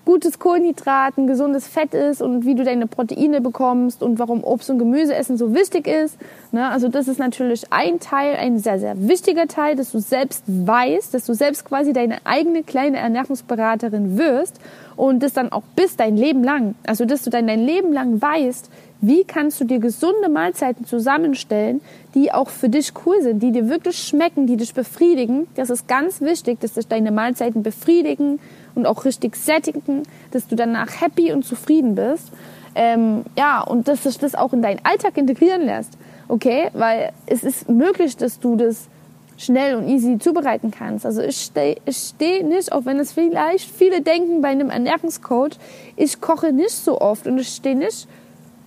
gutes 0.05 0.37
Kohlenhydrat, 0.39 1.17
ein 1.17 1.27
gesundes 1.27 1.67
Fett 1.67 1.93
ist 1.93 2.21
und 2.21 2.45
wie 2.45 2.55
du 2.55 2.63
deine 2.63 2.87
Proteine 2.87 3.39
bekommst 3.39 4.03
und 4.03 4.19
warum 4.19 4.43
Obst 4.43 4.69
und 4.69 4.79
Gemüse 4.79 5.15
essen 5.15 5.37
so 5.37 5.53
wichtig 5.53 5.87
ist. 5.87 6.17
Ne? 6.51 6.67
Also 6.69 6.89
das 6.89 7.07
ist 7.07 7.19
natürlich 7.19 7.71
ein 7.71 7.99
Teil, 7.99 8.35
ein 8.35 8.59
sehr, 8.59 8.79
sehr 8.79 9.07
wichtiger 9.07 9.47
Teil, 9.47 9.75
dass 9.75 9.91
du 9.91 9.99
selbst 9.99 10.43
weißt, 10.47 11.13
dass 11.13 11.25
du 11.25 11.33
selbst 11.33 11.65
quasi 11.65 11.93
deine 11.93 12.17
eigene 12.25 12.63
kleine 12.63 12.97
Ernährungsberaterin 12.97 14.17
wirst 14.17 14.59
und 14.95 15.23
das 15.23 15.33
dann 15.33 15.51
auch 15.51 15.63
bis 15.75 15.95
dein 15.95 16.17
Leben 16.17 16.43
lang. 16.43 16.75
Also 16.85 17.05
dass 17.05 17.23
du 17.23 17.29
dann 17.29 17.47
dein 17.47 17.65
Leben 17.65 17.93
lang 17.93 18.21
weißt, 18.21 18.69
wie 19.03 19.25
kannst 19.25 19.59
du 19.59 19.65
dir 19.65 19.79
gesunde 19.79 20.29
Mahlzeiten 20.29 20.85
zusammenstellen, 20.85 21.81
die 22.15 22.31
auch 22.31 22.47
für 22.47 22.69
dich 22.69 22.93
cool 23.05 23.21
sind, 23.21 23.43
die 23.43 23.51
dir 23.51 23.67
wirklich 23.67 23.97
schmecken, 23.97 24.47
die 24.47 24.55
dich 24.55 24.73
befriedigen. 24.73 25.45
Das 25.55 25.69
ist 25.69 25.89
ganz 25.89 26.21
wichtig, 26.21 26.61
dass 26.61 26.73
dich 26.73 26.87
deine 26.87 27.11
Mahlzeiten 27.11 27.63
befriedigen 27.63 28.39
und 28.75 28.85
auch 28.85 29.03
richtig 29.03 29.35
sättigen, 29.35 30.03
dass 30.31 30.47
du 30.47 30.55
danach 30.55 31.01
happy 31.01 31.33
und 31.33 31.43
zufrieden 31.43 31.95
bist. 31.95 32.31
Ähm, 32.75 33.25
ja, 33.37 33.59
und 33.61 33.89
dass 33.89 34.03
sich 34.03 34.17
das 34.19 34.35
auch 34.35 34.53
in 34.53 34.61
deinen 34.61 34.79
Alltag 34.85 35.17
integrieren 35.17 35.63
lässt. 35.63 35.97
Okay? 36.29 36.69
Weil 36.71 37.11
es 37.25 37.43
ist 37.43 37.67
möglich, 37.67 38.15
dass 38.15 38.39
du 38.39 38.55
das 38.55 38.87
schnell 39.35 39.75
und 39.75 39.89
easy 39.89 40.17
zubereiten 40.17 40.71
kannst. 40.71 41.05
Also 41.05 41.21
ich 41.21 41.35
stehe 41.35 41.75
steh 41.89 42.41
nicht, 42.41 42.71
auch 42.71 42.85
wenn 42.85 42.99
es 42.99 43.11
vielleicht 43.11 43.69
viele 43.69 43.99
denken 43.99 44.41
bei 44.41 44.47
einem 44.47 44.69
Ernährungscoach, 44.69 45.57
ich 45.97 46.21
koche 46.21 46.53
nicht 46.53 46.71
so 46.71 47.01
oft 47.01 47.27
und 47.27 47.37
ich 47.37 47.49
stehe 47.49 47.75
nicht 47.75 48.07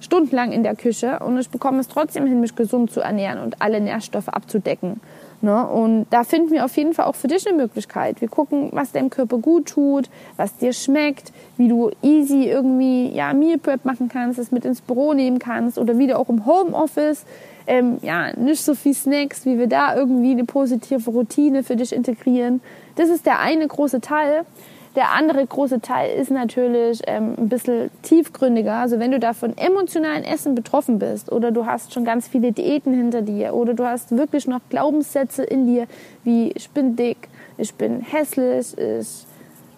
stundenlang 0.00 0.52
in 0.52 0.62
der 0.62 0.76
Küche 0.76 1.20
und 1.20 1.38
ich 1.38 1.48
bekomme 1.48 1.80
es 1.80 1.88
trotzdem 1.88 2.26
hin, 2.26 2.40
mich 2.40 2.54
gesund 2.54 2.90
zu 2.90 3.00
ernähren 3.00 3.40
und 3.40 3.62
alle 3.62 3.80
Nährstoffe 3.80 4.28
abzudecken. 4.28 5.00
Ne? 5.42 5.66
Und 5.66 6.06
da 6.10 6.24
finden 6.24 6.50
wir 6.50 6.64
auf 6.64 6.76
jeden 6.76 6.94
Fall 6.94 7.06
auch 7.06 7.14
für 7.14 7.28
dich 7.28 7.46
eine 7.46 7.56
Möglichkeit. 7.56 8.20
Wir 8.20 8.28
gucken, 8.28 8.70
was 8.72 8.92
deinem 8.92 9.10
Körper 9.10 9.38
gut 9.38 9.66
tut, 9.66 10.08
was 10.36 10.56
dir 10.56 10.72
schmeckt, 10.72 11.32
wie 11.56 11.68
du 11.68 11.90
easy 12.02 12.44
irgendwie 12.44 13.08
ja, 13.14 13.32
Meal 13.34 13.58
Prep 13.58 13.84
machen 13.84 14.08
kannst, 14.08 14.38
es 14.38 14.50
mit 14.50 14.64
ins 14.64 14.80
Büro 14.80 15.12
nehmen 15.12 15.38
kannst 15.38 15.78
oder 15.78 15.98
wieder 15.98 16.18
auch 16.18 16.28
im 16.28 16.46
Homeoffice. 16.46 17.24
Ähm, 17.66 17.98
ja, 18.02 18.32
nicht 18.36 18.62
so 18.62 18.74
viel 18.74 18.94
Snacks, 18.94 19.44
wie 19.44 19.58
wir 19.58 19.66
da 19.66 19.96
irgendwie 19.96 20.30
eine 20.30 20.44
positive 20.44 21.10
Routine 21.10 21.64
für 21.64 21.76
dich 21.76 21.92
integrieren. 21.92 22.60
Das 22.94 23.08
ist 23.08 23.26
der 23.26 23.40
eine 23.40 23.66
große 23.66 24.00
Teil. 24.00 24.44
Der 24.96 25.12
andere 25.12 25.46
große 25.46 25.82
Teil 25.82 26.18
ist 26.18 26.30
natürlich 26.30 27.02
ähm, 27.06 27.34
ein 27.36 27.50
bisschen 27.50 27.90
tiefgründiger. 28.00 28.72
Also 28.76 28.98
wenn 28.98 29.10
du 29.10 29.20
da 29.20 29.34
von 29.34 29.56
emotionalen 29.58 30.24
Essen 30.24 30.54
betroffen 30.54 30.98
bist 30.98 31.30
oder 31.30 31.50
du 31.50 31.66
hast 31.66 31.92
schon 31.92 32.06
ganz 32.06 32.26
viele 32.26 32.52
Diäten 32.52 32.94
hinter 32.94 33.20
dir 33.20 33.52
oder 33.52 33.74
du 33.74 33.84
hast 33.84 34.16
wirklich 34.16 34.48
noch 34.48 34.60
Glaubenssätze 34.70 35.44
in 35.44 35.66
dir 35.66 35.86
wie 36.24 36.50
ich 36.52 36.70
bin 36.70 36.96
dick, 36.96 37.28
ich 37.58 37.74
bin 37.74 38.00
hässlich, 38.00 38.76
ich 38.78 39.26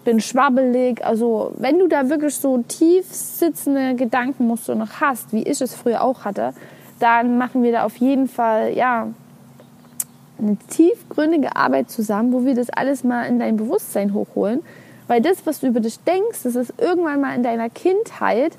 bin 0.05 0.21
schwabbelig. 0.21 1.05
Also 1.05 1.51
wenn 1.57 1.79
du 1.79 1.87
da 1.87 2.09
wirklich 2.09 2.35
so 2.35 2.59
tief 2.59 3.05
sitzende 3.13 3.95
Gedankenmuster 3.95 4.75
noch 4.75 5.01
hast, 5.01 5.33
wie 5.33 5.43
ich 5.43 5.59
es 5.59 5.75
früher 5.75 6.01
auch 6.01 6.23
hatte, 6.23 6.53
dann 7.01 7.37
machen 7.37 7.61
wir 7.61 7.73
da 7.73 7.83
auf 7.83 7.97
jeden 7.97 8.29
Fall 8.29 8.73
ja 8.73 9.09
eine 10.37 10.55
tiefgründige 10.69 11.57
Arbeit 11.57 11.89
zusammen, 11.89 12.31
wo 12.31 12.45
wir 12.45 12.55
das 12.55 12.69
alles 12.69 13.03
mal 13.03 13.23
in 13.23 13.37
dein 13.37 13.57
Bewusstsein 13.57 14.13
hochholen 14.13 14.61
weil 15.09 15.21
das, 15.21 15.45
was 15.45 15.59
du 15.59 15.67
über 15.67 15.79
dich 15.79 15.99
denkst, 16.03 16.43
das 16.43 16.55
ist 16.55 16.73
irgendwann 16.77 17.19
mal 17.19 17.35
in 17.35 17.41
deiner 17.41 17.69
Kindheit, 17.69 18.53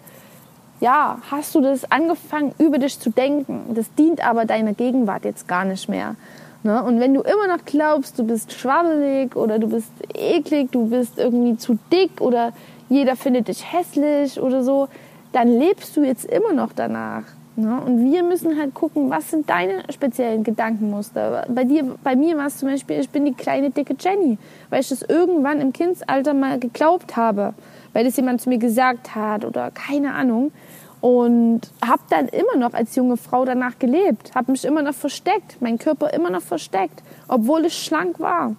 ja, 0.80 1.18
hast 1.30 1.54
du 1.54 1.60
das 1.60 1.90
angefangen, 1.92 2.54
über 2.58 2.78
dich 2.78 2.98
zu 2.98 3.10
denken. 3.10 3.72
Das 3.74 3.94
dient 3.94 4.26
aber 4.26 4.46
deiner 4.46 4.72
Gegenwart 4.72 5.24
jetzt 5.24 5.46
gar 5.46 5.64
nicht 5.64 5.88
mehr. 5.88 6.16
Ne? 6.64 6.82
Und 6.82 6.98
wenn 6.98 7.14
du 7.14 7.20
immer 7.20 7.46
noch 7.46 7.64
glaubst, 7.64 8.18
du 8.18 8.24
bist 8.24 8.52
schwabbelig 8.52 9.36
oder 9.36 9.60
du 9.60 9.68
bist 9.68 9.92
eklig, 10.12 10.72
du 10.72 10.88
bist 10.88 11.18
irgendwie 11.18 11.56
zu 11.56 11.78
dick 11.92 12.20
oder 12.20 12.52
jeder 12.88 13.14
findet 13.14 13.46
dich 13.46 13.72
hässlich 13.72 14.40
oder 14.40 14.64
so, 14.64 14.88
dann 15.32 15.46
lebst 15.46 15.96
du 15.96 16.02
jetzt 16.02 16.24
immer 16.24 16.52
noch 16.52 16.72
danach. 16.74 17.22
Ne? 17.60 17.80
Und 17.80 18.04
wir 18.04 18.22
müssen 18.22 18.58
halt 18.58 18.74
gucken, 18.74 19.10
was 19.10 19.30
sind 19.30 19.48
deine 19.48 19.82
speziellen 19.90 20.42
Gedankenmuster. 20.44 21.46
Bei 21.48 21.64
dir, 21.64 21.84
bei 22.02 22.16
mir 22.16 22.36
war 22.36 22.46
es 22.46 22.58
zum 22.58 22.68
Beispiel, 22.68 23.00
ich 23.00 23.10
bin 23.10 23.24
die 23.24 23.34
kleine 23.34 23.70
dicke 23.70 23.94
Jenny, 23.98 24.38
weil 24.70 24.80
ich 24.80 24.88
das 24.88 25.02
irgendwann 25.02 25.60
im 25.60 25.72
Kindsalter 25.72 26.34
mal 26.34 26.58
geglaubt 26.58 27.16
habe, 27.16 27.54
weil 27.92 28.04
das 28.04 28.16
jemand 28.16 28.40
zu 28.40 28.48
mir 28.48 28.58
gesagt 28.58 29.14
hat 29.14 29.44
oder 29.44 29.70
keine 29.70 30.14
Ahnung. 30.14 30.52
Und 31.00 31.62
habe 31.82 32.02
dann 32.10 32.28
immer 32.28 32.56
noch 32.56 32.74
als 32.74 32.94
junge 32.94 33.16
Frau 33.16 33.46
danach 33.46 33.78
gelebt, 33.78 34.34
habe 34.34 34.52
mich 34.52 34.66
immer 34.66 34.82
noch 34.82 34.92
versteckt, 34.92 35.56
mein 35.60 35.78
Körper 35.78 36.12
immer 36.12 36.28
noch 36.28 36.42
versteckt, 36.42 37.02
obwohl 37.26 37.64
ich 37.64 37.74
schlank 37.74 38.20
war. 38.20 38.54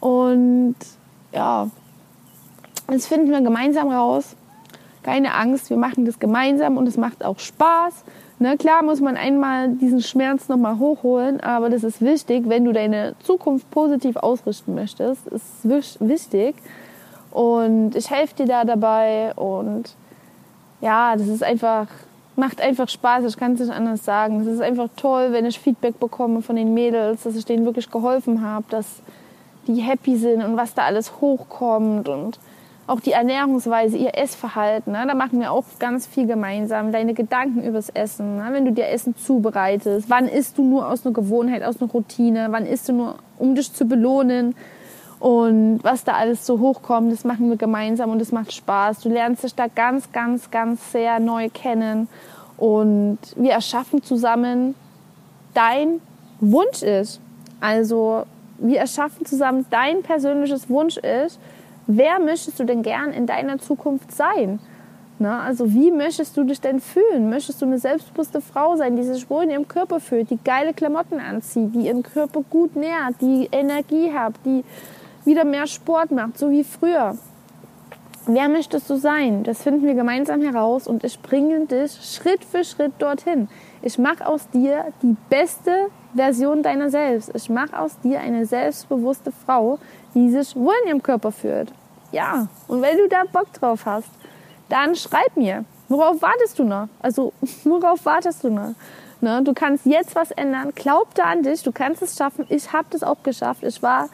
Und 0.00 0.76
ja, 1.32 1.68
das 2.86 3.06
finden 3.06 3.30
wir 3.30 3.40
gemeinsam 3.40 3.90
raus. 3.90 4.36
Keine 5.02 5.34
Angst, 5.34 5.70
wir 5.70 5.76
machen 5.76 6.04
das 6.04 6.18
gemeinsam 6.18 6.76
und 6.76 6.86
es 6.86 6.96
macht 6.96 7.24
auch 7.24 7.38
Spaß. 7.38 8.04
Ne, 8.38 8.58
klar 8.58 8.82
muss 8.82 9.00
man 9.00 9.16
einmal 9.16 9.70
diesen 9.70 10.02
Schmerz 10.02 10.48
nochmal 10.48 10.78
hochholen, 10.78 11.40
aber 11.40 11.70
das 11.70 11.82
ist 11.84 12.02
wichtig, 12.02 12.44
wenn 12.48 12.66
du 12.66 12.72
deine 12.72 13.14
Zukunft 13.22 13.70
positiv 13.70 14.16
ausrichten 14.16 14.74
möchtest. 14.74 15.26
Ist 15.28 16.00
wichtig. 16.00 16.54
Und 17.30 17.96
ich 17.96 18.10
helfe 18.10 18.34
dir 18.34 18.46
da 18.46 18.64
dabei 18.64 19.32
und 19.34 19.94
ja, 20.82 21.16
das 21.16 21.28
ist 21.28 21.42
einfach, 21.42 21.86
macht 22.36 22.60
einfach 22.60 22.88
Spaß. 22.88 23.24
Ich 23.24 23.38
kann 23.38 23.52
es 23.54 23.60
nicht 23.60 23.72
anders 23.72 24.04
sagen. 24.04 24.40
Es 24.40 24.46
ist 24.46 24.60
einfach 24.60 24.88
toll, 24.96 25.28
wenn 25.32 25.46
ich 25.46 25.58
Feedback 25.58 25.98
bekomme 25.98 26.42
von 26.42 26.56
den 26.56 26.74
Mädels, 26.74 27.22
dass 27.22 27.36
ich 27.36 27.46
denen 27.46 27.64
wirklich 27.64 27.90
geholfen 27.90 28.42
habe, 28.42 28.66
dass 28.68 29.00
die 29.66 29.80
happy 29.80 30.16
sind 30.16 30.44
und 30.44 30.56
was 30.56 30.74
da 30.74 30.84
alles 30.84 31.20
hochkommt 31.20 32.08
und 32.08 32.38
auch 32.86 33.00
die 33.00 33.12
Ernährungsweise, 33.12 33.96
ihr 33.96 34.16
Essverhalten. 34.16 34.92
Ne? 34.92 35.04
Da 35.06 35.14
machen 35.14 35.40
wir 35.40 35.50
auch 35.50 35.64
ganz 35.78 36.06
viel 36.06 36.26
gemeinsam. 36.26 36.92
Deine 36.92 37.14
Gedanken 37.14 37.62
übers 37.62 37.88
Essen. 37.88 38.36
Ne? 38.36 38.48
Wenn 38.52 38.64
du 38.64 38.72
dir 38.72 38.88
Essen 38.88 39.16
zubereitest. 39.16 40.08
Wann 40.08 40.28
isst 40.28 40.56
du 40.58 40.62
nur 40.62 40.88
aus 40.88 41.04
einer 41.04 41.12
Gewohnheit, 41.12 41.64
aus 41.64 41.80
einer 41.80 41.90
Routine? 41.90 42.48
Wann 42.50 42.64
isst 42.64 42.88
du 42.88 42.92
nur, 42.92 43.16
um 43.38 43.54
dich 43.56 43.72
zu 43.72 43.86
belohnen? 43.86 44.54
Und 45.18 45.80
was 45.82 46.04
da 46.04 46.12
alles 46.12 46.46
so 46.46 46.60
hochkommt, 46.60 47.10
das 47.10 47.24
machen 47.24 47.48
wir 47.48 47.56
gemeinsam 47.56 48.10
und 48.10 48.20
es 48.20 48.32
macht 48.32 48.52
Spaß. 48.52 49.00
Du 49.00 49.08
lernst 49.08 49.42
dich 49.42 49.54
da 49.54 49.66
ganz, 49.66 50.12
ganz, 50.12 50.50
ganz 50.50 50.92
sehr 50.92 51.18
neu 51.18 51.48
kennen. 51.48 52.08
Und 52.56 53.18
wir 53.34 53.52
erschaffen 53.52 54.02
zusammen 54.02 54.74
dein 55.54 56.00
Wunsch 56.40 56.82
ist. 56.82 57.20
Also 57.60 58.24
wir 58.58 58.78
erschaffen 58.78 59.26
zusammen 59.26 59.66
dein 59.70 60.02
persönliches 60.02 60.68
Wunsch 60.70 60.98
ist 60.98 61.40
wer 61.86 62.18
möchtest 62.20 62.60
du 62.60 62.64
denn 62.64 62.82
gern 62.82 63.12
in 63.12 63.26
deiner 63.26 63.58
Zukunft 63.58 64.12
sein? 64.12 64.60
Na, 65.18 65.42
also 65.42 65.72
wie 65.72 65.90
möchtest 65.90 66.36
du 66.36 66.44
dich 66.44 66.60
denn 66.60 66.78
fühlen? 66.78 67.30
Möchtest 67.30 67.62
du 67.62 67.66
eine 67.66 67.78
selbstbewusste 67.78 68.42
Frau 68.42 68.76
sein, 68.76 68.96
die 68.96 69.02
sich 69.02 69.30
wohl 69.30 69.44
in 69.44 69.50
ihrem 69.50 69.66
Körper 69.66 69.98
fühlt, 69.98 70.30
die 70.30 70.38
geile 70.44 70.74
Klamotten 70.74 71.20
anzieht, 71.20 71.74
die 71.74 71.86
ihren 71.86 72.02
Körper 72.02 72.42
gut 72.50 72.76
nährt, 72.76 73.14
die 73.22 73.48
Energie 73.50 74.12
hat, 74.12 74.34
die 74.44 74.62
wieder 75.24 75.46
mehr 75.46 75.66
Sport 75.66 76.10
macht, 76.10 76.38
so 76.38 76.50
wie 76.50 76.64
früher? 76.64 77.16
Wer 78.28 78.48
möchtest 78.48 78.90
du 78.90 78.96
sein? 78.96 79.44
Das 79.44 79.62
finden 79.62 79.86
wir 79.86 79.94
gemeinsam 79.94 80.42
heraus 80.42 80.88
und 80.88 81.04
ich 81.04 81.20
bringe 81.22 81.64
dich 81.66 81.92
Schritt 82.02 82.44
für 82.44 82.64
Schritt 82.64 82.94
dorthin. 82.98 83.48
Ich 83.82 83.98
mache 83.98 84.26
aus 84.26 84.50
dir 84.50 84.86
die 85.00 85.16
beste 85.30 85.90
Version 86.12 86.64
deiner 86.64 86.90
selbst. 86.90 87.30
Ich 87.34 87.48
mache 87.48 87.78
aus 87.78 88.00
dir 88.00 88.18
eine 88.18 88.44
selbstbewusste 88.44 89.30
Frau, 89.30 89.78
die 90.14 90.28
sich 90.30 90.56
wohl 90.56 90.74
in 90.82 90.88
ihrem 90.88 91.02
Körper 91.04 91.30
fühlt. 91.30 91.72
Ja, 92.10 92.48
und 92.66 92.82
wenn 92.82 92.96
du 92.96 93.06
da 93.08 93.22
Bock 93.32 93.52
drauf 93.52 93.86
hast, 93.86 94.10
dann 94.68 94.96
schreib 94.96 95.36
mir. 95.36 95.64
Worauf 95.88 96.20
wartest 96.20 96.58
du 96.58 96.64
noch? 96.64 96.88
Also, 97.00 97.32
worauf 97.64 98.04
wartest 98.04 98.42
du 98.42 98.50
noch? 98.50 98.74
Ne? 99.20 99.40
Du 99.44 99.54
kannst 99.54 99.86
jetzt 99.86 100.16
was 100.16 100.32
ändern. 100.32 100.72
Glaub 100.74 101.14
da 101.14 101.24
an 101.24 101.44
dich. 101.44 101.62
Du 101.62 101.70
kannst 101.70 102.02
es 102.02 102.16
schaffen. 102.16 102.44
Ich 102.48 102.72
habe 102.72 102.88
das 102.90 103.04
auch 103.04 103.22
geschafft. 103.22 103.62
Ich 103.62 103.82
war 103.84 104.08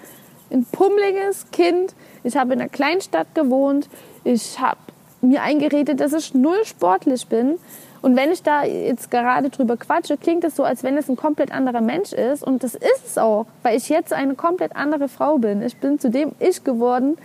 ein 0.52 0.64
pummeliges 0.64 1.50
Kind. 1.50 1.94
Ich 2.24 2.36
habe 2.36 2.52
in 2.54 2.60
einer 2.60 2.68
Kleinstadt 2.68 3.34
gewohnt. 3.34 3.88
Ich 4.24 4.60
habe 4.60 4.78
mir 5.20 5.42
eingeredet, 5.42 6.00
dass 6.00 6.12
ich 6.12 6.34
null 6.34 6.64
sportlich 6.64 7.26
bin. 7.26 7.58
Und 8.02 8.16
wenn 8.16 8.32
ich 8.32 8.42
da 8.42 8.64
jetzt 8.64 9.12
gerade 9.12 9.48
drüber 9.48 9.76
quatsche, 9.76 10.16
klingt 10.16 10.42
es 10.42 10.56
so, 10.56 10.64
als 10.64 10.82
wenn 10.82 10.96
es 10.98 11.08
ein 11.08 11.16
komplett 11.16 11.52
anderer 11.52 11.80
Mensch 11.80 12.12
ist. 12.12 12.42
Und 12.42 12.64
das 12.64 12.74
ist 12.74 13.06
es 13.06 13.18
auch, 13.18 13.46
weil 13.62 13.76
ich 13.76 13.88
jetzt 13.88 14.12
eine 14.12 14.34
komplett 14.34 14.74
andere 14.74 15.08
Frau 15.08 15.38
bin. 15.38 15.62
Ich 15.62 15.76
bin 15.76 16.00
zu 16.00 16.10
dem 16.10 16.32
Ich 16.40 16.64
geworden, 16.64 17.16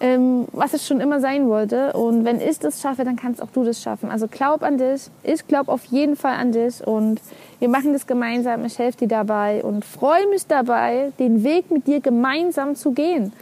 ähm, 0.00 0.46
was 0.52 0.74
ich 0.74 0.86
schon 0.86 1.00
immer 1.00 1.20
sein 1.20 1.48
wollte. 1.48 1.92
Und 1.92 2.24
wenn 2.24 2.40
ich 2.40 2.58
das 2.58 2.80
schaffe, 2.80 3.04
dann 3.04 3.16
kannst 3.16 3.42
auch 3.42 3.50
du 3.52 3.64
das 3.64 3.82
schaffen. 3.82 4.10
Also 4.10 4.26
glaub 4.28 4.62
an 4.62 4.78
dich. 4.78 5.08
Ich 5.22 5.46
glaube 5.46 5.70
auf 5.70 5.84
jeden 5.86 6.16
Fall 6.16 6.34
an 6.34 6.52
dich. 6.52 6.86
Und 6.86 7.20
wir 7.58 7.68
machen 7.68 7.92
das 7.92 8.06
gemeinsam. 8.06 8.64
Ich 8.64 8.78
helfe 8.78 8.98
dir 8.98 9.08
dabei 9.08 9.62
und 9.62 9.84
freue 9.84 10.28
mich 10.28 10.46
dabei, 10.46 11.12
den 11.18 11.44
Weg 11.44 11.70
mit 11.70 11.86
dir 11.86 12.00
gemeinsam 12.00 12.74
zu 12.74 12.92
gehen. 12.92 13.32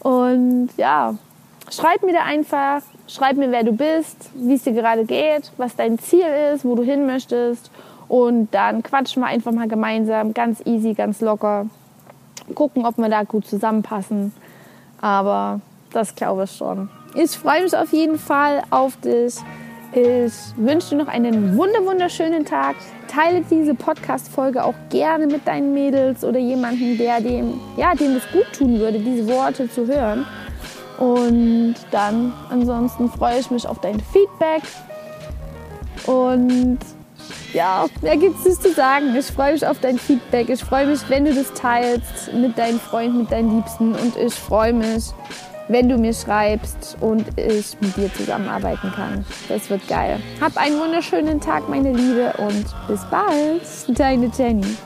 Und 0.00 0.70
ja, 0.76 1.14
schreib 1.70 2.02
mir 2.02 2.12
da 2.12 2.22
einfach, 2.24 2.82
schreib 3.06 3.36
mir, 3.36 3.50
wer 3.50 3.64
du 3.64 3.72
bist, 3.72 4.30
wie 4.34 4.54
es 4.54 4.62
dir 4.62 4.72
gerade 4.72 5.04
geht, 5.04 5.50
was 5.56 5.74
dein 5.74 5.98
Ziel 5.98 6.26
ist, 6.54 6.64
wo 6.64 6.74
du 6.74 6.82
hin 6.82 7.06
möchtest. 7.06 7.70
Und 8.08 8.48
dann 8.52 8.82
quatschen 8.82 9.22
wir 9.22 9.26
einfach 9.26 9.52
mal 9.52 9.68
gemeinsam, 9.68 10.32
ganz 10.32 10.64
easy, 10.64 10.94
ganz 10.94 11.20
locker. 11.20 11.66
Gucken, 12.54 12.86
ob 12.86 12.96
wir 12.96 13.08
da 13.08 13.24
gut 13.24 13.46
zusammenpassen. 13.46 14.32
Aber 15.00 15.60
das 15.92 16.14
glaube 16.14 16.44
ich 16.44 16.52
schon. 16.52 16.88
Ich 17.14 17.30
freue 17.32 17.62
mich 17.62 17.76
auf 17.76 17.92
jeden 17.92 18.18
Fall 18.18 18.62
auf 18.70 18.96
dich. 18.98 19.36
Ich 19.92 20.34
wünsche 20.56 20.90
dir 20.90 20.96
noch 20.96 21.08
einen 21.08 21.56
wunderschönen 21.56 22.44
Tag. 22.44 22.76
Teile 23.08 23.42
diese 23.50 23.74
Podcast-Folge 23.74 24.62
auch 24.62 24.74
gerne 24.90 25.26
mit 25.26 25.48
deinen 25.48 25.72
Mädels 25.72 26.24
oder 26.24 26.38
jemandem, 26.38 26.98
der 26.98 27.20
dem, 27.20 27.58
ja, 27.76 27.94
dem 27.94 28.16
es 28.16 28.22
gut 28.30 28.46
tun 28.52 28.78
würde, 28.78 28.98
diese 28.98 29.26
Worte 29.28 29.70
zu 29.70 29.86
hören. 29.86 30.26
Und 30.98 31.76
dann 31.90 32.34
ansonsten 32.50 33.08
freue 33.10 33.38
ich 33.38 33.50
mich 33.50 33.66
auf 33.66 33.80
dein 33.80 33.98
Feedback. 34.00 34.62
Und 36.06 36.78
ja, 37.54 37.86
mehr 38.02 38.16
gibt 38.16 38.44
es 38.44 38.60
zu 38.60 38.72
sagen. 38.72 39.14
Ich 39.16 39.26
freue 39.26 39.52
mich 39.52 39.66
auf 39.66 39.78
dein 39.80 39.98
Feedback. 39.98 40.50
Ich 40.50 40.62
freue 40.62 40.86
mich, 40.86 41.00
wenn 41.08 41.24
du 41.24 41.34
das 41.34 41.52
teilst 41.54 42.32
mit 42.34 42.58
deinen 42.58 42.78
Freunden, 42.78 43.18
mit 43.18 43.32
deinen 43.32 43.56
Liebsten. 43.56 43.94
Und 43.94 44.16
ich 44.16 44.34
freue 44.34 44.72
mich, 44.74 45.12
wenn 45.68 45.88
du 45.88 45.98
mir 45.98 46.12
schreibst 46.12 46.96
und 47.00 47.24
ich 47.38 47.76
mit 47.80 47.96
dir 47.96 48.12
zusammenarbeiten 48.12 48.92
kann. 48.94 49.24
Das 49.48 49.70
wird 49.70 49.86
geil. 49.88 50.20
Hab 50.40 50.56
einen 50.56 50.78
wunderschönen 50.78 51.40
Tag, 51.40 51.68
meine 51.68 51.92
Liebe, 51.92 52.32
und 52.38 52.64
bis 52.88 53.04
bald. 53.10 53.62
Deine 53.98 54.30
Jenny. 54.36 54.76